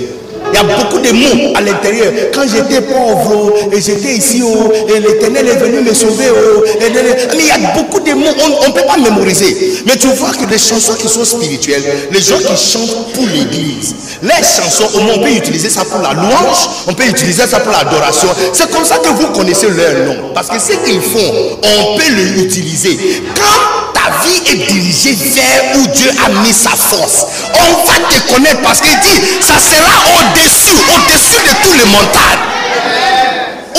[0.53, 2.13] Il y a beaucoup de mots à l'intérieur.
[2.35, 6.27] Quand j'étais pauvre, oh, et j'étais ici, oh, et l'éternel est venu me sauver.
[6.31, 8.27] oh, mais il y a beaucoup de mots,
[8.63, 9.83] on ne peut pas mémoriser.
[9.87, 13.95] Mais tu vois que les chansons qui sont spirituelles, les gens qui chantent pour l'église,
[14.23, 17.61] les chansons, au moins on peut utiliser ça pour la louange, on peut utiliser ça
[17.61, 18.29] pour l'adoration.
[18.53, 20.33] C'est comme ça que vous connaissez leur nom.
[20.35, 22.99] Parce que ce qu'ils font, on peut l'utiliser.
[23.35, 27.27] Quand ta vie est dirigée vers où Dieu a mis sa force.
[27.55, 32.45] On va te connaître parce qu'il dit, ça sera au-dessus, au-dessus de tous les montagnes.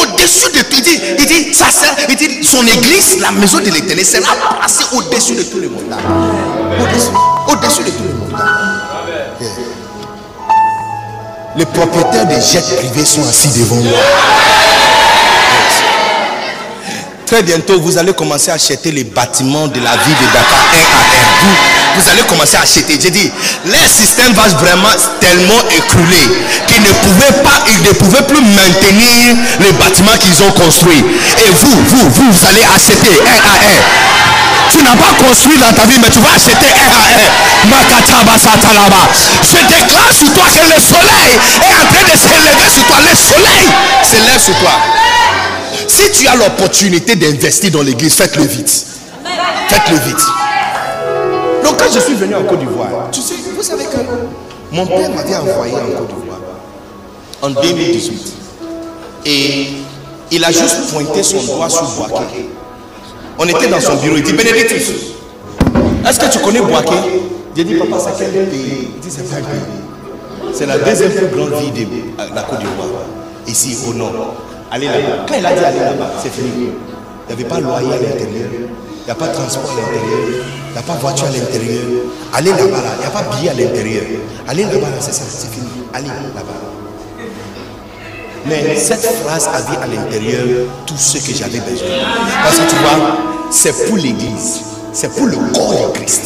[0.01, 3.59] Au-dessus de tout, il dit, il dit, ça sera, il dit, son église, la maison
[3.59, 5.99] de l'éternel sera placée au-dessus de tous les montagnes.
[6.81, 7.11] Au-dessus,
[7.47, 8.47] au-dessus de tous les montagnes.
[11.55, 13.99] Les propriétaires des jets privés sont assis devant moi.
[17.27, 20.79] Très bientôt, vous allez commencer à acheter les bâtiments de la ville de Dakar un
[20.79, 21.27] à un.
[21.43, 22.97] Vous, vous allez commencer à acheter.
[23.01, 23.29] J'ai dit,
[23.65, 26.23] leur système va vraiment tellement écrouler
[26.71, 31.03] qu'ils ne pouvaient pas, ils ne pouvaient plus maintenir les bâtiments qu'ils ont construits.
[31.03, 33.79] Et vous, vous, vous, vous allez acheter un à un.
[34.71, 37.27] Tu n'as pas construit dans ta vie, mais tu vas acheter un à un.
[39.43, 42.97] Je déclare sur toi que le soleil est en train de s'élever sur toi.
[43.03, 43.67] Le soleil
[44.01, 44.79] s'élève sur toi.
[45.87, 48.85] Si tu as l'opportunité d'investir dans l'église, faites-le vite.
[49.69, 50.25] Faites-le vite.
[51.63, 53.97] Donc quand je suis venu en Côte d'Ivoire, tu sais, vous savez que
[54.71, 56.39] mon père m'avait envoyé en Côte d'Ivoire
[57.41, 58.33] en 2018.
[59.25, 59.67] Et
[60.31, 62.49] il a juste pointé son doigt sur Boaké.
[63.39, 64.91] On était dans son bureau, il dit Bénédictus,
[66.07, 66.95] est-ce que tu connais Boaké?
[67.55, 69.23] J'ai dit papa, c'est quel Il dit c'est.
[70.53, 72.87] C'est la deuxième plus grande ville de euh, la Côte d'Ivoire,
[73.47, 74.35] ici au nord.
[74.71, 75.25] Allez là-bas.
[75.27, 76.69] Quand il a dit aller là-bas, c'est fini.
[77.29, 78.49] Il n'y avait pas loyer à l'intérieur.
[78.51, 80.43] Il n'y a pas de transport à l'intérieur.
[80.67, 81.83] Il n'y a pas de voiture à l'intérieur.
[82.33, 82.91] Allez là-bas, là.
[82.97, 84.03] il n'y a pas de billet à l'intérieur.
[84.47, 85.67] Allez là-bas, là, c'est ça, c'est fini.
[85.93, 86.67] Allez là-bas.
[88.45, 91.87] Mais cette phrase avait à l'intérieur tout ce que j'avais besoin.
[92.43, 93.17] Parce que tu vois,
[93.51, 94.61] c'est pour l'église.
[94.99, 96.23] C'est pour le corps de Christ.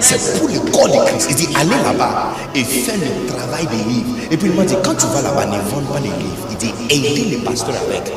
[0.00, 1.26] C'est pour le corps de Christ.
[1.28, 4.16] Il dit, allez là-bas et fais le travail des livres.
[4.30, 6.48] Et puis il m'a dit, quand tu vas là-bas, ne vends pas les livres.
[6.50, 8.10] Il dit, aidez les pasteurs avec.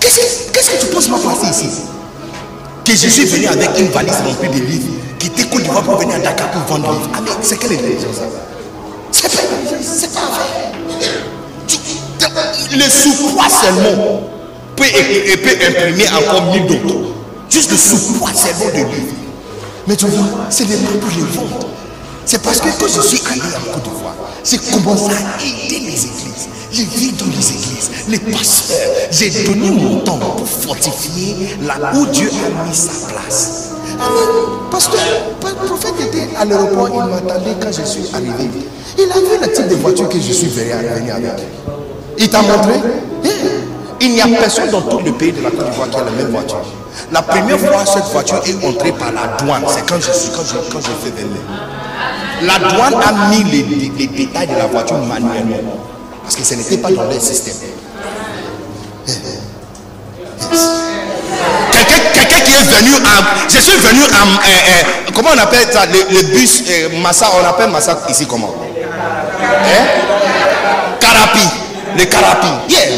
[0.00, 1.82] Qu'est-ce que, que tu penses m'a placé ici?
[2.84, 4.90] Que je suis venu avec une valise remplie de livres,
[5.20, 7.10] qui était Côte d'Ivoire pour venir à Dakar pour vendre des livres.
[7.14, 8.24] Ah c'est quelle intelligence ça?
[9.12, 9.42] C'est pas
[9.82, 10.72] c'est pas vrai.
[12.72, 14.20] Le sous-poids seulement
[14.74, 14.84] peut,
[15.44, 17.21] peut imprimer encore mille d'autres.
[17.52, 19.12] Juste le sous-poids seulement de livres.
[19.86, 21.66] Mais tu vois, ce n'est pas pour les vendre.
[22.24, 26.06] C'est parce que quand je suis allé en Côte d'Ivoire, j'ai commencé à aider les
[26.06, 26.48] églises.
[26.72, 28.78] J'ai vu dans les églises, les pasteurs.
[29.10, 33.72] J'ai donné mon temps pour fortifier là où Dieu a mis sa place.
[34.70, 35.00] Pasteur,
[35.44, 38.48] le prophète était à l'aéroport, il m'attendait quand je suis arrivé.
[38.96, 41.02] Il a vu le type de voiture que je suis venu avec.
[42.16, 42.76] Il t'a montré?
[42.76, 43.51] Hein?
[44.04, 46.10] Il n'y a personne dans tout le pays de la Côte d'Ivoire qui a la
[46.10, 46.58] même voiture.
[47.12, 49.62] La première fois, cette voiture est entrée par la douane.
[49.68, 51.12] C'est quand je suis, quand je, quand je fais.
[52.42, 53.62] La douane a mis les,
[53.96, 55.78] les, détails de la voiture manuellement.
[56.24, 57.54] Parce que ce n'était pas dans leur système.
[62.12, 63.48] Quelqu'un qui est venu à.
[63.48, 64.06] Je suis venu à.
[64.06, 64.50] Euh,
[65.06, 68.52] euh, comment on appelle ça Le, bus euh, Massa, on appelle Massa ici comment?
[68.92, 69.84] Hein?
[70.98, 71.61] Carapi.
[71.96, 72.48] Le Carapi.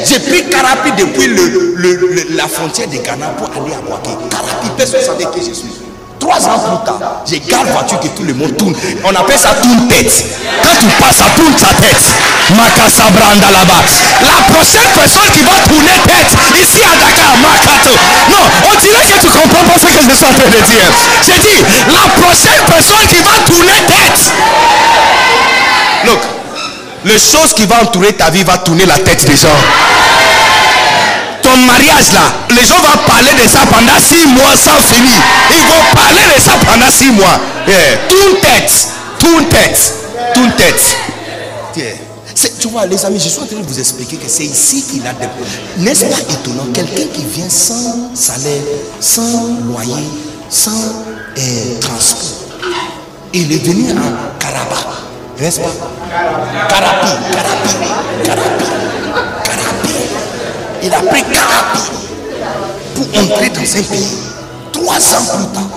[0.05, 4.11] J'ai pris Carapi depuis le, le, la frontière de Ghana pour aller à Boaké.
[4.31, 5.71] Carapi, personne ne savait qui je suis.
[6.21, 8.75] Trois ans plus tard, j'ai garde voiture que tout le monde tourne.
[9.05, 10.09] On appelle ça tourne tête.
[10.63, 12.01] Quand tu passes, ça tourne sa tête.
[12.57, 13.85] Makasa Branda là-bas.
[14.25, 17.93] La prochaine personne qui va tourner tête ici à Dakar, Makato.
[18.33, 20.89] Non, on dirait que tu comprends pas ce que je suis en train de dire.
[21.29, 21.61] J'ai dit,
[21.93, 24.21] la prochaine personne qui va tourner tête.
[26.07, 26.21] Look,
[27.05, 29.49] les choses qui vont entourer ta vie va tourner la tête des gens
[31.45, 35.21] ton mariage là, les gens vont parler de ça pendant six mois sans finir.
[35.51, 37.39] Ils vont parler de ça pendant six mois.
[37.69, 37.99] Yeah.
[38.09, 39.95] Tout tête, tout tête,
[40.33, 40.97] tout tête.
[42.59, 45.07] Tu vois, les amis, je suis en train de vous expliquer que c'est ici qu'il
[45.07, 45.29] a des
[45.83, 46.67] N'est-ce pas étonnant?
[46.73, 48.63] Quelqu'un qui vient sans salaire,
[49.01, 50.09] sans loyer,
[50.49, 52.41] sans euh, transport.
[53.35, 55.14] Il est venu en Karaba.
[55.39, 55.71] N'est-ce pas?
[56.69, 57.75] Carapi, Carapi,
[58.25, 59.93] Carapi.
[60.83, 61.81] Il a pris Carapi
[62.95, 64.19] pour entrer dans un pays.
[64.73, 65.71] Trois ans plus tard,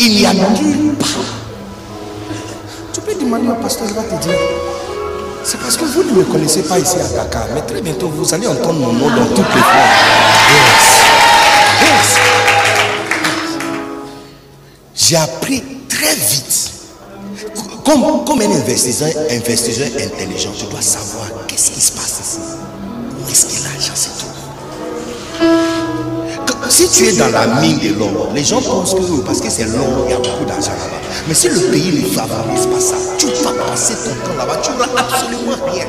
[0.00, 1.08] il n'y a nulle part.
[2.92, 4.38] Tu peux demander au pasteur, il va te dire.
[5.44, 7.46] C'est parce que vous ne me connaissez pas ici à Dakar.
[7.54, 9.72] Mais très bientôt, vous allez entendre mon nom dans toutes les fois.
[11.80, 12.18] Yes.
[14.94, 16.77] J'ai appris très vite.
[17.88, 22.38] Comme, comme un investisseur, investisseur intelligent, tu dois savoir qu'est-ce qui se passe ici.
[23.18, 24.28] Où est-ce que l'argent se trouve?
[26.68, 29.64] Si tu es dans la mine de l'or, les gens pensent que parce que c'est
[29.64, 31.00] l'or, il y a beaucoup d'argent là-bas.
[31.28, 34.70] Mais si le pays ne favorise pas ça, tu vas passer ton temps là-bas, tu
[34.72, 35.86] n'auras absolument rien.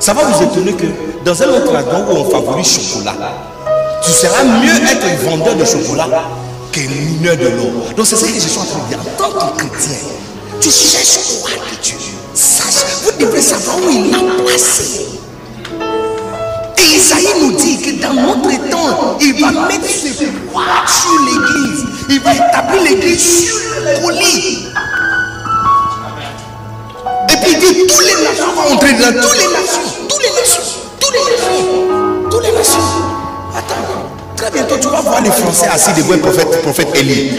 [0.00, 0.86] Ça va vous étonner que
[1.24, 3.14] dans un autre endroit où on favorise chocolat,
[4.02, 6.08] tu seras mieux être vendeur de chocolat
[6.72, 7.94] que mineur de l'or.
[7.96, 8.98] Donc c'est ce que je suis en train de dire.
[9.00, 9.96] En tant que chrétien,
[10.60, 11.96] tu cherches quoi de Dieu
[12.34, 15.06] Sache, vous devez savoir où il l'a placé.
[16.78, 21.84] Et Isaïe nous dit que dans notre temps, il va mettre ses pouvoir sur l'église.
[22.08, 24.66] Il va établir l'église sur le colis.
[27.28, 29.82] Et puis il dit tous les nations vont entrer dans tous les nations.
[30.08, 30.62] Tous les nations.
[31.00, 32.30] Tous les nations.
[32.30, 32.80] Tous les nations.
[33.56, 34.19] Attends.
[34.40, 37.36] Très bientôt, tu vas voir les Français assis devant le prophète, prophète Élie.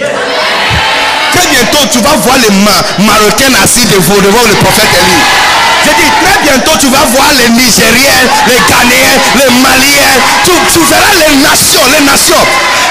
[1.32, 5.51] Très bientôt, tu vas voir les Marocains assis devant, devant le prophète Élie.
[5.86, 10.18] Je dis très bientôt tu vas voir les Nigériens, les Ghanéens, les Maliens.
[10.46, 12.44] Tu, verras les nations, les nations.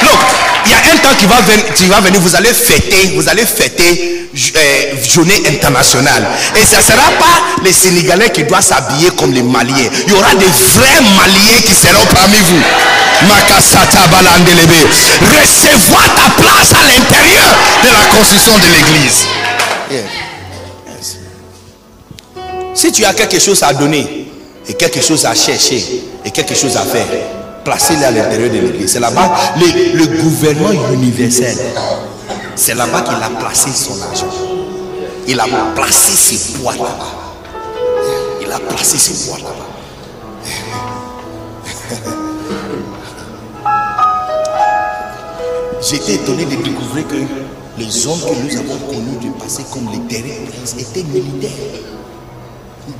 [0.02, 0.18] Donc,
[0.66, 4.28] il y a un temps qui va venir, venir, vous allez fêter, vous allez fêter
[4.56, 6.26] euh, journée internationale.
[6.56, 9.90] Et ce ne sera pas les Sénégalais qui doivent s'habiller comme les Maliens.
[10.06, 12.62] Il y aura des vrais Maliens qui seront parmi vous.
[14.10, 14.80] Balandelebe.
[15.20, 17.50] Recevoir ta place à l'intérieur
[17.84, 20.29] de la construction de l'église.
[22.74, 24.26] Si tu as quelque chose à donner
[24.68, 27.06] et quelque chose à chercher et quelque chose à faire,
[27.64, 28.92] placez-le à l'intérieur de l'église.
[28.92, 31.56] C'est là-bas le, gouvernement universel.
[32.54, 34.30] C'est là-bas qu'il a placé son argent.
[35.26, 37.14] Il a placé ses poids là-bas.
[38.40, 39.66] Il a placé ses poids là-bas.
[45.82, 47.16] J'étais étonné de découvrir que
[47.78, 49.98] les hommes que nous avons connus du passé comme les
[50.46, 51.50] princes étaient militaires.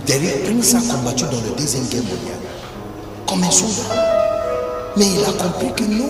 [0.07, 2.41] Derrière, Prince a combattu dans le deuxième guerre mondiale
[3.27, 3.95] comme un soldat.
[4.97, 6.09] Mais il a compris que non.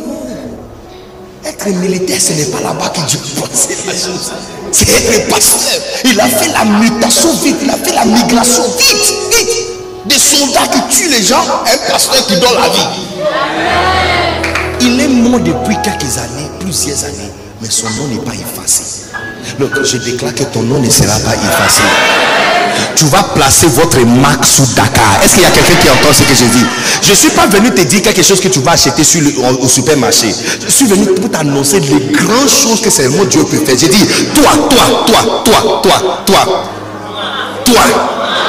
[1.44, 4.32] Être militaire, ce n'est pas là-bas que Dieu pensait la chose.
[4.73, 5.82] C'est être pasteur.
[6.05, 7.57] Il a fait la mutation vite.
[7.62, 9.57] Il a fait la migration vite, vite.
[10.07, 12.89] Des soldats qui tuent les gens, un pasteur qui donne la vie.
[14.81, 17.31] Il est mort depuis quelques années, plusieurs années,
[17.61, 19.10] mais son nom n'est pas effacé.
[19.84, 21.82] Je déclare que ton nom ne sera pas effacé.
[22.96, 25.20] tu vas placer votre marque sous Dakar.
[25.24, 26.64] Est-ce qu'il y a quelqu'un qui entend ce que je dis?
[27.02, 29.02] Je ne suis pas venu te dire quelque chose que tu vas acheter
[29.60, 30.34] au, supermarché.
[30.64, 33.76] Je suis venu pour t'annoncer les grandes choses que seulement Dieu peut faire.
[33.78, 36.64] J'ai dit, toi, toi, toi, toi, toi, toi,
[37.64, 37.80] toi,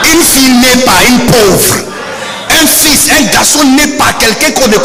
[0.05, 1.90] n'est pas une pauvre.
[2.62, 4.78] Un fils, un garçon n'est pas quelqu'un qu'on ne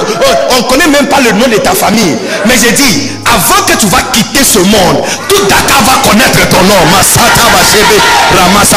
[0.59, 2.17] on connaît même pas le nom de ta famille.
[2.47, 6.63] Mais j'ai dit, avant que tu vas quitter ce monde, tout Dakar va connaître ton
[6.65, 6.81] nom.
[6.89, 7.45] Masata
[8.33, 8.77] Ramasa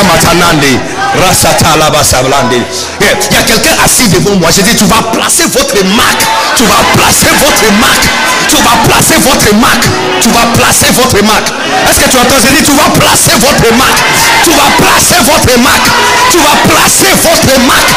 [3.00, 4.50] Il y a quelqu'un assis devant moi.
[4.54, 6.24] J'ai dit, tu vas placer votre marque.
[6.58, 8.08] Tu vas placer votre marque.
[8.50, 9.88] Tu vas placer votre marque.
[10.20, 11.50] Tu vas placer votre marque.
[11.88, 12.40] Est-ce que tu entends?
[12.44, 14.02] J'ai dit, tu vas placer votre marque.
[14.44, 15.88] Tu vas placer votre marque.
[16.32, 17.92] Tu vas placer votre marque.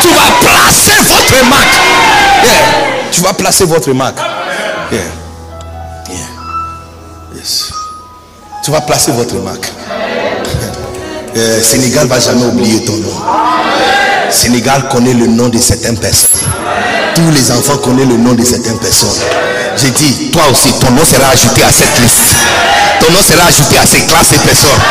[0.00, 1.76] Tu vas placer votre marque.
[3.12, 4.18] Tu vas placer votre marque.
[8.64, 9.72] Tu vas placer votre marque.
[11.38, 13.12] Euh, Sénégal va jamais oublier ton nom.
[14.30, 16.40] Sénégal connaît le nom de certaines personnes.
[17.16, 19.08] Tous les enfants connaissent le nom de certaines personnes.
[19.80, 22.36] J'ai dit, toi aussi, ton nom sera ajouté à cette liste.
[23.00, 24.84] Ton nom sera ajouté à ces classes et personnes.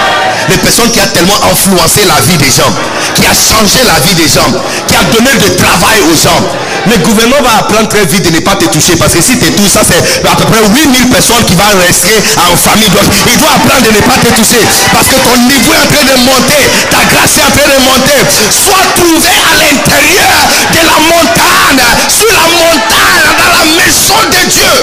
[0.50, 2.74] Les personnes qui ont tellement influencé la vie des gens,
[3.14, 4.50] qui a changé la vie des gens,
[4.90, 6.42] qui a donné du travail aux gens.
[6.86, 9.52] Le gouvernement va apprendre très vite de ne pas te toucher parce que si tu
[9.54, 12.86] touches, ça c'est à peu près 8000 personnes qui vont rester en famille.
[12.86, 14.62] Il doit apprendre de ne pas te toucher
[14.94, 17.80] parce que ton niveau est en train de monter, ta grâce est en train de
[17.90, 18.20] monter.
[18.52, 20.38] Sois trouvé à l'intérieur
[20.72, 24.74] de la montagne, sur la montagne, dans la maison de Dieu.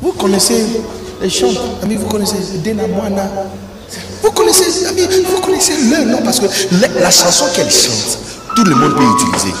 [0.00, 0.64] Vous connaissez
[1.20, 1.52] les chants,
[1.82, 2.84] amis, vous connaissez Dena
[4.26, 6.46] vous connaissez, amis, vous connaissez leur nom parce que
[6.98, 8.18] la, chanson qu'elle chante,
[8.56, 9.54] tout le monde peut utiliser.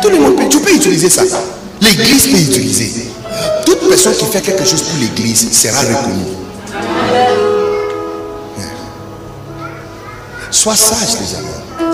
[0.00, 1.22] Tout le monde peut, tu peux utiliser ça.
[1.80, 3.10] L'église peut utiliser.
[3.66, 6.36] Toute personne qui fait quelque chose pour l'église sera reconnue.
[10.50, 11.88] Sois sage, amis.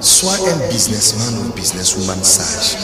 [0.00, 2.76] Sois un businessman ou businesswoman sage.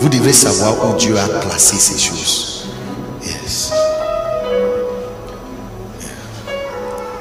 [0.00, 2.49] Vous devrez savoir où Dieu a placé ces choses.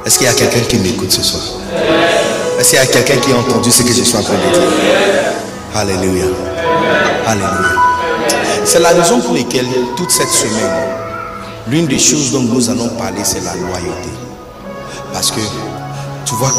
[0.10, 1.44] Est-ce qu'il y a quelqu'un qui m'écoute ce soir?
[2.60, 4.53] Est-ce qu'il y a quelqu'un qui a entendu ce que je suis en train de
[4.60, 4.68] dire?
[5.76, 6.26] Alléluia.
[7.27, 7.76] Alléluia.
[8.65, 10.72] C'est la raison pour laquelle toute cette semaine,
[11.68, 14.10] l'une des choses dont nous allons parler, c'est la loyauté.
[15.14, 15.41] Parce que,
[16.26, 16.56] tu vois,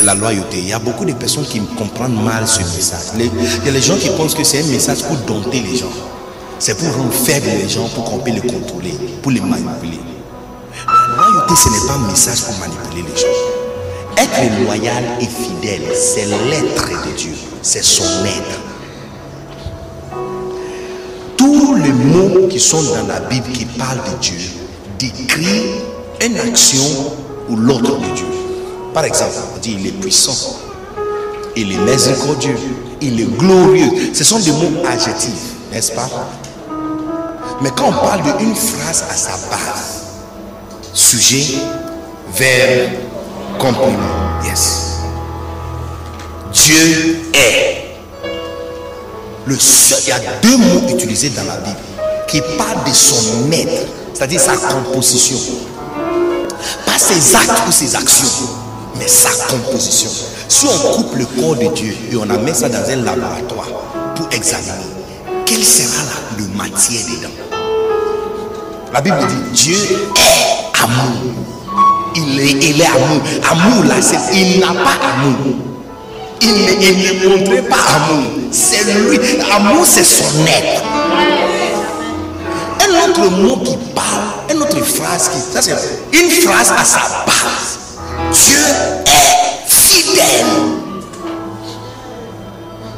[0.00, 3.12] la loyauté, il y a beaucoup de personnes qui comprennent mal ce message.
[3.18, 5.92] il y a les gens qui pensent que c'est un message pour dompter les gens.
[6.58, 10.00] C'est pour rendre faibles les gens, pour qu'on puisse les contrôler, pour les manipuler
[11.18, 13.26] loyauté, ce n'est pas un message pour manipuler les gens.
[14.16, 18.60] Être loyal et fidèle, c'est l'être de Dieu, c'est son être.
[21.36, 24.38] Tous les mots qui sont dans la Bible qui parlent de Dieu
[24.98, 25.82] décrivent
[26.24, 27.12] une action
[27.48, 28.26] ou l'autre de Dieu.
[28.92, 30.56] Par exemple, on dit il est puissant,
[31.54, 32.56] il est miséricordieux,
[33.00, 34.10] il est glorieux.
[34.12, 36.08] Ce sont des mots adjectifs, n'est-ce pas?
[37.62, 39.97] Mais quand on parle d'une phrase à sa base,
[40.92, 41.58] Sujet,
[42.34, 42.90] verbe,
[43.58, 44.42] complément.
[44.44, 44.98] Yes.
[46.52, 47.74] Dieu est.
[49.46, 51.76] Le seul, il y a deux mots utilisés dans la Bible
[52.26, 55.38] qui parlent de son être, c'est-à-dire sa composition.
[56.84, 58.28] Pas ses actes ou ses actions,
[58.98, 60.10] mais sa composition.
[60.48, 63.68] Si on coupe le corps de Dieu et on amène ça dans un laboratoire
[64.16, 64.72] pour examiner,
[65.46, 67.28] quelle sera la, le matière dedans?
[68.92, 71.34] La Bible dit Dieu est amour.
[72.14, 73.20] Il est, il est amour.
[73.50, 75.54] Amour là, c'est, il n'a pas amour.
[76.40, 78.30] Il ne, montrait pas amour.
[78.50, 79.18] C'est lui.
[79.50, 80.82] Amour, c'est son être.
[82.80, 85.38] Un autre mot qui parle, une autre phrase qui.
[85.52, 85.74] Ça, c'est
[86.12, 87.78] une phrase à sa base.
[88.32, 88.58] Dieu
[89.06, 90.46] est fidèle.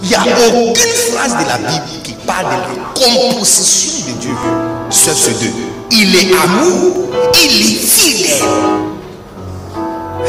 [0.02, 4.30] Il n'y a aucune phrase de la Bible qui parle de la composition de Dieu.
[4.90, 5.79] Sauf ce deux.
[5.92, 7.10] Il est amour,
[7.42, 8.42] il est fidèle.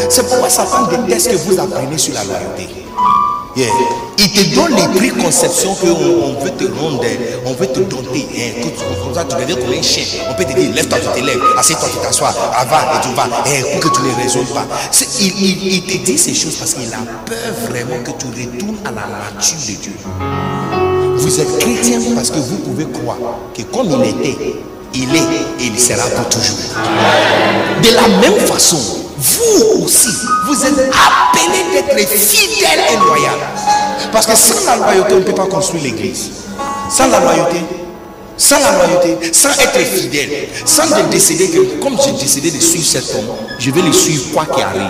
[0.10, 2.68] C'est pourquoi Satan déteste que vous apprenez sur la loyauté.
[3.56, 7.04] Il te donne les préconceptions qu'on on veut te rendre,
[7.46, 8.28] on veut te dompter.
[8.38, 8.68] Hein.
[9.04, 10.04] Comme ça, tu deviens comme un chien.
[10.30, 13.24] On peut te dire, lève-toi, tu te lèves, assieds-toi, tu t'assois, va et tu vas,
[13.24, 14.66] hein, pour que tu ne résonnes pas.
[15.20, 18.92] Il, il, te dit ces choses parce qu'il a peur vraiment que tu retournes à
[18.92, 19.94] la nature de Dieu.
[21.18, 23.18] Vous êtes chrétien parce que vous pouvez croire
[23.54, 24.56] que comme il était,
[24.94, 26.58] il est et il sera pour toujours.
[27.82, 28.78] De la même façon,
[29.18, 30.10] vous aussi,
[30.48, 33.38] vous êtes appelés d'être fidèles et loyaux.
[34.12, 36.32] Parce que sans la loyauté, on ne peut pas construire l'église.
[36.90, 37.62] Sans la loyauté,
[38.38, 43.16] sans la loyauté, sans être fidèle, sans décider que comme j'ai décidé de suivre cet
[43.16, 44.90] homme, je vais le suivre quoi qu'il arrive.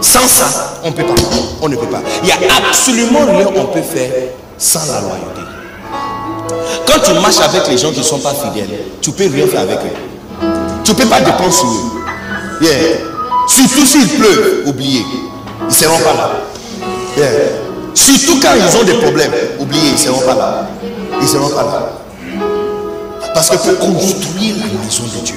[0.00, 1.14] Sans ça, on ne peut pas.
[1.60, 2.02] On ne peut pas.
[2.22, 2.36] Il n'y a
[2.68, 4.10] absolument rien qu'on peut faire
[4.56, 5.47] sans la loyauté.
[6.86, 9.60] Quand tu marches avec les gens qui ne sont pas fidèles, tu peux rien faire
[9.60, 10.46] avec eux.
[10.84, 11.98] Tu ne peux pas dépendre sur eux.
[12.60, 12.98] Yeah.
[13.46, 15.04] Surtout s'il pleut, oubliez.
[15.60, 16.30] Ils ne seront pas là.
[17.16, 17.28] Yeah.
[17.94, 20.68] Surtout quand ils ont des problèmes, oubliez, ils ne seront pas là.
[21.20, 21.92] Ils ne seront pas là.
[23.34, 25.34] Parce que pour construire la maison de Dieu,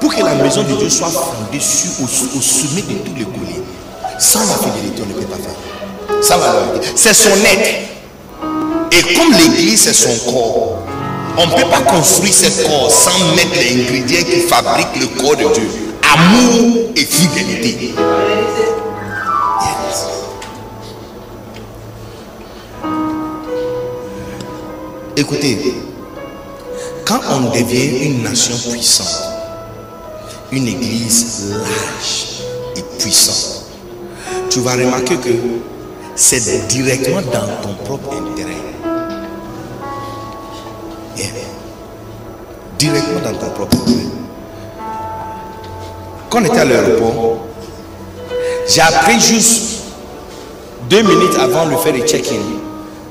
[0.00, 2.06] pour que la maison de Dieu soit fondée sur, au,
[2.40, 3.62] sommet de tous les colliers,
[4.18, 6.22] sans la fidélité, on ne peut pas faire.
[6.22, 6.52] Sans la
[6.94, 7.85] C'est son être.
[8.92, 10.78] Et comme l'église, c'est son corps,
[11.38, 15.36] on ne peut pas construire ce corps sans mettre les ingrédients qui fabriquent le corps
[15.36, 15.68] de Dieu.
[16.14, 17.94] Amour et fidélité.
[25.18, 25.74] Écoutez,
[27.06, 29.24] quand on devient une nation puissante,
[30.52, 32.42] une église large
[32.76, 33.64] et puissante,
[34.50, 35.30] tu vas remarquer que
[36.14, 38.75] c'est directement dans ton propre intérêt.
[42.78, 44.06] Directement dans ton propre intérêt.
[46.28, 47.38] Quand on était à l'aéroport,
[48.68, 49.82] j'ai appris juste
[50.90, 52.42] deux minutes avant de faire le check-in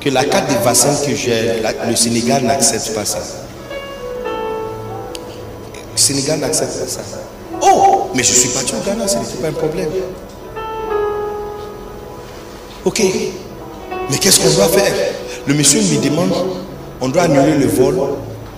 [0.00, 3.18] que la carte de vaccin que j'ai, le Sénégal n'accepte pas ça.
[5.92, 7.00] Le Sénégal n'accepte pas ça.
[7.60, 9.88] Oh, mais je suis parti au Ghana, ce n'était pas un problème.
[12.84, 13.02] Ok,
[14.10, 14.92] mais qu'est-ce qu'on doit faire?
[15.46, 16.32] Le monsieur me demande,
[17.00, 17.96] on doit annuler le vol,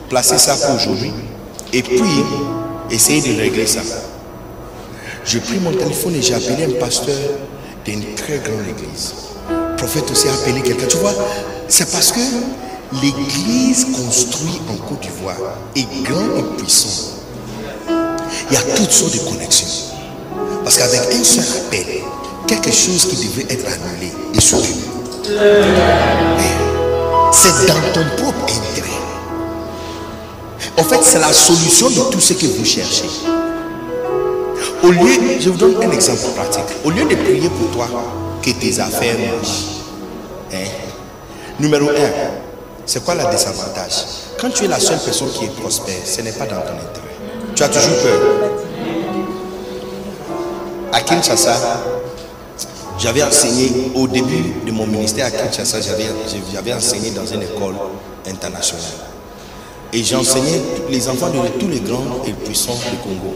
[0.08, 1.12] placer ça pour aujourd'hui,
[1.72, 2.00] et puis
[2.90, 3.80] essayer de régler ça.
[5.24, 7.14] J'ai pris mon téléphone et j'ai appelé un pasteur
[7.84, 9.14] d'une très grande église.
[9.50, 10.86] Le prophète aussi a appelé quelqu'un.
[10.86, 11.14] Tu vois,
[11.68, 12.20] c'est parce que
[13.02, 15.36] l'église construite en Côte d'Ivoire
[15.76, 17.14] est grande et puissante.
[18.50, 19.94] Il y a toutes sortes de connexions.
[20.64, 21.86] Parce qu'avec un seul appel,
[22.46, 24.74] quelque chose qui devait être annulé est sauvé.
[27.32, 28.88] C'est dans ton propre intérêt.
[30.76, 33.08] En fait, c'est la solution de tout ce que vous cherchez.
[34.82, 36.64] Au lieu, je vous donne un exemple pratique.
[36.84, 37.88] Au lieu de prier pour toi
[38.42, 39.64] que tes affaires marchent,
[40.52, 40.68] hein,
[41.58, 42.10] numéro un,
[42.86, 44.04] c'est quoi la désavantage?
[44.40, 47.16] Quand tu es la seule personne qui est prospère, ce n'est pas dans ton intérêt.
[47.54, 48.20] Tu as toujours peur.
[50.92, 51.56] À Kinshasa,
[52.98, 57.74] j'avais enseigné au début de mon ministère à Kinshasa, j'avais enseigné dans une école
[58.26, 58.84] internationale.
[59.92, 60.60] Et j'enseignais
[60.90, 63.34] les enfants de tous les grands et puissants du Congo.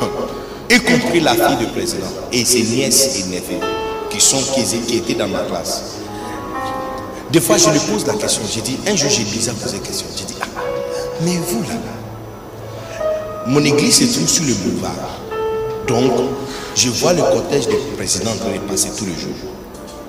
[0.70, 3.60] y compris la fille du président et ses nièces et neveux
[4.08, 4.40] qui, sont,
[4.86, 5.96] qui étaient dans ma classe.
[7.30, 8.42] Des fois, je lui pose la question.
[8.48, 10.06] J'ai dit, un jour, j'ai déjà posé la question.
[10.16, 10.46] J'ai dit, ah,
[11.22, 11.74] mais vous là,
[13.46, 15.23] mon église se trouve sur le boulevard.
[15.86, 16.12] Donc,
[16.74, 19.34] je vois le cortège du président en train passer tous les jours.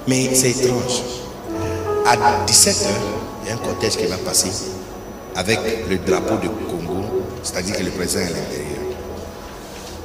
[0.07, 1.01] Mais c'est étrange.
[2.05, 2.15] À
[2.45, 2.87] 17h,
[3.43, 4.49] il y a un cortège qui va passer
[5.35, 7.03] avec le drapeau du Congo,
[7.43, 8.75] c'est-à-dire que le président est à l'intérieur.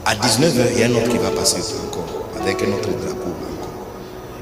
[0.07, 3.29] À 19h, il y a un autre qui va passer encore avec un autre drapeau
[3.29, 3.71] encore.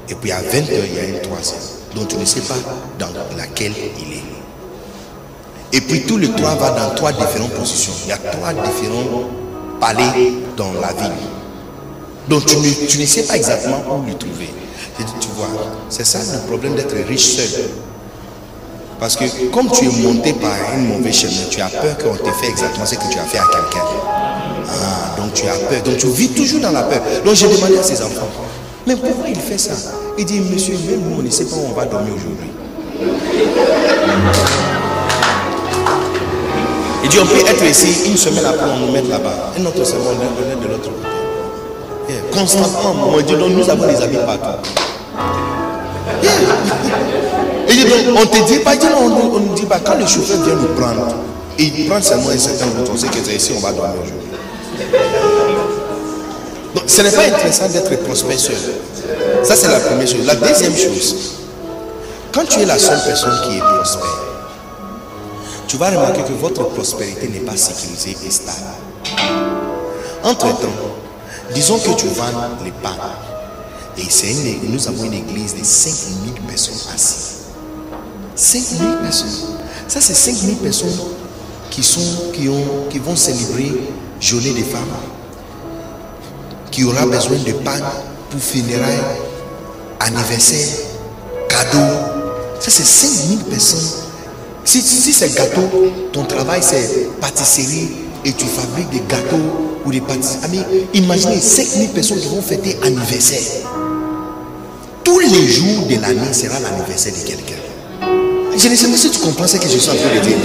[0.09, 1.59] Et puis à 20h, il y a un troisième
[1.95, 2.55] dont tu ne sais pas
[2.97, 3.07] dans
[3.37, 5.77] laquelle il est.
[5.77, 7.93] Et puis tous les trois vont dans trois différentes positions.
[8.05, 9.29] Il y a trois différents
[9.79, 11.11] palais dans la ville.
[12.27, 14.49] Donc tu ne, tu ne sais pas exactement où le trouver.
[15.19, 15.47] tu vois,
[15.89, 17.63] c'est ça le problème d'être riche seul.
[18.99, 22.31] Parce que comme tu es monté par un mauvais chemin, tu as peur qu'on te
[22.31, 23.85] fait exactement ce que tu as fait à quelqu'un.
[24.67, 25.81] Ah, donc tu as peur.
[25.83, 27.01] Donc tu vis toujours dans la peur.
[27.23, 28.27] Donc j'ai demandé à ses enfants,
[28.85, 29.73] mais pourquoi il fait ça?
[30.17, 32.49] Il dit, monsieur, même nous, on ne sait pas où on va dormir aujourd'hui.
[37.09, 39.51] Il dit, on peut être ici une semaine après, on nous met là-bas.
[39.57, 41.07] Et notre semaine, on est de l'autre côté.
[42.31, 42.69] Constamment,
[43.07, 44.69] on dit, donc nous avons des amis partout.
[47.67, 50.67] Et dit, on te dit pas, on ne dit pas, quand le chauffeur vient nous
[50.79, 51.07] prendre,
[51.57, 54.29] il prend seulement un certain route, on sait que c'est ici, on va dormir aujourd'hui.
[56.75, 58.55] Donc, ce n'est pas intéressant d'être prospère seul.
[59.41, 60.27] Ça, c'est la première chose.
[60.27, 61.15] La deuxième chose,
[62.31, 64.28] quand tu es la seule personne qui est prospère,
[65.69, 68.57] tu vas remarquer que votre prospérité n'est pas sécurisée et stable.
[70.23, 70.67] Entre-temps,
[71.53, 72.25] disons que tu vends
[72.65, 72.97] les pains.
[73.95, 77.35] Et une, nous avons une église de 5000 personnes assises.
[78.35, 79.27] 5000 personnes.
[79.87, 80.97] Ça, c'est 5000 personnes
[81.69, 83.71] qui, sont, qui, ont, qui vont célébrer
[84.19, 84.81] journée des femmes,
[86.71, 87.79] qui aura besoin de pain
[88.31, 88.97] pour funérailles,
[89.99, 90.67] anniversaire,
[91.47, 91.95] cadeaux.
[92.59, 94.08] Ça, c'est 5000 personnes.
[94.65, 95.61] Si, c'est gâteau,
[96.13, 97.89] ton travail c'est pâtisserie
[98.25, 100.63] et tu fabriques des gâteaux ou des pâtisseries.
[100.93, 103.39] Imaginez 5000 personnes qui vont fêter anniversaire.
[105.03, 107.55] Tous les jours de l'année sera l'anniversaire de quelqu'un.
[108.57, 110.37] Je ne sais pas si tu comprends ce que je suis en train de dire.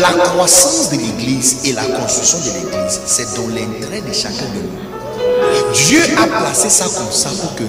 [0.00, 4.62] La croissance de l'église et la construction de l'église, c'est dans l'intérêt de chacun de
[4.62, 5.74] nous.
[5.74, 7.64] Dieu a placé ça comme ça pour que,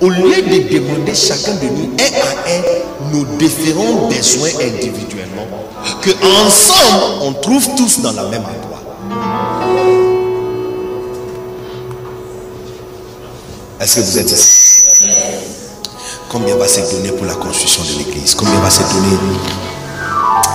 [0.00, 5.17] au lieu de demander chacun de nous un à un nos différents besoins individuellement,
[6.02, 6.10] que
[6.44, 8.82] ensemble on trouve tous dans la même endroit.
[13.80, 14.82] Est-ce que vous êtes ici?
[16.28, 18.34] Combien va se donner pour la construction de l'église?
[18.34, 19.16] Combien va se donner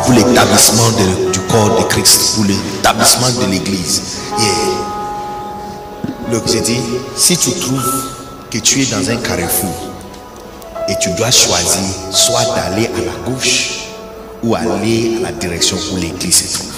[0.04, 0.90] pour l'établissement
[1.32, 4.02] du corps de Christ, pour l'établissement de l'église?
[4.38, 4.84] Yeah.
[6.48, 6.80] j'ai dit,
[7.16, 8.04] si tu trouves
[8.52, 9.74] que tu es dans un carrefour
[10.90, 11.82] et tu dois choisir
[12.12, 13.83] soit d'aller à la gauche
[14.44, 16.74] ou aller à la direction où l'église se trouve,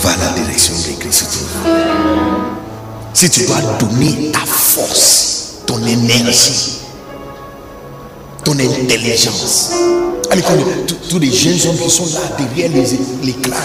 [0.00, 1.48] va à la direction où l'église se trouve.
[3.12, 6.80] Si tu dois donner ta force, ton énergie,
[8.44, 9.70] ton intelligence.
[10.30, 10.42] Allez,
[11.08, 12.94] tous les jeunes hommes qui sont là derrière les,
[13.30, 13.56] éclats,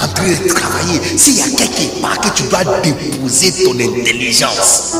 [0.00, 4.94] en train de travailler, s'il y a quelque part que tu dois déposer ton intelligence,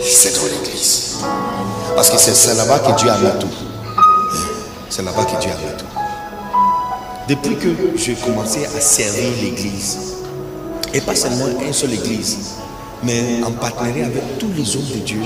[0.00, 1.16] c'est dans l'église.
[1.94, 3.48] Parce que c'est là-bas que Dieu a tout.
[4.88, 5.89] C'est là-bas que Dieu a mis tout.
[7.30, 9.98] Depuis que j'ai commencé à servir l'église,
[10.92, 12.56] et pas seulement une seule église,
[13.04, 15.22] mais en partenariat avec tous les hommes de Dieu,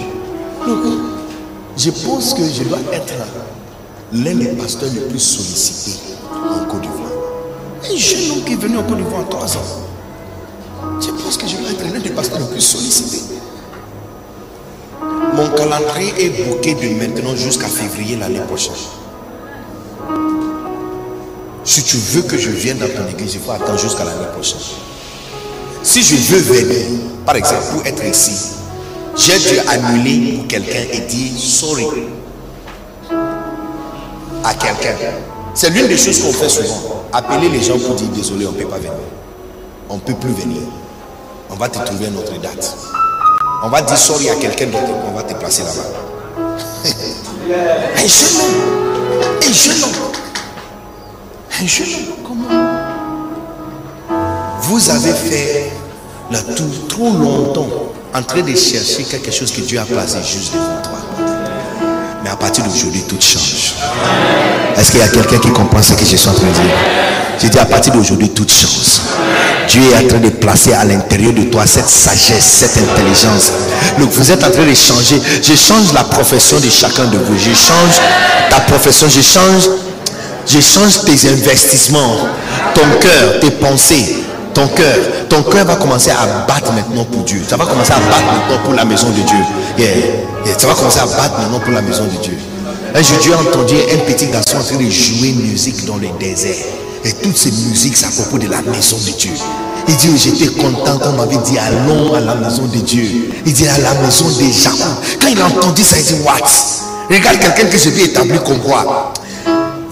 [1.78, 3.14] je pense que je dois être
[4.12, 5.98] l'un des pasteurs les plus sollicités
[6.31, 7.10] en Côte d'Ivoire.
[7.90, 11.01] Un jeune homme qui est venu en Côte d'Ivoire en trois ans.
[11.01, 13.22] Je pense que je dois être l'un des pasteurs les plus sollicités.
[15.01, 18.74] Mon calendrier est bouqué de maintenant jusqu'à février l'année prochaine.
[21.65, 24.59] Si tu veux que je vienne dans ton église, il faut attendre jusqu'à l'année prochaine.
[25.82, 28.32] Si je veux venir, par exemple, pour être ici,
[29.16, 31.86] j'ai dû annuler pour quelqu'un et dire sorry
[34.45, 34.95] à quelqu'un.
[35.55, 37.07] C'est l'une des choses qu'on fait souvent.
[37.12, 38.93] Appeler les gens pour dire désolé, on ne peut pas venir.
[39.89, 40.62] On ne peut plus venir.
[41.49, 42.77] On va te trouver une autre date.
[43.62, 46.45] On va dire sorry à quelqu'un d'autre, on va te placer là-bas.
[47.97, 49.41] un jeune homme.
[49.43, 50.23] Un jeune homme.
[54.62, 55.72] Vous avez fait
[56.31, 57.68] la tour trop longtemps
[58.12, 60.98] en train de chercher quelque chose que Dieu a placé juste devant toi.
[62.24, 63.74] Mais à partir d'aujourd'hui, tout change.
[64.76, 66.76] Est-ce qu'il y a quelqu'un qui comprend ce que je suis en train de dire?
[67.40, 69.01] Je dis à partir d'aujourd'hui, tout change.
[69.68, 73.52] Dieu est en train de placer à l'intérieur de toi cette sagesse, cette intelligence.
[73.98, 75.20] Donc vous êtes en train de changer.
[75.43, 77.39] Je change la profession de chacun de vous.
[77.39, 78.01] Je change
[78.51, 79.09] ta profession.
[79.09, 79.68] Je change,
[80.46, 82.16] je change tes investissements,
[82.74, 84.96] ton cœur, tes pensées, ton cœur,
[85.28, 87.42] ton cœur va commencer à battre maintenant pour Dieu.
[87.48, 89.38] Ça va commencer à battre maintenant pour la maison de Dieu.
[89.78, 90.56] Yeah.
[90.58, 92.38] Ça va commencer à battre maintenant pour la maison de Dieu.
[92.94, 96.08] Un jour, Dieu a entendu un petit garçon en train de jouer musique dans le
[96.20, 96.54] désert.
[97.04, 99.32] Et toutes ces musiques, c'est à propos de la maison de Dieu.
[99.88, 103.32] Il dit, j'étais content qu'on m'avait dit, allons à la maison de Dieu.
[103.44, 104.94] Il dit, à la maison de Jacob.
[105.20, 106.38] Quand il a entendu ça, il dit, what?
[107.10, 109.12] Regarde quelqu'un que je vais établir comme roi.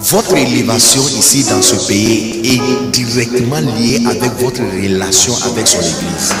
[0.03, 6.35] Votre élévation ici dans ce pays est directement liée avec votre relation avec son église.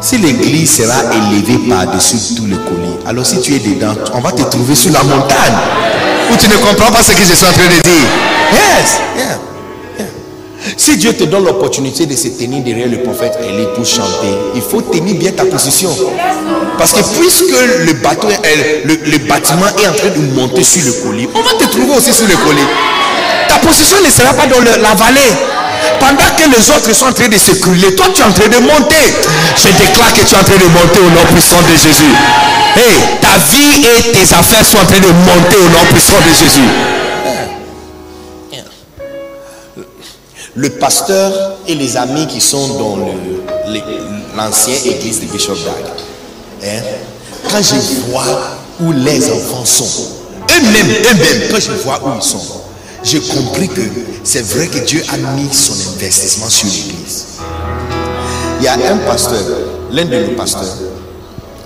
[0.00, 4.32] Si l'église sera élevée par-dessus tous les colis, alors si tu es dedans, on va
[4.32, 5.54] te trouver sur la montagne.
[6.32, 8.08] Où tu ne comprends pas ce que je suis en train de dire.
[8.52, 9.51] Yes, yeah.
[10.76, 14.62] Si Dieu te donne l'opportunité de se tenir derrière le prophète Élie pour chanter, il
[14.62, 15.90] faut tenir bien ta position.
[16.78, 17.50] Parce que puisque
[17.86, 18.28] le, bateau,
[18.84, 22.12] le, bâtiment est en train de monter sur le colis, on va te trouver aussi
[22.12, 22.66] sur le colis.
[23.48, 25.32] Ta position ne sera pas dans la vallée.
[25.98, 28.48] Pendant que les autres sont en train de se crouler, toi tu es en train
[28.48, 29.06] de monter.
[29.56, 32.12] Je déclare que tu es en train de monter au nom puissant de Jésus.
[32.74, 36.32] Hey, ta vie et tes affaires sont en train de monter au nom puissant de
[36.32, 37.11] Jésus.
[40.54, 42.98] Le pasteur et les amis qui sont dans
[44.36, 45.84] l'ancienne église de Bishop Dag,
[46.64, 46.82] hein,
[47.50, 48.24] quand je vois
[48.80, 50.08] où les enfants sont,
[50.50, 52.60] eux-mêmes, eux-mêmes, quand je vois où ils sont,
[53.02, 53.80] j'ai compris que
[54.24, 57.24] c'est vrai que Dieu a mis son investissement sur l'église.
[58.60, 59.40] Il y a un pasteur,
[59.90, 60.76] l'un de nos pasteurs,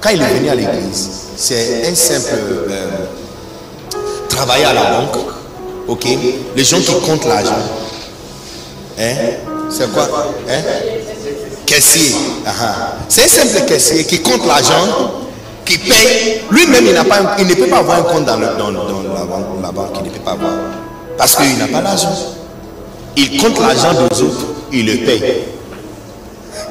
[0.01, 2.39] quand il est venu à l'église, c'est un simple
[2.71, 2.87] euh,
[4.29, 5.17] travailleur à la banque,
[6.57, 7.53] les gens qui comptent l'argent.
[8.99, 9.15] Hein?
[9.71, 10.09] C'est quoi?
[10.49, 10.63] Hein?
[11.67, 12.15] Caissier.
[13.09, 15.13] C'est un simple caissier qui compte l'argent,
[15.65, 16.41] qui paye.
[16.51, 20.05] Lui-même, il, il ne peut pas avoir un compte dans, le, dans, la, banque, Il
[20.05, 20.53] ne peut pas avoir.
[21.19, 22.15] Parce qu'il n'a pas l'argent.
[23.17, 25.45] Il compte l'argent des autres, il le paye.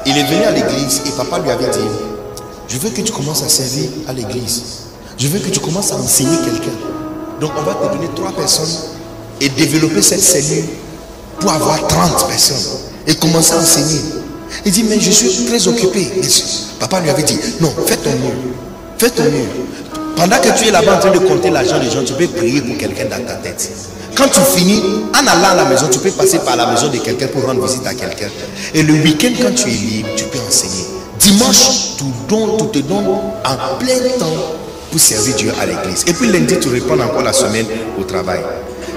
[0.06, 1.78] Il est venu à l'église et papa lui avait dit,
[2.68, 4.62] je veux que tu commences à servir à l'église.
[5.18, 6.76] Je veux que tu commences à enseigner quelqu'un.
[7.40, 8.92] Donc on va te donner trois personnes
[9.40, 10.64] et développer cette cellule
[11.40, 14.00] pour avoir 30 personnes et commencer à enseigner.
[14.64, 16.10] Il dit, mais je suis très occupé.
[16.80, 18.54] papa lui avait dit, non, fais ton mieux.
[18.98, 19.48] Fais ton mieux.
[20.16, 22.62] Pendant que tu es là-bas en train de compter l'argent des gens, tu peux prier
[22.62, 23.70] pour quelqu'un dans ta tête.
[24.16, 24.82] Quand tu finis,
[25.14, 27.66] en allant à la maison, tu peux passer par la maison de quelqu'un pour rendre
[27.66, 28.28] visite à quelqu'un.
[28.72, 30.86] Et le week-end, quand tu es libre, tu peux enseigner.
[31.20, 34.56] Dimanche, tu, te donnes en plein temps
[34.90, 36.04] pour servir Dieu à l'église.
[36.06, 37.66] Et puis lundi, tu réponds encore la semaine
[38.00, 38.40] au travail.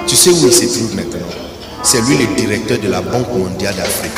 [0.08, 1.49] Tu sais où il se trouve maintenant
[1.84, 4.12] C'est lui le directeur de la Banque mondiale d'Afrique.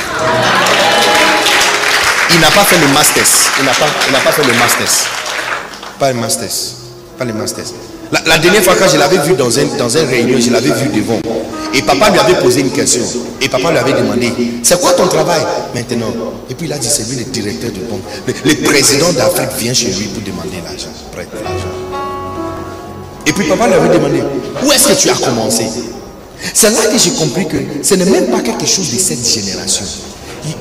[2.34, 3.24] Il n'a pas fait le masters.
[3.60, 3.86] Il n'a pas,
[4.24, 5.10] pas fait le masters.
[6.00, 6.50] Pas le masters.
[7.18, 7.66] Pas le masters.
[8.12, 11.20] La, dernière fois quand je l'avais vu dans un, réunion, je l'avais vu devant.
[11.74, 13.04] Et papa lui avait posé une question.
[13.40, 14.34] Et papa lui avait demandé,
[14.64, 15.42] c'est quoi ton travail?
[15.74, 16.14] Maintenant
[16.50, 18.02] Et puis il a dit, c'est lui le directeur de banque.
[18.28, 20.92] Le, président d'Afrique vient chez lui pour demander l'argent,
[21.44, 22.02] l'argent.
[23.26, 24.22] Et puis papa lui avait demandé,
[24.64, 25.66] où est-ce que tu as commencé?
[26.54, 29.86] C'est là que j'ai compris que ce n'est même pas quelque chose de cette génération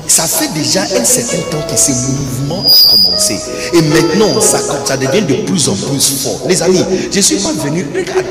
[0.07, 3.39] ça fait déjà un certain temps que ce mouvement a commencé.
[3.73, 6.41] Et maintenant, ça, ça devient de plus en plus fort.
[6.47, 7.85] Les amis, je ne suis pas venu.
[7.95, 8.25] Regarde,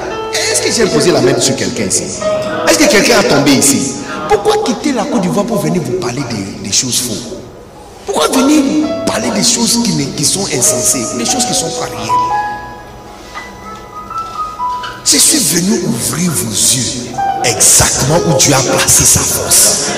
[0.52, 2.04] est-ce que j'ai imposé la main sur quelqu'un ici?
[2.68, 3.92] Est-ce que quelqu'un a tombé ici?
[4.28, 6.22] Pourquoi quitter la Côte d'Ivoire pour venir vous parler
[6.62, 7.34] des, choses fausses
[8.06, 11.88] Pourquoi venir parler des choses qui, sont insensées, des choses qui sont pas
[15.04, 17.10] je suis venu ouvrir vos yeux
[17.44, 19.90] exactement où Dieu a placé sa force.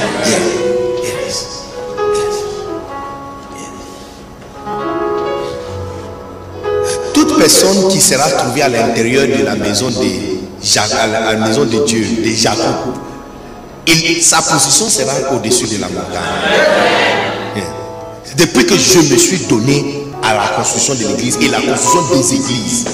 [7.43, 9.97] personne qui sera trouvé à l'intérieur de la maison de,
[11.13, 12.95] la maison de Dieu, de Jacob,
[14.21, 17.65] sa position sera au-dessus de la montagne.
[18.37, 22.35] Depuis que je me suis donné à la construction de l'église et la construction des
[22.35, 22.85] églises,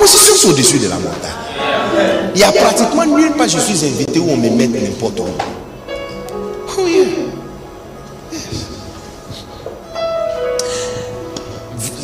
[0.00, 1.30] position est au-dessus de la montagne.
[2.34, 5.24] Il n'y a pratiquement nulle part je suis invité où on me met n'importe où.
[6.78, 6.86] Oh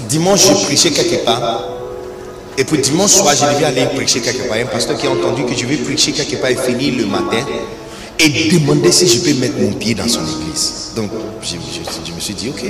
[0.09, 1.63] Dimanche, je prêchais quelque part.
[2.59, 4.59] Et puis dimanche soir, je devais aller prêcher quelque part.
[4.59, 7.45] Un pasteur qui a entendu que je vais prêcher quelque part et finir le matin
[8.19, 10.93] et demander si je peux mettre mon pied dans son église.
[10.97, 11.11] Donc,
[11.43, 11.57] je,
[12.15, 12.65] me suis dit, ok.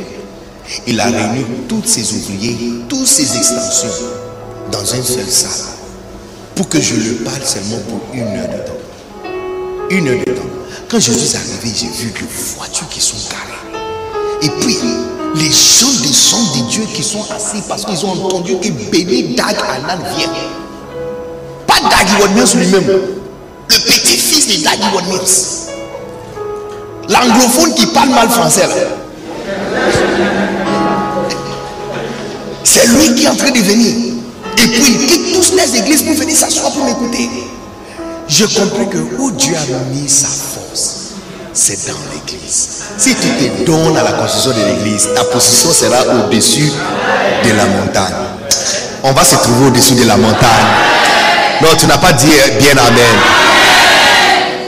[0.88, 2.56] Il a réuni tous ses ouvriers,
[2.88, 4.25] toutes ses extensions
[4.78, 5.72] dans une seule salle
[6.54, 9.88] pour que je le parle seulement pour une heure de temps.
[9.90, 10.42] Une heure de temps.
[10.90, 12.24] Quand je suis arrivé, j'ai vu que
[12.56, 13.82] voitures qui sont garées.
[14.42, 14.76] Et puis,
[15.34, 19.34] les gens des sons de Dieu qui sont assis parce qu'ils ont entendu que béni
[19.34, 20.32] Dag Anan vient.
[21.66, 22.86] Pas Dag lui-même.
[22.86, 24.78] Le petit-fils de Dag.
[27.08, 28.68] L'anglophone qui parle mal français
[32.64, 34.05] C'est lui qui est en train de venir.
[34.58, 37.28] Et puis il quitte tous les églises pour venir s'asseoir pour m'écouter.
[38.28, 41.12] Je comprends que où Dieu a mis sa force,
[41.52, 42.82] c'est dans l'église.
[42.98, 46.72] Si tu te donnes à la construction de l'église, ta position sera au-dessus
[47.44, 48.14] de la montagne.
[49.04, 50.66] On va se trouver au-dessus de la montagne.
[51.62, 52.26] Non, tu n'as pas dit
[52.58, 53.16] bien Amen.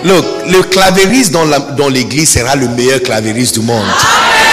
[0.05, 3.85] Look, le clavériste dans l'église sera le meilleur clavériste du monde.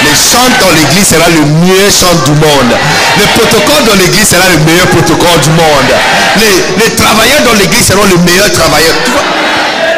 [0.03, 2.73] Le chant dans l'église sera le meilleur chant du monde.
[3.17, 5.91] Le protocole dans l'église sera le meilleur protocole du monde.
[6.37, 8.95] Les, les travailleurs dans l'église seront le meilleur travailleurs.
[9.05, 9.11] Tu,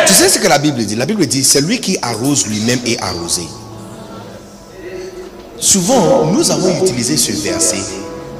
[0.07, 0.95] tu sais ce que la Bible dit?
[0.95, 3.43] La Bible dit, c'est lui qui arrose lui-même est arrosé.
[5.59, 7.81] Souvent, nous avons utilisé ce verset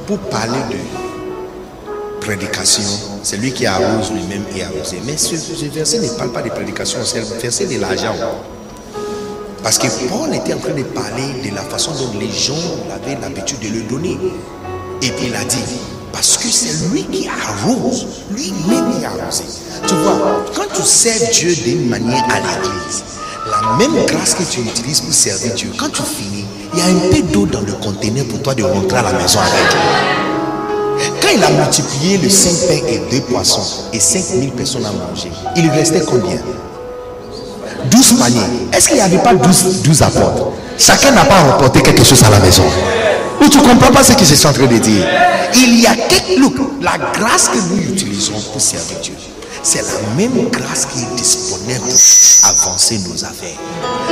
[0.06, 2.82] pour parler de prédication.
[3.22, 5.00] C'est lui qui arrose lui-même et arrosé.
[5.04, 5.34] Mais ce,
[5.66, 8.14] verset ne parle pas de prédication, c'est le verset de l'argent.
[9.62, 12.54] Parce que Paul était en train de parler de la façon dont les gens
[12.92, 14.16] avaient l'habitude de le donner.
[15.02, 15.58] Et puis il a dit,
[16.12, 19.44] parce que c'est lui qui arrose, lui-même qui arrosé.
[19.86, 23.04] Tu vois, quand tu sers Dieu d'une manière à l'église,
[23.50, 26.86] la même grâce que tu utilises pour servir Dieu, quand tu finis, il y a
[26.86, 29.76] un peu d'eau dans le conteneur pour toi de rentrer à la maison avec.
[31.20, 35.30] Quand il a multiplié le 5 pains et 2 poissons et 5000 personnes à manger,
[35.56, 36.38] il restait combien?
[37.90, 38.40] 12 paniers.
[38.72, 40.46] Est-ce qu'il n'y avait pas 12, 12 apôtres?
[40.78, 42.64] Chacun n'a pas remporté quelque chose à la maison.
[43.40, 45.06] Ou tu ne comprends pas ce que je suis en train de dire?
[45.54, 46.40] Il y a quelque...
[46.40, 49.14] Look, la grâce que nous utilisons pour servir Dieu,
[49.62, 53.58] c'est la même grâce qui est disponible pour avancer nos affaires.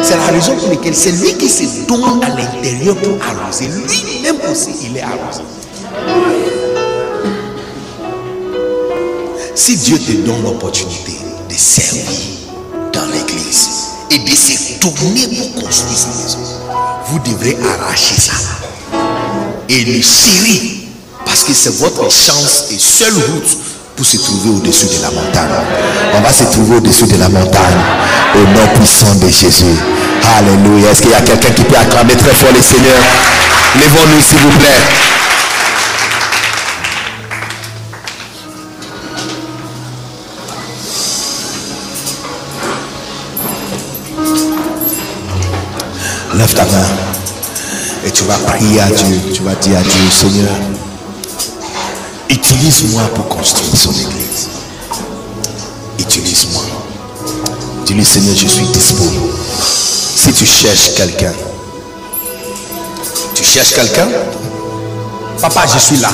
[0.02, 3.66] C'est la raison pour laquelle c'est lui qui se donne à l'intérieur pour arroser.
[3.66, 5.42] Lui-même aussi, il est arrosé.
[9.54, 11.12] Si Dieu te donne l'opportunité
[11.48, 12.45] de servir
[13.06, 13.68] l'église
[14.10, 16.36] et de se tourner pour construire
[17.08, 18.32] vous devrez arracher ça
[19.68, 20.76] et le serrer
[21.24, 23.58] parce que c'est votre chance et seule route
[23.96, 25.50] pour se trouver au-dessus de la montagne.
[26.14, 27.80] On va se trouver au-dessus de la montagne
[28.34, 29.76] au nom puissant de Jésus.
[30.38, 30.90] Alléluia.
[30.90, 32.98] Est-ce qu'il y a quelqu'un qui peut acclamer très fort le Seigneur?
[33.76, 35.25] Lèvons-nous s'il vous plaît.
[48.26, 49.20] Vas prier à Dieu.
[49.32, 50.50] Tu vas dire à Dieu, Seigneur,
[52.28, 54.48] utilise-moi pour construire son église.
[55.98, 56.62] Utilise-moi.
[57.86, 59.30] Dis-lui, Seigneur, je suis disponible.
[60.16, 61.32] Si tu cherches quelqu'un,
[63.34, 64.08] tu cherches quelqu'un,
[65.40, 66.10] papa, je suis là.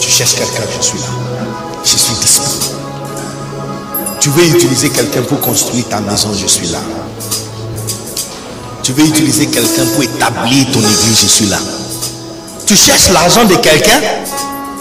[0.00, 1.06] Tu cherches quelqu'un, je suis là.
[1.84, 2.76] Je suis disponible.
[4.20, 6.80] Tu veux utiliser quelqu'un pour construire ta maison, je suis là.
[8.86, 11.58] Tu veux utiliser quelqu'un pour établir ton église, je suis là.
[12.66, 14.00] Tu cherches l'argent de quelqu'un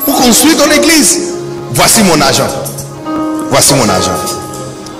[0.05, 1.21] pour construire ton église.
[1.71, 2.47] Voici mon argent.
[3.49, 4.11] Voici mon argent.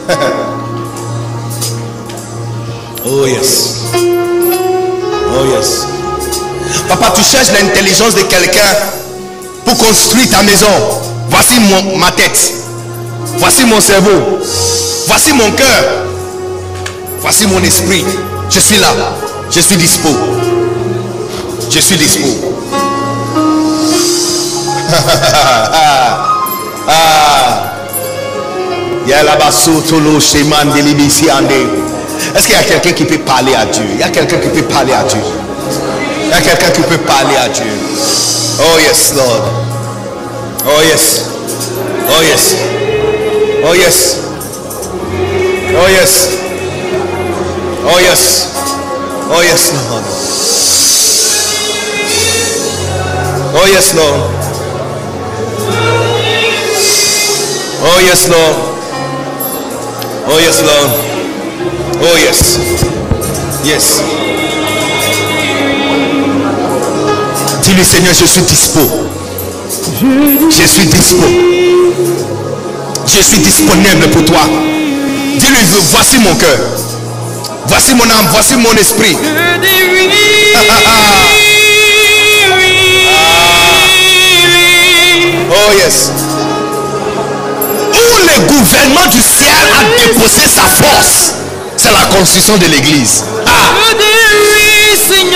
[3.06, 3.76] oh yes.
[3.94, 5.86] Oh yes.
[6.90, 8.74] Papa, tu cherches l'intelligence de quelqu'un
[9.66, 10.66] pour construire ta maison.
[11.30, 12.56] Voici mon, ma tête.
[13.38, 14.40] Voici mon cerveau.
[15.06, 15.84] Voici mon cœur.
[17.22, 18.04] Voici mon esprit.
[18.50, 18.88] Je suis là.
[19.52, 20.10] Je suis dispo.
[21.70, 22.28] Je suis dispo.
[26.88, 27.72] ah.
[32.36, 33.84] Est-ce qu'il y a quelqu'un qui peut parler à Dieu?
[33.94, 35.20] Il y a quelqu'un qui peut parler à Dieu?
[36.24, 37.66] Il y a quelqu'un qui peut parler à Dieu?
[38.60, 39.44] Oh yes, Lord.
[40.66, 41.26] Oh yes.
[42.10, 42.56] Oh yes.
[43.64, 44.18] Oh yes.
[45.78, 46.45] Oh yes.
[47.88, 48.52] Oh yes.
[49.30, 50.04] Oh yes, Lord.
[53.58, 54.22] Oh yes, Lord.
[57.88, 58.56] Oh yes, Lord.
[60.28, 60.90] Oh yes, Lord.
[62.02, 62.58] Oh yes.
[63.64, 64.02] Yes.
[67.64, 68.80] Dis-lui, Seigneur, je suis dispo.
[70.50, 71.26] Je suis dispo.
[73.06, 74.42] Je suis disponible pour toi.
[75.38, 76.85] Dis-lui, voici mon cœur.
[77.68, 79.18] Voici mon âme, voici mon esprit.
[85.52, 86.12] Oh yes.
[87.94, 91.34] Où le gouvernement du ciel a déposé sa force,
[91.78, 93.24] c'est la construction de l'église.
[93.46, 93.52] Ah.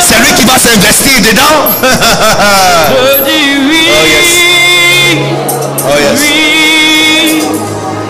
[0.01, 1.67] C'est lui qui va s'investir dedans.
[1.83, 3.19] oh
[4.07, 4.29] yes.
[5.85, 6.21] Oh yes.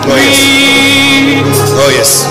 [0.06, 0.40] Oh yes.
[1.76, 2.29] Oh yes.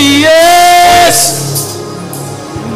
[0.00, 1.76] Yes.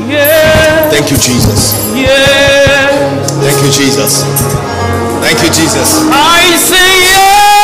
[0.09, 0.93] Yes.
[0.93, 1.75] Thank you, Jesus.
[1.97, 3.31] Yes.
[3.41, 4.25] Thank you, Jesus.
[5.21, 6.03] Thank you, Jesus.
[6.13, 7.57] I say yes.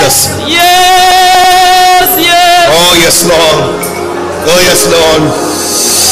[0.00, 0.16] Yes.
[0.48, 2.08] Yes.
[2.18, 2.66] Yes.
[2.72, 3.62] Oh yes, Lord.
[4.50, 5.22] Oh yes, Lord.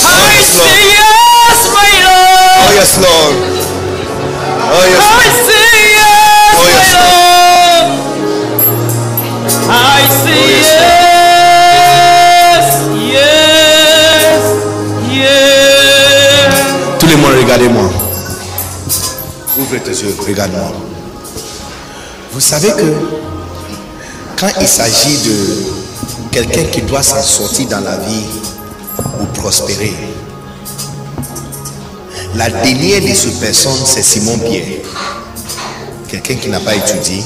[0.06, 0.70] I yes, Lord.
[0.70, 2.58] say yes, my Lord.
[2.62, 3.34] Oh yes, Lord.
[4.70, 5.02] Oh yes.
[5.02, 5.28] I
[17.48, 17.90] regardez-moi.
[19.58, 20.70] Ouvre tes yeux, regarde-moi.
[22.32, 22.94] Vous savez que
[24.38, 28.26] quand il s'agit de quelqu'un qui doit s'en sortir dans la vie
[29.20, 29.94] ou prospérer,
[32.34, 34.82] la dernière de ces personnes, c'est Simon Pierre.
[36.08, 37.24] Quelqu'un qui n'a pas étudié,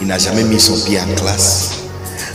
[0.00, 1.70] il n'a jamais mis son pied en classe.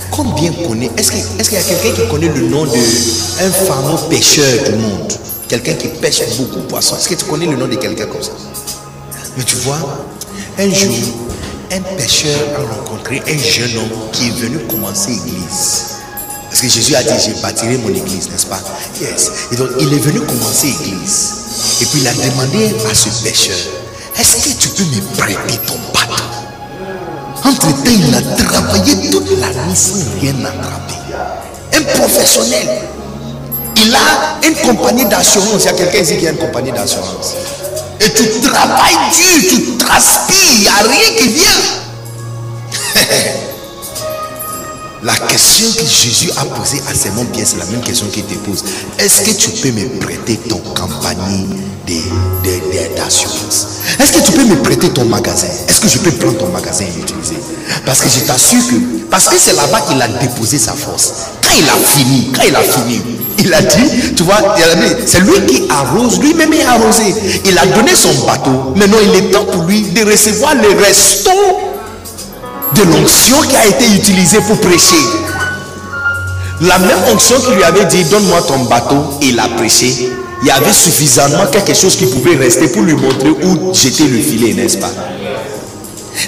[0.10, 4.64] Combien connaît Est-ce qu'il y a quelqu'un qui connaît le nom de un fameux pêcheur
[4.64, 5.25] du monde?
[5.48, 6.96] Quelqu'un qui pêche beaucoup de poissons.
[6.98, 8.32] Est-ce que tu connais le nom de quelqu'un comme ça?
[9.38, 9.78] Mais tu vois,
[10.58, 10.96] un jour,
[11.72, 15.84] un pêcheur a rencontré un jeune homme qui est venu commencer l'église.
[16.50, 18.60] Parce que Jésus a dit, je bâtirai mon église, n'est-ce pas?
[19.00, 19.32] Yes.
[19.52, 21.34] Et donc, il est venu commencer l'église.
[21.82, 23.58] Et puis, il a demandé à ce pêcheur,
[24.18, 26.24] est-ce que tu peux me prêter ton bateau?
[27.44, 30.96] Entre-temps, il a travaillé toute la nuit sans rien attraper.
[31.74, 32.88] Un professionnel.
[33.86, 35.64] Il a une compagnie d'assurance.
[35.64, 37.36] Il y a quelqu'un ici qui a une compagnie d'assurance.
[38.02, 41.62] Et tu travailles dur, tu transpires, il n'y a rien qui vient.
[45.04, 48.34] La question que Jésus a posée à Simon Pierre, c'est la même question qu'il te
[48.40, 48.64] pose.
[48.98, 51.46] Est-ce que tu peux me prêter ton compagnie
[52.96, 53.68] d'assurance?
[54.00, 55.46] Est-ce que tu peux me prêter ton magasin?
[55.70, 57.38] Est-ce que je peux prendre ton magasin et l'utiliser?
[57.86, 58.76] Parce que je t'assure que,
[59.12, 61.14] parce que c'est là-bas qu'il a déposé sa force.
[61.44, 63.00] Quand il a fini, quand il a fini,
[63.40, 64.56] il a dit, tu vois,
[65.06, 67.04] c'est lui qui arrose, lui-même est arrosé.
[67.46, 68.74] Il a donné son bateau.
[68.76, 71.32] Maintenant, il est temps pour lui de recevoir les restos
[72.76, 74.96] de l'onction qui a été utilisée pour prêcher.
[76.62, 80.10] La même onction qui lui avait dit donne-moi ton bateau, il a prêché.
[80.42, 84.20] Il y avait suffisamment quelque chose qui pouvait rester pour lui montrer où jeter le
[84.20, 84.92] filet, n'est-ce pas?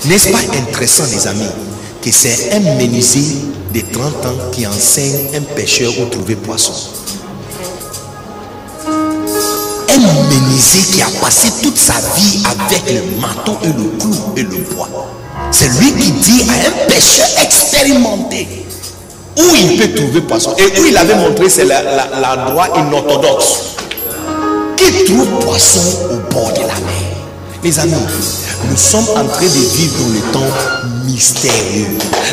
[0.05, 1.47] N'est-ce pas intéressant, les amis,
[2.01, 6.73] que c'est un menuisier de 30 ans qui enseigne un pêcheur où trouver poisson
[9.89, 14.44] un menuisier qui a passé toute sa vie avec le marteau et le clou et
[14.44, 14.89] le bois.
[15.52, 18.48] C'est lui qui dit à un pêcheur expérimenté
[19.38, 20.56] où il peut trouver poisson.
[20.57, 23.76] Et où il avait montré, c'est l'endroit inorthodoxe
[24.76, 25.81] qui trouve poisson
[26.11, 27.07] au bord de la mer.
[27.64, 27.94] Les amis,
[28.65, 30.53] nous sommes en train de vivre dans le temps
[31.05, 31.88] mystérieux.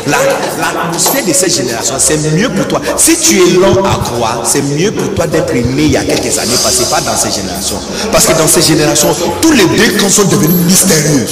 [0.07, 0.17] La-
[0.59, 2.81] L'atmosphère de cette génération, c'est mieux pour toi.
[2.97, 6.03] Si tu es lent à croire, c'est mieux pour toi d'être né il y a
[6.03, 7.77] quelques années passées, pas dans cette génération.
[8.11, 11.27] Parce que dans cette génération, tous les décans sont devenus mystérieux.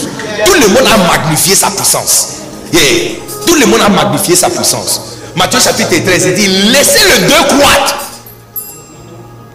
[0.45, 2.27] Tout le monde a magnifié sa puissance.
[2.71, 2.81] Yeah.
[3.45, 5.01] Tout le monde a magnifié sa puissance.
[5.35, 7.95] Matthieu chapitre 13, il dit, laissez le deux croître.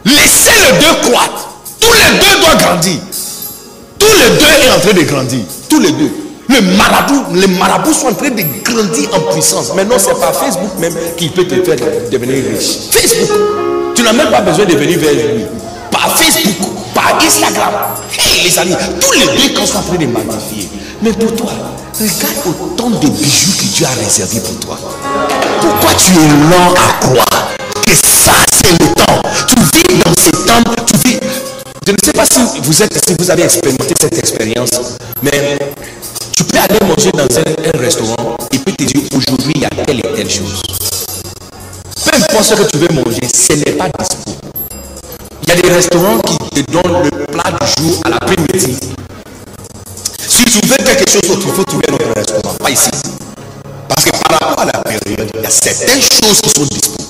[0.05, 1.49] Laissez le deux croître.
[1.81, 2.99] Tous les deux doivent grandir.
[4.09, 5.41] Tous les deux est en train de grandir.
[5.69, 6.11] Tous les deux.
[6.49, 9.75] Le marabout, les marabouts sont en train de grandir en puissance.
[9.75, 11.77] Maintenant, c'est par Facebook même qui peut te faire
[12.11, 12.89] devenir riche.
[12.91, 13.29] Facebook.
[13.95, 15.45] Tu n'as même pas besoin de venir vers lui.
[15.91, 17.75] Par Facebook, par Instagram.
[18.19, 20.69] Hey les amis, tous les deux quand sont en train de magnifier.
[21.03, 21.53] Mais pour toi,
[22.01, 24.79] regarde autant de bijoux que Dieu a réservé pour toi.
[25.61, 27.49] Pourquoi tu es lent à croire
[27.85, 28.33] que ça
[31.89, 34.73] Je ne sais pas si vous êtes, si vous avez expérimenté cette expérience,
[35.23, 35.57] mais
[36.33, 39.71] tu peux aller manger dans un, restaurant et puis te dire aujourd'hui il y a
[39.71, 40.61] telle et telle chose.
[42.05, 44.33] Peu importe ce que tu veux manger, ce n'est pas dispo.
[45.45, 48.77] Il y a des restaurants qui te donnent le plat du jour à l'après-midi.
[50.29, 52.91] Si tu veux quelque chose d'autre, il faut trouver un autre restaurant, pas ici.
[53.89, 57.03] Parce que par rapport à la période, il y a certaines choses qui sont dispo.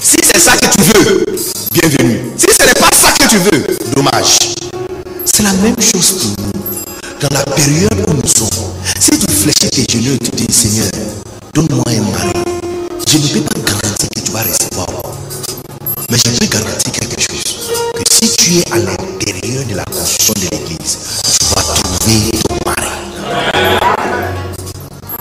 [0.00, 1.24] Si c'est ça que tu veux,
[1.80, 2.20] bienvenue.
[2.36, 4.38] Si ce n'est pas ça que tu veux, dommage.
[5.24, 6.52] C'est la même chose pour nous.
[7.20, 8.48] Dans la période où nous sommes,
[8.98, 10.90] si tu fléchis tes genoux et tu dis Seigneur,
[11.54, 12.32] donne-moi un mari,
[13.08, 14.88] je ne peux pas garantir que tu vas recevoir.
[16.10, 17.72] Mais je peux garantir quelque chose.
[17.94, 20.98] Que si tu es à l'intérieur de la construction de l'église,
[21.38, 22.90] tu vas trouver ton mari.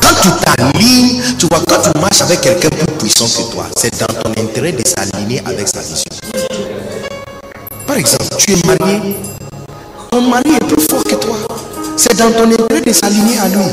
[0.01, 1.99] Quand tu t'alignes, tu vois, quand tu
[2.29, 6.11] avec quelqu'un plus puissant que toi, c'est dans ton intérêt de s'aligner avec sa vision.
[7.87, 9.15] Par exemple, tu es marié,
[10.11, 11.37] ton mari est plus fort que toi.
[11.97, 13.63] C'est dans ton intérêt de s'aligner à lui.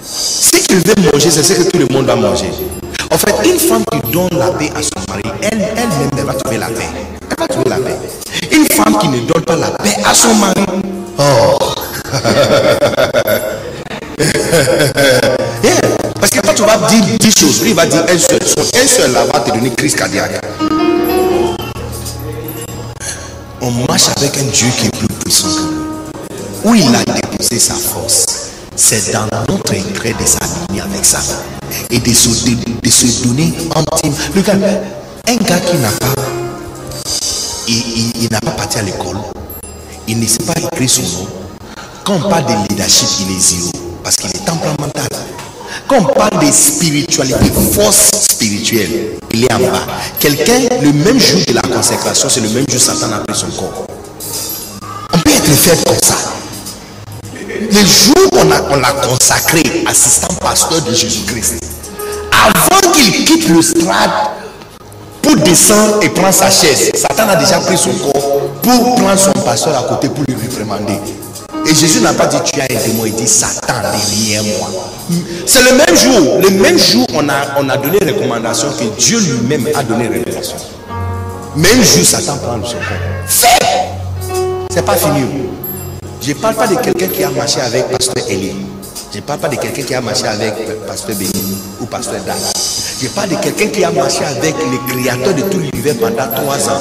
[0.00, 2.52] Ce qu'il veut manger, c'est ce que tout le monde va manger.
[3.10, 6.34] En fait, une femme qui donne la paix à son mari, elle, elle-même, elle va
[6.34, 6.86] trouver la paix.
[7.30, 7.96] Elle va trouver la paix.
[8.52, 10.64] Une femme qui ne donne pas la paix à son mari,
[11.18, 11.58] oh.
[16.66, 18.40] tu dire 10 choses, lui il va dire un seul.
[18.44, 20.42] Son un seul là va te donner crise cardiaque.
[23.60, 26.70] On marche avec un Dieu qui est plus puissant que nous.
[26.70, 28.26] Où il a déposé sa force,
[28.74, 31.20] c'est dans notre intérêt de s'aligner avec ça.
[31.90, 34.14] Et de se, de, de se donner intime.
[34.34, 34.62] Regarde,
[35.28, 36.22] un gars qui n'a pas,
[37.68, 39.18] il, il- il n'a pas parti à l'école,
[40.08, 41.28] il ne sait pas écrire son nom.
[42.04, 43.70] Quand on parle de leadership, il est zéro.
[44.02, 45.08] Parce qu'il est temperamental.
[45.88, 49.86] Quand on parle de spiritualité, force spirituelle, il est en bas.
[50.20, 53.46] Quelqu'un, le même jour de la consécration, c'est le même jour Satan a pris son
[53.52, 53.86] corps.
[55.14, 56.14] On peut être fait comme ça.
[57.70, 61.54] Le jour où on a- on consacré assistant pasteur de Jésus-Christ,
[62.32, 64.10] avant qu'il quitte le strade
[65.22, 69.32] pour descendre et prendre sa chaise, Satan a déjà pris son corps pour prendre son
[69.32, 70.98] pasteur à côté pour lui réprimander.
[71.68, 74.70] Et Jésus n'a pas dit tu as un démon, il dit Satan derrière moi.
[75.44, 79.18] C'est le même jour, le même jour on a, on a donné recommandation que Dieu
[79.20, 80.56] lui-même a donné révélation.
[81.56, 83.26] Même jour Satan prend son corps.
[83.26, 83.48] Fais
[84.70, 85.26] C'est pas fini.
[86.22, 88.56] Je ne parle pas de quelqu'un qui a marché avec pasteur Elie.
[89.12, 90.54] Je ne parle pas de quelqu'un qui a marché avec
[90.86, 92.36] pasteur Béni ou pasteur Dan.
[93.02, 96.68] Je parle de quelqu'un qui a marché avec le créateur de tout l'univers pendant trois
[96.70, 96.80] ans.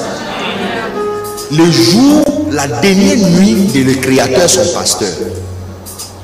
[1.51, 2.23] Le jour,
[2.57, 5.13] la dernière nuit de le créateur, son pasteur,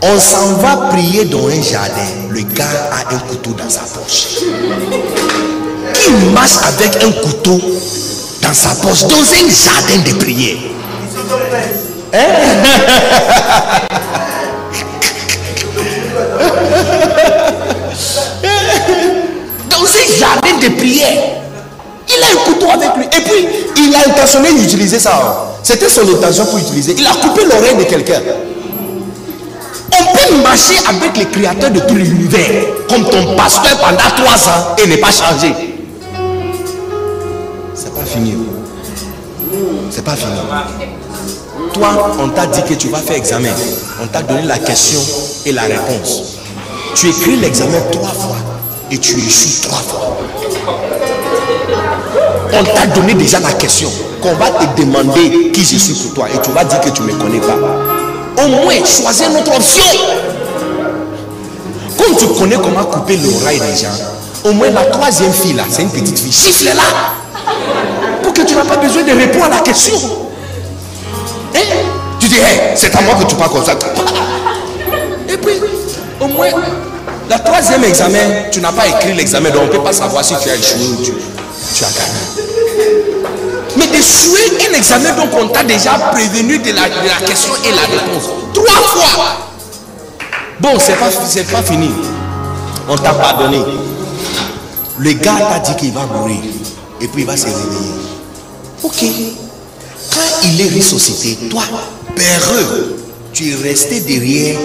[0.02, 2.08] On s'en va prier dans un jardin.
[2.32, 4.40] Le gars a un couteau dans sa poche.
[5.94, 7.62] Qui marche avec un couteau
[8.42, 10.58] dans sa poche dans un jardin de prière
[19.70, 21.43] Dans un jardin de prière.
[22.10, 23.06] Il a un couteau avec lui.
[23.06, 23.48] Et puis,
[23.78, 25.16] il a intentionné d'utiliser ça.
[25.16, 25.34] hein.
[25.64, 26.96] C'était son intention pour utiliser.
[26.98, 28.22] Il a coupé l'oreille de quelqu'un.
[29.92, 34.76] On peut marcher avec le créateur de tout l'univers, comme ton pasteur pendant trois ans
[34.84, 35.54] et ne pas changer.
[37.76, 38.36] C'est pas fini.
[39.92, 40.32] C'est pas fini.
[41.74, 43.50] Toi, on t'a dit que tu vas faire examen.
[44.02, 45.00] On t'a donné la question
[45.46, 46.38] et la réponse.
[46.96, 48.36] Tu écris l'examen trois fois
[48.92, 50.18] et tu échoues trois fois.
[52.56, 53.90] On t'a donné déjà la question
[54.22, 57.02] qu'on va te demander qui je suis pour toi et tu vas dire que tu
[57.02, 57.58] ne me connais pas.
[58.44, 59.84] Au moins, choisis une autre option.
[61.98, 63.90] Comme tu connais comment couper l'oreille des gens,
[64.44, 66.32] au moins la troisième fille là, c'est une petite fille.
[66.32, 66.84] Chiffle-la.
[68.22, 69.96] Pour que tu n'as pas besoin de répondre à la question.
[71.56, 71.60] Hein?
[72.20, 72.36] Tu dis,
[72.76, 73.74] c'est à moi que tu parles comme ça.
[75.28, 75.54] Et puis,
[76.20, 76.48] au moins,
[77.30, 78.20] la troisième examen,
[78.52, 80.86] tu n'as pas écrit l'examen, donc on ne peut pas savoir si tu as échoué
[80.86, 81.14] ou tu,
[81.76, 82.44] tu as gagné.
[83.78, 87.72] Mais d'échouer un examen, donc on t'a déjà prévenu de la, de la question et
[87.72, 88.30] la réponse.
[88.54, 89.50] Trois fois.
[90.60, 91.90] Bon, c'est pas, pas fini.
[92.88, 93.60] On t'a pardonné.
[94.98, 96.40] Le gars t'a dit qu'il va mourir.
[97.02, 97.94] Et puis il va se réveiller.
[98.84, 99.04] Ok.
[100.14, 101.64] Quand il est ressuscité, toi,
[102.16, 102.98] peureux,
[103.32, 104.60] tu es resté derrière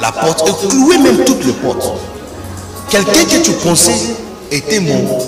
[0.00, 1.92] la porte et cloué même toutes les portes.
[2.90, 3.92] Quelqu'un que tu pensais
[4.50, 5.26] était mort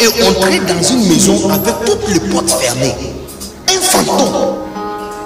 [0.00, 2.94] est entré dans une maison avec toutes les portes fermées.
[3.68, 4.56] Un fantôme.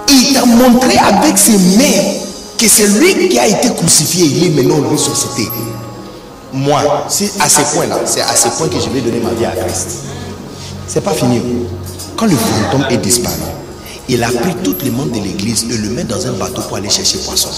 [0.09, 2.19] Il t'a montré avec ses mains
[2.59, 5.49] que c'est lui qui a été crucifié, il est maintenant ressuscité.
[6.53, 9.45] Moi, c'est à ce point-là, c'est à ce point que je vais donner ma vie
[9.45, 9.99] à Christ.
[10.87, 11.41] C'est pas fini.
[12.17, 13.37] Quand le fantôme est disparu,
[14.09, 16.79] il a pris tous les membres de l'église et le met dans un bateau pour
[16.79, 17.51] aller chercher poisson.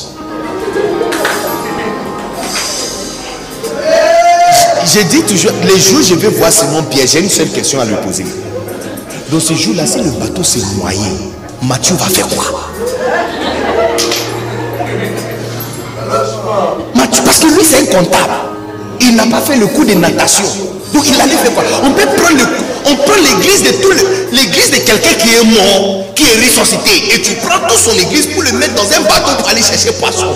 [4.93, 7.85] J'ai dit toujours, les jours je vais voir Simon Pierre, j'ai une seule question à
[7.85, 8.25] lui poser.
[9.31, 10.99] Dans ce jour-là, si le bateau s'est noyé,
[11.63, 12.69] Mathieu va faire quoi?
[16.97, 18.33] Mathieu, parce que lui, c'est un comptable.
[19.01, 20.45] Il n'a pas fait le coup de natation.
[20.93, 21.63] Donc il allait faire quoi?
[21.85, 23.93] On peut prendre le, on prend l'église de tout
[24.33, 28.27] l'église de quelqu'un qui est mort, qui est ressuscité, et tu prends toute son église
[28.27, 30.35] pour le mettre dans un bateau pour aller chercher poisson.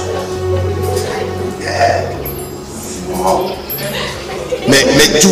[4.69, 5.29] Mais, mais tu,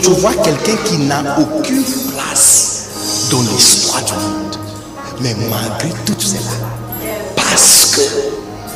[0.00, 1.84] tu- vois quelqu'un qui n'a aucune
[2.14, 2.84] place
[3.30, 4.56] dans l'histoire du monde.
[5.20, 6.40] Mais malgré tout cela,
[7.36, 8.00] parce que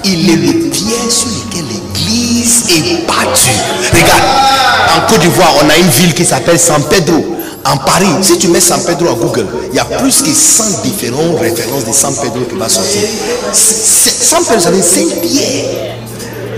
[0.04, 3.50] il est le pied sur lequel l'église est battue.
[3.92, 4.22] Regarde,
[4.96, 7.34] en Côte d'Ivoire, on a une ville qui s'appelle San Pedro.
[7.64, 10.82] En Paris, si tu mets San Pedro à Google, il y a plus que 100
[10.84, 13.02] différentes références de San Pedro qui va sortir.
[13.52, 15.87] San Pedro, ça veut dire Saint-Pierre.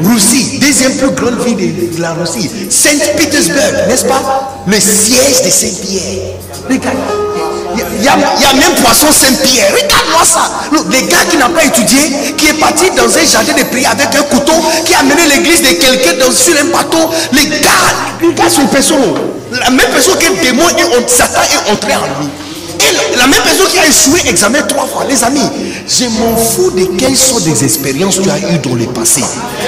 [0.04, 2.50] Russie, deuxième plus grande ville de, la Russie.
[2.70, 4.62] Saint-Pétersbourg, n'est-ce pas?
[4.66, 6.36] Le siège de Saint-Pierre.
[6.68, 6.96] Regarde,
[7.98, 8.16] il y, a-
[8.54, 9.72] même poisson Saint-Pierre.
[9.72, 10.50] Regarde-moi ça.
[10.72, 14.08] Le, gars qui n'a pas étudié, qui est parti dans un jardin de prière avec
[14.14, 14.54] un couteau,
[14.84, 17.10] qui a mené l'église de quelqu'un sur un bateau.
[17.32, 17.68] Les gars,
[18.22, 18.98] les gars sont une personne.
[19.52, 22.28] La même personne le démon et Satan est entré en lui.
[22.88, 25.48] Et la- même personne qui a échoué examen trois fois, les amis,
[25.86, 29.22] je m'en fous de quelles sont des expériences tu as eues dans le passé.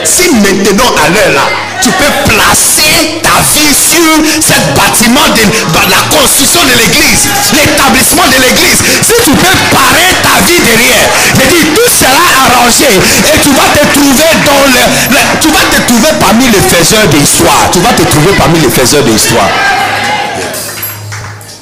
[0.04, 1.46] Si maintenant, à l'heure là,
[1.82, 7.22] tu peux placer ta vie sur ce bâtiment de, de la construction de l'église,
[7.52, 11.06] l'établissement de l'église, si tu peux parer ta vie derrière,
[11.36, 14.82] je dis tout sera arrangé et tu vas te trouver dans le,
[15.12, 17.68] le- tu vas te trouver parmi les faiseurs d'histoire.
[17.72, 19.50] Tu vas te trouver parmi les faiseurs d'histoire.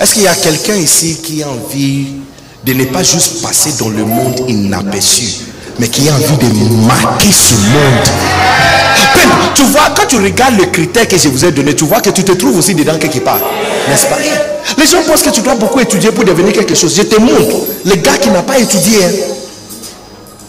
[0.00, 2.06] Est-ce qu'il y a quelqu'un ici qui a envie
[2.64, 5.24] de ne pas juste passer dans le monde inaperçu,
[5.78, 8.08] mais qui a envie de marquer ce monde?
[9.54, 12.08] Tu vois, quand tu regardes le critère que je vous ai donné, tu vois que
[12.08, 13.40] tu te trouves aussi dedans quelque part.
[13.88, 14.16] N'est-ce pas?
[14.78, 16.94] Les gens pensent que tu dois beaucoup étudier pour devenir quelque chose.
[16.96, 17.66] Je te montre.
[17.84, 19.10] Le gars qui n'a pas étudié, hein,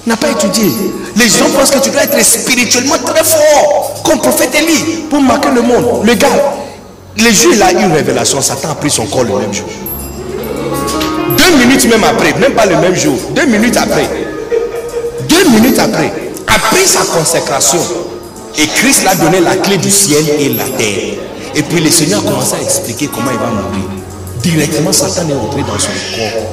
[0.07, 0.71] n'a pas étudié.
[1.17, 5.49] Les gens pensent que tu dois être spirituellement très fort, comme prophète Élie, pour marquer
[5.53, 6.05] le monde.
[6.05, 6.29] Le gars,
[7.17, 9.53] le jour où il a eu une révélation, Satan a pris son corps le même
[9.53, 9.67] jour.
[11.37, 14.09] Deux minutes même après, même pas le même jour, deux minutes après,
[15.27, 16.11] deux minutes après,
[16.47, 17.79] après sa consécration,
[18.57, 21.15] et Christ l'a donné la clé du ciel et la terre.
[21.55, 23.89] Et puis le Seigneur a commencé à expliquer comment il va mourir.
[24.41, 26.49] Directement, Satan est entré dans son corps.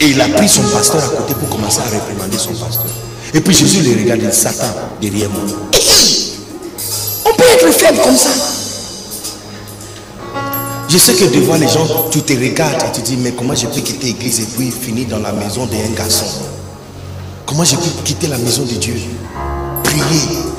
[0.00, 2.86] Et il a pris son pasteur à côté pour commencer à réprimander son pasteur.
[3.34, 4.66] Et puis Jésus les regarde, Satan,
[5.00, 5.42] derrière moi.
[7.26, 8.30] On peut être faible comme ça.
[10.92, 13.66] Je sais que devant les gens, tu te regardes et tu dis, mais comment je
[13.66, 16.24] peux quitter l'église et puis finir dans la maison d'un garçon?
[17.46, 18.96] Comment je peux quitter la maison de Dieu?
[19.84, 20.02] Prier,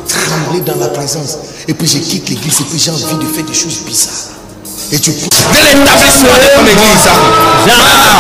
[0.07, 1.37] trembler dans la présence.
[1.67, 4.31] Et puis je quitte l'église et puis j'ai envie de faire des choses bizarres.
[4.93, 7.07] Et tu cours dès l'établissement de ton église.
[7.07, 8.11] hein.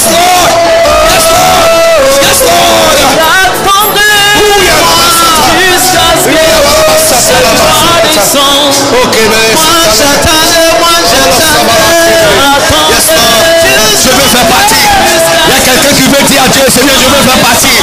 [0.00, 0.48] Yes, Lord.
[1.10, 1.68] Yes, Lord.
[2.24, 2.90] Yes, Lord.
[14.00, 14.80] Je veux faire partie.
[14.80, 17.76] Il y a quelqu'un qui veut dire à Dieu, Seigneur, je veux faire partie.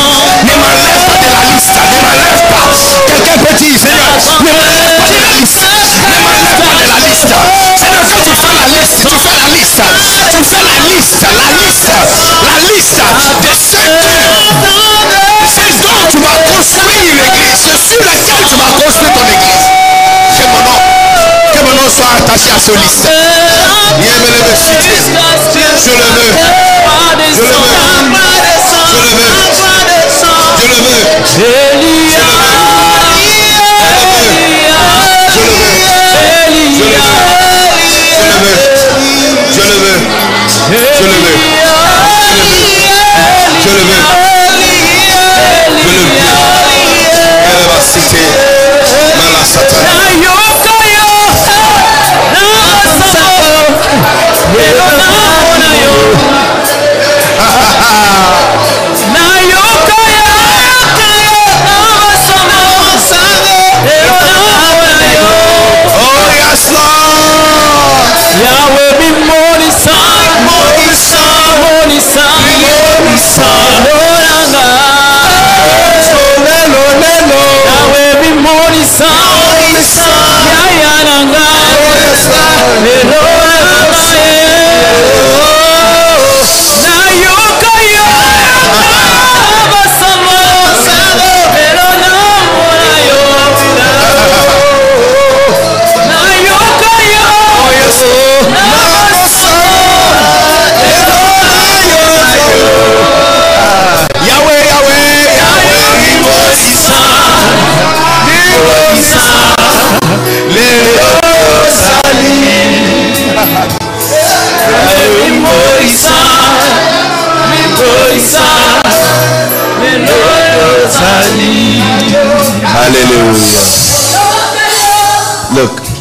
[0.43, 1.77] Ne m'enlève pas de la liste.
[1.77, 2.65] Ne m'enlève pas.
[3.07, 4.09] Quelqu'un peut dire, Seigneur,
[4.41, 5.61] ne m'enlève pas de la liste.
[5.61, 7.29] Ne m'enlève pas de la liste.
[7.77, 9.81] Seigneur, quand tu fais la liste, tu fais la liste.
[10.29, 11.89] Tu fais la liste, la liste,
[12.43, 12.99] la liste
[13.43, 13.95] de ceux
[14.65, 14.81] qui,
[15.47, 19.67] ces dont tu vas construire une église, sur laquelle tu vas construire ton église.
[20.37, 20.79] Que mon nom,
[21.53, 23.07] que mon nom soit attaché à ce liste.
[23.97, 24.95] Bien-aimé, me citer.
[25.03, 26.35] Je le veux.
[27.33, 27.81] Je le veux.
[27.87, 28.03] Je le
[28.97, 29.37] veux.
[31.25, 32.26] Je le veux.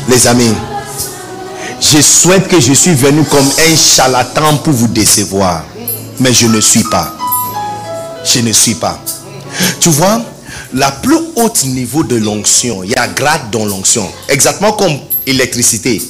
[0.08, 0.54] Les amis,
[1.80, 5.64] je souhaite que je suis venu comme un charlatan pour vous décevoir.
[6.20, 7.12] Mais je ne suis pas.
[8.24, 8.98] Je ne suis pas.
[9.80, 10.22] Tu vois,
[10.72, 14.08] la plus haute niveau de l'onction, il y a grade dans l'onction.
[14.28, 14.96] Exactement comme
[15.26, 16.00] électricité.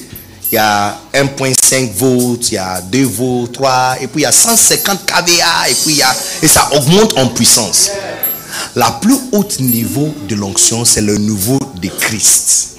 [0.52, 4.26] Il y a 1.5 volts, il y a 2 volts, 3, et puis il y
[4.26, 7.90] a 150 kVA, et puis il y a, et ça augmente en puissance.
[8.76, 12.76] La plus haute niveau de l'onction, c'est le niveau de Christ.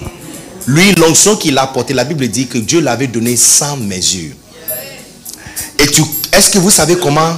[0.68, 4.32] Lui, l'onction qu'il a portée, la Bible dit que Dieu l'avait donné sans mesure.
[5.78, 6.02] Et tu,
[6.32, 7.36] est-ce que vous savez comment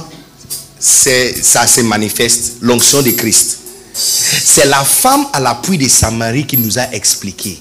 [0.79, 3.57] ça se manifeste, l'onction de Christ?
[3.93, 7.59] C'est la femme à l'appui de Samarie qui nous a expliqué.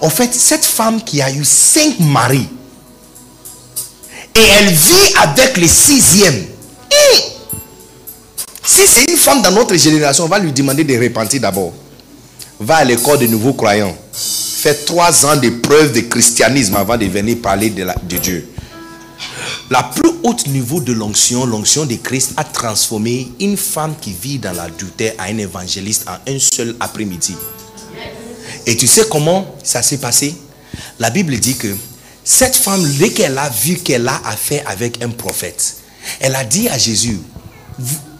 [0.00, 2.48] En fait, cette femme qui a eu cinq maris,
[4.34, 6.44] et elle vit avec le sixième.
[8.74, 11.72] Si c'est une femme dans notre génération, on va lui demander de repentir d'abord.
[12.58, 13.96] Va à l'école de nouveaux croyants.
[14.12, 18.48] Fais trois ans de preuve de christianisme avant de venir parler de, la- Dieu.
[19.70, 24.38] La plus haute niveau de l'onction, l'onction de Christ, a transformé une femme qui vit
[24.38, 27.36] dans l'adultère à un évangéliste en un seul après-midi.
[28.66, 30.34] Et tu sais comment ça s'est passé?
[30.98, 31.68] La Bible dit que
[32.24, 35.76] cette femme, dès qu'elle a vu qu'elle a affaire avec un prophète,
[36.18, 37.18] elle a dit à Jésus,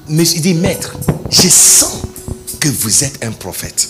[0.08, 0.96] Monsieur, il dit, Maître,
[1.30, 2.02] je sens
[2.60, 3.88] que vous êtes un prophète.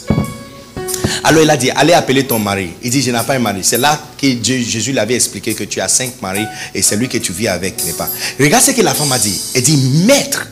[1.24, 2.70] Alors il a dit, allez appeler ton mari.
[2.82, 3.60] Il dit, je n'ai pas un mari.
[3.62, 7.18] C'est là que Jésus l'avait expliqué que tu as cinq maris et c'est lui que
[7.18, 8.08] tu vis avec n'est pas?
[8.38, 9.40] Regarde ce que la femme a dit.
[9.54, 9.76] Elle dit,
[10.06, 10.46] Maître,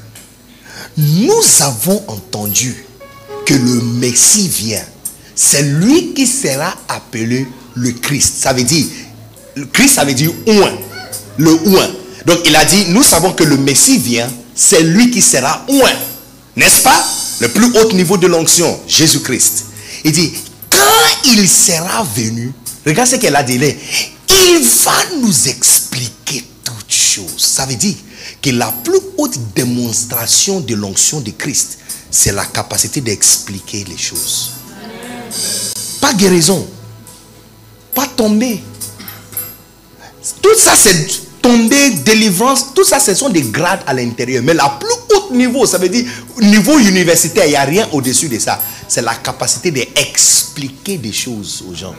[0.96, 2.84] nous avons entendu
[3.46, 4.84] que le Messie vient.
[5.34, 8.34] C'est lui qui sera appelé le Christ.
[8.38, 8.86] Ça veut dire,
[9.54, 10.72] le Christ, ça veut dire ouin.
[11.36, 11.88] Le ouin.
[12.26, 14.28] Donc il a dit, nous savons que le Messie vient.
[14.64, 15.90] C'est lui qui sera ouin.
[16.54, 17.04] N'est-ce pas?
[17.40, 19.64] Le plus haut niveau de l'onction, Jésus-Christ.
[20.04, 20.32] Il dit,
[20.70, 22.52] quand il sera venu,
[22.86, 27.38] regarde ce qu'elle a dit il va nous expliquer toutes choses.
[27.38, 27.96] Ça veut dire
[28.40, 31.78] que la plus haute démonstration de l'onction de Christ,
[32.08, 34.52] c'est la capacité d'expliquer les choses.
[36.00, 36.64] Pas guérison,
[37.96, 38.62] pas tomber.
[40.40, 44.42] Tout ça, c'est tomber, délivrance, tout ça, ce sont des grades à l'intérieur.
[44.42, 46.06] Mais la plus haute niveau, ça veut dire
[46.40, 48.60] niveau universitaire, il n'y a rien au-dessus de ça.
[48.88, 51.94] C'est la capacité d'expliquer des choses aux gens.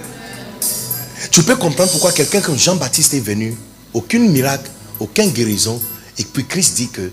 [1.31, 3.55] Tu peux comprendre pourquoi quelqu'un comme Jean-Baptiste est venu,
[3.93, 5.81] aucun miracle, aucune guérison,
[6.17, 7.11] et puis Christ dit que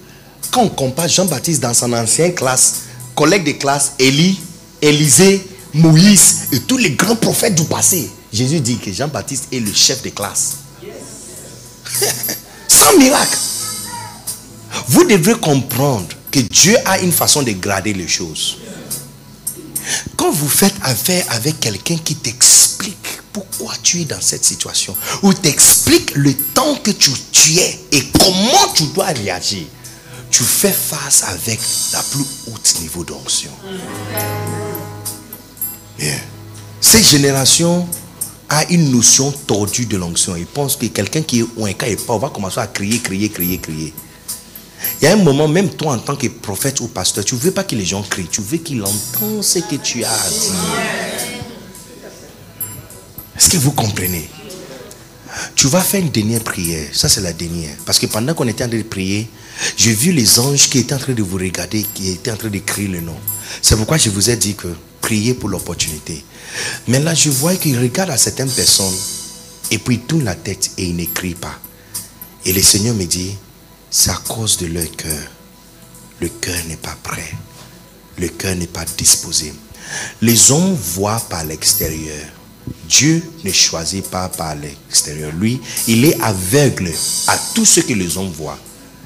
[0.51, 2.83] quand on compare Jean-Baptiste dans son ancienne classe,
[3.15, 4.41] collègue de classe, Élie,
[4.83, 9.73] Élisée, Moïse et tous les grands prophètes du passé, Jésus dit que Jean-Baptiste est le
[9.73, 10.57] chef de classe.
[12.69, 13.39] Sans miracle.
[14.89, 18.59] Vous devez comprendre que Dieu a une façon de grader les choses.
[20.17, 22.97] Quand vous faites affaire avec quelqu'un qui t'explique
[23.33, 28.03] pourquoi tu es dans cette situation, ou t'explique le temps que tu, tu es et
[28.19, 29.67] comment tu dois réagir,
[30.31, 31.61] tu fais face avec
[31.93, 33.51] la plus haute niveau d'onction.
[35.99, 36.15] Yeah.
[36.81, 37.87] Cette génération
[38.51, 40.35] a une notion tordue de l'onction.
[40.37, 43.59] Il pense que quelqu'un qui est ouinka et pas, va commencer à crier, crier, crier,
[43.59, 43.95] crier.
[45.01, 47.41] Il y a un moment, même toi en tant que prophète ou pasteur, tu ne
[47.41, 50.29] veux pas que les gens crient, tu veux qu'ils entendent ce que tu as à
[50.29, 50.53] dire.
[53.37, 54.29] Est-ce que vous comprenez?
[55.55, 56.89] Tu vas faire une dernière prière.
[56.93, 57.77] Ça, c'est la dernière.
[57.87, 59.29] Parce que pendant qu'on était en train de prier,
[59.77, 62.49] j'ai vu les anges qui étaient en train de vous regarder, qui étaient en train
[62.49, 63.17] de crier le nom.
[63.63, 64.69] C'est pourquoi je vous ai dit que
[65.01, 66.25] priez pour l'opportunité.
[66.89, 68.95] Mais là, je vois qu'ils regardent à certaines personnes
[69.71, 71.59] et puis ils tournent la tête et ils n'écrivent pas.
[72.45, 73.37] Et le Seigneur me dit,
[73.91, 75.31] c'est à cause de leur cœur.
[76.21, 77.33] Le cœur n'est pas prêt.
[78.19, 79.53] Le cœur n'est pas disposé.
[80.21, 82.27] Les hommes voient par l'extérieur.
[82.89, 85.33] Dieu ne choisit pas par l'extérieur.
[85.33, 86.91] Lui, il est aveugle
[87.29, 88.59] à tout ce que les hommes voient.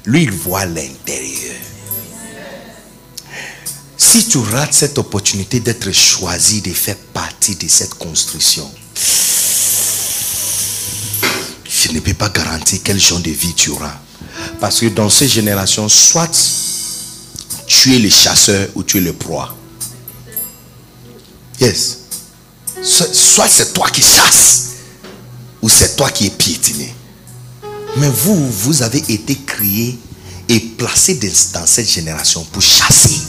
[0.05, 1.55] Lui, il voit l'intérieur.
[3.97, 8.69] Si tu rates cette opportunité d'être choisi, de faire partie de cette construction,
[11.65, 13.99] je ne peux pas garantir quel genre de vie tu auras.
[14.59, 16.31] Parce que dans ces générations, soit
[17.67, 19.55] tu es le chasseur ou tu es le proie.
[21.59, 22.04] Yes.
[22.85, 24.61] Soit c'est toi qui chasses
[25.61, 26.93] ou c'est toi qui es piétiné.
[27.97, 29.97] Mais vous, vous avez été créé
[30.47, 31.19] et placé
[31.53, 33.19] dans cette génération pour chasser.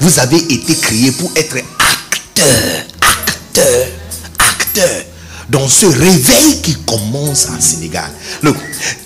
[0.00, 3.86] Vous avez été créé pour être acteur, acteur,
[4.38, 5.04] acteur.
[5.48, 8.08] Dans ce réveil qui commence en Sénégal.
[8.42, 8.56] Look,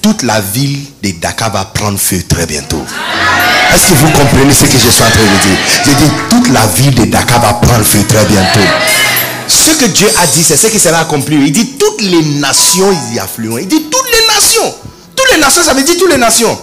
[0.03, 2.85] toute la ville de Dakar va prendre feu très bientôt.
[3.74, 5.59] Est-ce que vous comprenez ce que je suis en train de dire?
[5.86, 8.61] J'ai dit, toute la ville de Dakar va prendre feu très bientôt.
[9.47, 11.37] Ce que Dieu a dit, c'est ce qui sera accompli.
[11.37, 13.59] Il dit, toutes les nations y affluent.
[13.61, 14.75] Il dit, toutes les nations.
[15.15, 16.59] Toutes les nations, ça veut dire toutes les nations.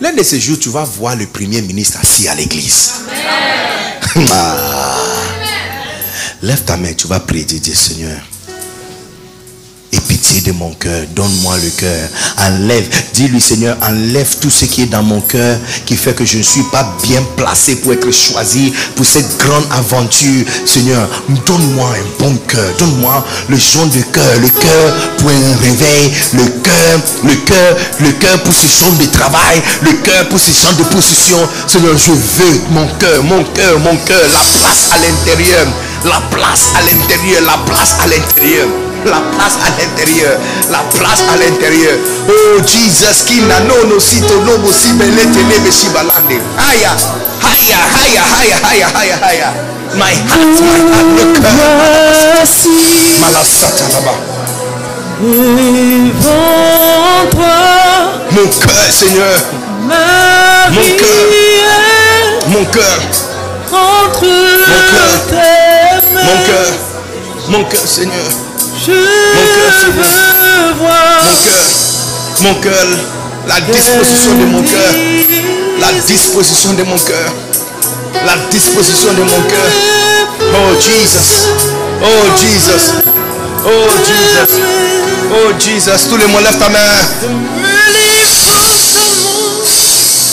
[0.00, 2.92] L'un de ces jours, tu vas voir le premier ministre assis à l'église.
[4.32, 4.96] Ah.
[6.40, 8.18] Lève ta main, tu vas prier, Dieu Seigneur.
[10.16, 12.08] Pitié de mon cœur, donne-moi le cœur.
[12.38, 16.38] Enlève, dis-lui Seigneur, enlève tout ce qui est dans mon cœur qui fait que je
[16.38, 20.46] ne suis pas bien placé pour être choisi pour cette grande aventure.
[20.64, 21.06] Seigneur,
[21.44, 26.44] donne-moi un bon cœur, donne-moi le son de cœur, le cœur pour un réveil, le
[26.62, 30.72] cœur, le cœur, le cœur pour ce son de travail, le cœur pour ce son
[30.78, 31.46] de position.
[31.66, 35.66] Seigneur, je veux mon cœur, mon cœur, mon cœur, la place à l'intérieur,
[36.06, 38.66] la place à l'intérieur, la place à l'intérieur
[39.06, 40.38] la place à l'intérieur,
[40.70, 41.96] la place à l'intérieur.
[42.28, 46.40] Oh Jesus, qui n'a non aussi to no si belete lebe shibalande.
[46.58, 46.92] Aya,
[47.42, 49.48] aya, aya, aya, aya, aya, aya.
[49.94, 52.46] My heart, my heart, le cœur.
[53.20, 54.18] Malasata là-bas.
[56.06, 57.58] Devant toi,
[58.32, 59.38] Mon cœur, Seigneur,
[59.86, 60.74] Marie,
[62.48, 63.00] mon cœur,
[63.72, 65.26] entre cœur.
[65.30, 66.72] tes mains, mon cœur,
[67.48, 68.30] mon cœur, Seigneur,
[68.78, 71.64] je cœur, veux voir mon cœur,
[72.42, 72.86] mon cœur,
[73.48, 74.94] la disposition de mon cœur,
[75.80, 77.32] la disposition de mon cœur,
[78.24, 79.70] la disposition de mon cœur.
[80.40, 81.48] Oh Jesus,
[82.02, 82.92] oh Jesus,
[83.64, 84.52] oh Jesus,
[85.32, 86.08] oh Jesus.
[86.08, 86.78] Tout le monde lève ta main.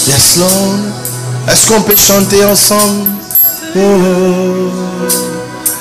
[0.07, 0.78] Yes Lord.
[1.49, 3.10] Est-ce qu'on peut chanter ensemble?
[3.76, 3.80] Oh.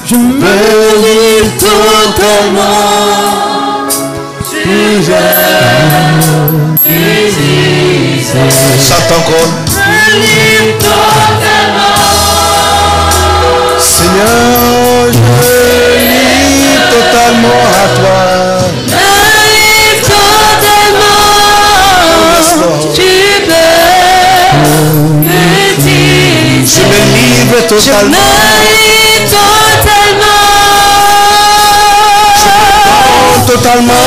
[0.06, 2.41] Je me livre totalement.
[8.32, 9.50] Chante encore.
[10.80, 11.96] Totalement.
[13.78, 15.18] Seigneur, je
[15.98, 18.24] livre totalement à toi.
[18.88, 19.04] Je
[20.00, 21.22] totalement.
[22.94, 23.10] Tu
[23.46, 23.68] peux
[25.20, 25.42] me.
[26.64, 27.60] Je me
[33.46, 34.01] totalement.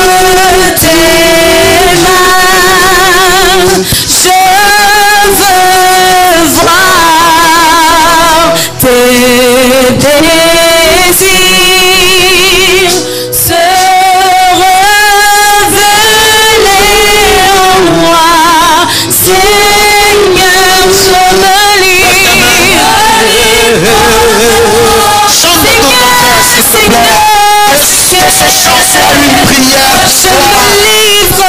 [28.36, 31.46] Que ce chant soit une prière Je me livre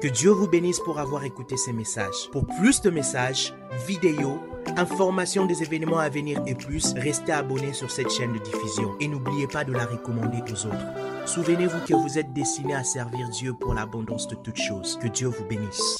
[0.00, 2.30] Que Dieu vous bénisse pour avoir écouté ces messages.
[2.30, 3.52] Pour plus de messages,
[3.86, 4.38] vidéos,
[4.78, 9.08] informations des événements à venir et plus, restez abonnés sur cette chaîne de diffusion et
[9.08, 10.86] n'oubliez pas de la recommander aux autres.
[11.26, 14.98] Souvenez-vous que vous êtes destiné à servir Dieu pour l'abondance de toutes choses.
[15.02, 15.97] Que Dieu vous bénisse.